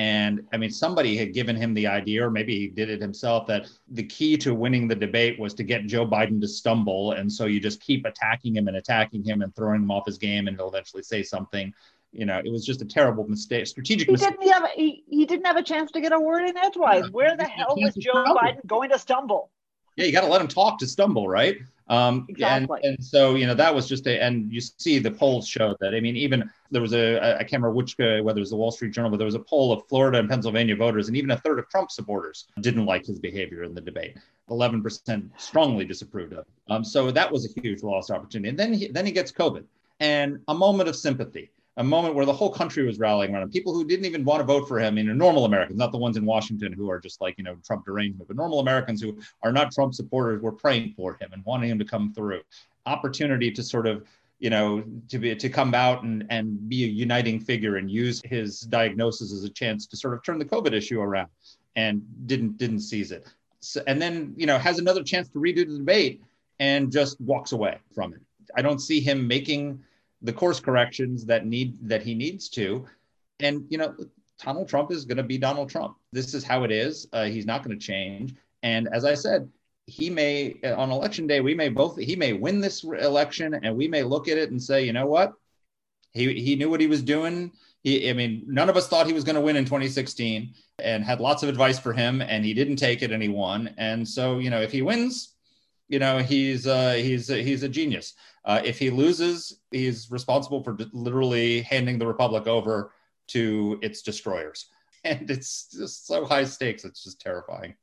And 0.00 0.46
I 0.50 0.56
mean, 0.56 0.70
somebody 0.70 1.14
had 1.14 1.34
given 1.34 1.54
him 1.54 1.74
the 1.74 1.86
idea, 1.86 2.26
or 2.26 2.30
maybe 2.30 2.58
he 2.58 2.68
did 2.68 2.88
it 2.88 3.02
himself, 3.02 3.46
that 3.48 3.68
the 3.86 4.02
key 4.02 4.38
to 4.38 4.54
winning 4.54 4.88
the 4.88 4.94
debate 4.94 5.38
was 5.38 5.52
to 5.54 5.62
get 5.62 5.84
Joe 5.84 6.06
Biden 6.06 6.40
to 6.40 6.48
stumble. 6.48 7.12
And 7.12 7.30
so 7.30 7.44
you 7.44 7.60
just 7.60 7.82
keep 7.82 8.06
attacking 8.06 8.56
him 8.56 8.66
and 8.66 8.78
attacking 8.78 9.22
him 9.22 9.42
and 9.42 9.54
throwing 9.54 9.82
him 9.82 9.90
off 9.90 10.06
his 10.06 10.16
game, 10.16 10.48
and 10.48 10.56
he'll 10.56 10.70
eventually 10.70 11.02
say 11.02 11.22
something. 11.22 11.74
You 12.12 12.24
know, 12.24 12.38
it 12.42 12.50
was 12.50 12.64
just 12.64 12.80
a 12.80 12.86
terrible 12.86 13.28
mistake, 13.28 13.66
strategic 13.66 14.06
he 14.06 14.12
mistake. 14.12 14.40
Didn't 14.40 14.52
have 14.54 14.70
he, 14.74 15.04
he 15.06 15.26
didn't 15.26 15.44
have 15.44 15.58
a 15.58 15.62
chance 15.62 15.92
to 15.92 16.00
get 16.00 16.12
a 16.12 16.18
word 16.18 16.48
in 16.48 16.56
edgewise. 16.56 17.10
Where 17.10 17.36
the 17.36 17.44
hell 17.44 17.74
was 17.76 17.94
Joe 17.94 18.24
Biden 18.24 18.66
going 18.66 18.88
to 18.90 18.98
stumble? 18.98 19.50
Yeah, 20.00 20.06
you 20.06 20.12
got 20.12 20.22
to 20.22 20.28
let 20.28 20.40
him 20.40 20.48
talk 20.48 20.78
to 20.78 20.86
stumble, 20.86 21.28
right? 21.28 21.58
Um, 21.88 22.26
exactly. 22.28 22.80
And, 22.84 22.94
and 22.94 23.04
so, 23.04 23.34
you 23.34 23.46
know, 23.46 23.54
that 23.54 23.74
was 23.74 23.88
just 23.88 24.06
a, 24.06 24.22
and 24.22 24.50
you 24.52 24.60
see 24.60 24.98
the 24.98 25.10
polls 25.10 25.46
showed 25.46 25.76
that. 25.80 25.94
I 25.94 26.00
mean, 26.00 26.16
even 26.16 26.48
there 26.70 26.80
was 26.80 26.94
a, 26.94 27.34
I 27.34 27.38
can't 27.38 27.62
remember 27.62 27.72
which, 27.72 27.98
uh, 27.98 28.20
whether 28.22 28.38
it 28.38 28.40
was 28.40 28.50
the 28.50 28.56
Wall 28.56 28.70
Street 28.70 28.92
Journal, 28.92 29.10
but 29.10 29.16
there 29.16 29.26
was 29.26 29.34
a 29.34 29.40
poll 29.40 29.72
of 29.72 29.86
Florida 29.88 30.18
and 30.18 30.28
Pennsylvania 30.28 30.76
voters, 30.76 31.08
and 31.08 31.16
even 31.16 31.32
a 31.32 31.36
third 31.36 31.58
of 31.58 31.68
Trump 31.68 31.90
supporters 31.90 32.46
didn't 32.60 32.86
like 32.86 33.04
his 33.04 33.18
behavior 33.18 33.64
in 33.64 33.74
the 33.74 33.80
debate. 33.80 34.16
11% 34.48 35.30
strongly 35.36 35.84
disapproved 35.84 36.32
of. 36.32 36.44
Um, 36.68 36.84
so 36.84 37.10
that 37.10 37.30
was 37.30 37.44
a 37.44 37.60
huge 37.60 37.82
lost 37.82 38.10
opportunity. 38.10 38.48
And 38.48 38.58
then 38.58 38.72
he, 38.72 38.88
then 38.88 39.04
he 39.04 39.12
gets 39.12 39.32
COVID 39.32 39.64
and 39.98 40.40
a 40.48 40.54
moment 40.54 40.88
of 40.88 40.96
sympathy 40.96 41.50
a 41.80 41.82
moment 41.82 42.14
where 42.14 42.26
the 42.26 42.32
whole 42.32 42.50
country 42.50 42.84
was 42.84 42.98
rallying 42.98 43.32
around 43.32 43.44
him. 43.44 43.50
People 43.50 43.72
who 43.72 43.86
didn't 43.86 44.04
even 44.04 44.22
want 44.22 44.40
to 44.40 44.44
vote 44.44 44.68
for 44.68 44.78
him, 44.78 44.98
you 44.98 45.04
know, 45.04 45.14
normal 45.14 45.46
Americans, 45.46 45.78
not 45.78 45.92
the 45.92 45.98
ones 45.98 46.18
in 46.18 46.26
Washington 46.26 46.74
who 46.74 46.90
are 46.90 47.00
just 47.00 47.22
like, 47.22 47.38
you 47.38 47.42
know, 47.42 47.56
Trump 47.64 47.86
derangement, 47.86 48.28
but 48.28 48.36
normal 48.36 48.60
Americans 48.60 49.00
who 49.00 49.18
are 49.42 49.50
not 49.50 49.72
Trump 49.72 49.94
supporters 49.94 50.42
were 50.42 50.52
praying 50.52 50.92
for 50.94 51.14
him 51.14 51.30
and 51.32 51.42
wanting 51.46 51.70
him 51.70 51.78
to 51.78 51.84
come 51.86 52.12
through. 52.12 52.42
Opportunity 52.84 53.50
to 53.52 53.62
sort 53.62 53.86
of, 53.86 54.04
you 54.40 54.50
know, 54.50 54.84
to 55.08 55.18
be 55.18 55.34
to 55.34 55.48
come 55.48 55.74
out 55.74 56.02
and 56.02 56.26
and 56.28 56.68
be 56.68 56.84
a 56.84 56.86
uniting 56.86 57.40
figure 57.40 57.76
and 57.76 57.90
use 57.90 58.20
his 58.26 58.60
diagnosis 58.60 59.32
as 59.32 59.44
a 59.44 59.50
chance 59.50 59.86
to 59.86 59.96
sort 59.96 60.12
of 60.12 60.22
turn 60.22 60.38
the 60.38 60.44
COVID 60.44 60.74
issue 60.74 61.00
around, 61.00 61.30
and 61.76 62.02
didn't 62.26 62.58
didn't 62.58 62.80
seize 62.80 63.10
it. 63.10 63.26
So, 63.60 63.82
and 63.86 64.02
then 64.02 64.34
you 64.36 64.44
know 64.44 64.58
has 64.58 64.78
another 64.78 65.02
chance 65.02 65.30
to 65.30 65.38
redo 65.38 65.66
the 65.66 65.78
debate 65.78 66.22
and 66.58 66.92
just 66.92 67.18
walks 67.22 67.52
away 67.52 67.78
from 67.94 68.12
it. 68.12 68.20
I 68.54 68.60
don't 68.60 68.80
see 68.80 69.00
him 69.00 69.26
making 69.26 69.82
the 70.22 70.32
course 70.32 70.60
corrections 70.60 71.24
that 71.26 71.46
need 71.46 71.76
that 71.88 72.02
he 72.02 72.14
needs 72.14 72.48
to. 72.50 72.86
And 73.40 73.64
you 73.68 73.78
know 73.78 73.94
donald 74.42 74.68
trump 74.68 74.90
is 74.90 75.04
going 75.04 75.18
to 75.18 75.22
be 75.22 75.38
donald 75.38 75.68
trump. 75.68 75.96
This 76.12 76.34
is 76.34 76.44
how 76.44 76.64
it 76.64 76.70
is. 76.70 77.06
Uh, 77.12 77.24
he's 77.24 77.46
not 77.46 77.62
going 77.62 77.78
to 77.78 77.84
change. 77.84 78.34
And 78.62 78.88
as 78.92 79.04
i 79.04 79.14
said 79.14 79.48
he 79.86 80.08
may 80.08 80.54
on 80.64 80.90
election 80.90 81.26
day 81.26 81.40
we 81.40 81.54
may 81.54 81.68
both 81.68 81.98
he 81.98 82.14
may 82.14 82.32
win 82.32 82.60
this 82.60 82.84
election 82.84 83.54
and 83.54 83.76
we 83.76 83.88
may 83.88 84.02
look 84.02 84.28
at 84.28 84.38
it 84.38 84.50
and 84.50 84.62
say 84.62 84.84
you 84.84 84.92
know 84.92 85.06
what? 85.06 85.34
He 86.12 86.40
he 86.40 86.56
knew 86.56 86.70
what 86.70 86.80
he 86.80 86.86
was 86.86 87.02
doing. 87.02 87.52
He, 87.82 88.10
I 88.10 88.12
mean, 88.12 88.44
none 88.46 88.68
of 88.68 88.76
us 88.76 88.88
thought 88.88 89.06
he 89.06 89.12
was 89.12 89.24
going 89.24 89.36
to 89.36 89.40
win 89.40 89.56
in 89.56 89.64
2016 89.64 90.52
and 90.80 91.02
had 91.02 91.20
lots 91.20 91.42
of 91.42 91.48
advice 91.48 91.78
for 91.78 91.92
him, 91.92 92.20
and 92.20 92.44
he 92.44 92.52
didn't 92.52 92.76
take 92.76 93.02
it 93.02 93.10
and 93.10 93.22
he 93.22 93.28
won. 93.28 93.74
And 93.78 94.06
so, 94.06 94.38
you 94.38 94.50
know, 94.50 94.60
if 94.60 94.70
he 94.70 94.82
wins, 94.82 95.34
you 95.90 95.98
know, 95.98 96.18
he's 96.18 96.68
uh, 96.68 96.92
he's 96.92 97.26
he's 97.26 97.64
a 97.64 97.68
genius. 97.68 98.14
Uh, 98.44 98.62
if 98.64 98.78
he 98.78 98.90
loses, 98.90 99.60
he's 99.72 100.10
responsible 100.10 100.62
for 100.62 100.76
literally 100.92 101.62
handing 101.62 101.98
the 101.98 102.06
republic 102.06 102.46
over 102.46 102.92
to 103.28 103.78
its 103.82 104.00
destroyers. 104.00 104.66
And 105.02 105.30
it's 105.30 105.68
just 105.72 106.06
so 106.06 106.26
high 106.26 106.44
stakes. 106.44 106.84
It's 106.84 107.02
just 107.02 107.22
terrifying. 107.22 107.74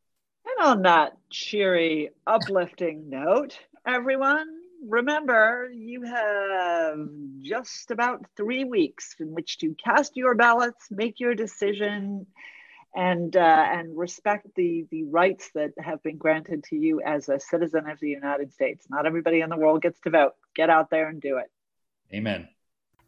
And 0.46 0.68
on 0.68 0.82
that 0.84 1.18
cheery, 1.32 2.12
uplifting 2.28 3.10
note, 3.10 3.58
everyone, 3.88 4.48
remember 4.88 5.68
you 5.74 6.04
have 6.04 7.10
just 7.42 7.90
about 7.90 8.24
three 8.36 8.66
weeks 8.66 9.16
in 9.20 9.34
which 9.34 9.58
to 9.58 9.74
cast 9.84 10.16
your 10.16 10.36
ballots, 10.36 10.92
make 10.92 11.20
your 11.20 11.34
decision, 11.34 12.28
and 12.98 13.38
uh, 13.38 13.68
and 13.70 13.96
respect 13.96 14.48
the 14.56 14.88
the 14.90 15.04
rights 15.04 15.52
that 15.54 15.72
have 15.80 16.02
been 16.02 16.18
granted 16.18 16.64
to 16.66 16.76
you 16.76 17.00
as 17.02 17.30
a 17.30 17.40
citizen 17.40 17.88
of 17.88 18.00
the 18.00 18.10
United 18.10 18.52
States. 18.52 18.88
Not 18.90 19.06
everybody 19.06 19.42
in 19.42 19.50
the 19.50 19.56
world 19.56 19.84
gets 19.84 20.00
to 20.02 20.10
vote. 20.10 20.34
Get 20.56 20.72
out 20.72 20.90
there 20.90 21.08
and 21.08 21.22
do 21.22 21.38
it. 21.38 21.52
Amen. 22.12 22.50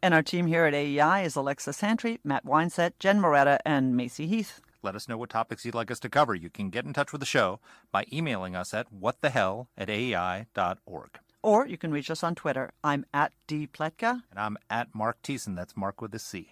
And 0.01 0.13
our 0.13 0.21
team 0.21 0.45
here 0.45 0.63
at 0.65 0.75
AEI 0.75 1.25
is 1.25 1.35
Alexa 1.35 1.73
Santry, 1.73 2.19
Matt 2.23 2.45
Weinset, 2.45 2.93
Jen 2.99 3.19
Moretta, 3.19 3.57
and 3.65 3.97
Macy 3.97 4.27
Heath. 4.27 4.61
Let 4.81 4.95
us 4.95 5.09
know 5.09 5.17
what 5.17 5.29
topics 5.29 5.65
you'd 5.65 5.75
like 5.75 5.91
us 5.91 5.99
to 6.01 6.09
cover. 6.09 6.33
You 6.33 6.49
can 6.49 6.69
get 6.69 6.85
in 6.85 6.93
touch 6.93 7.11
with 7.11 7.19
the 7.19 7.25
show 7.25 7.59
by 7.91 8.05
emailing 8.13 8.55
us 8.55 8.73
at 8.73 8.93
whatthehell 8.93 9.67
at 9.77 9.89
aei.org. 9.89 11.19
Or 11.41 11.67
you 11.67 11.77
can 11.77 11.91
reach 11.91 12.11
us 12.11 12.23
on 12.23 12.35
Twitter. 12.35 12.71
I'm 12.81 13.05
at 13.13 13.33
D. 13.47 13.67
Pletka. 13.67 14.21
And 14.29 14.39
I'm 14.39 14.57
at 14.69 14.93
Marc 14.93 15.21
Thiessen. 15.21 15.55
That's 15.55 15.75
Marc 15.75 15.99
with 16.01 16.13
a 16.15 16.19
C. 16.19 16.51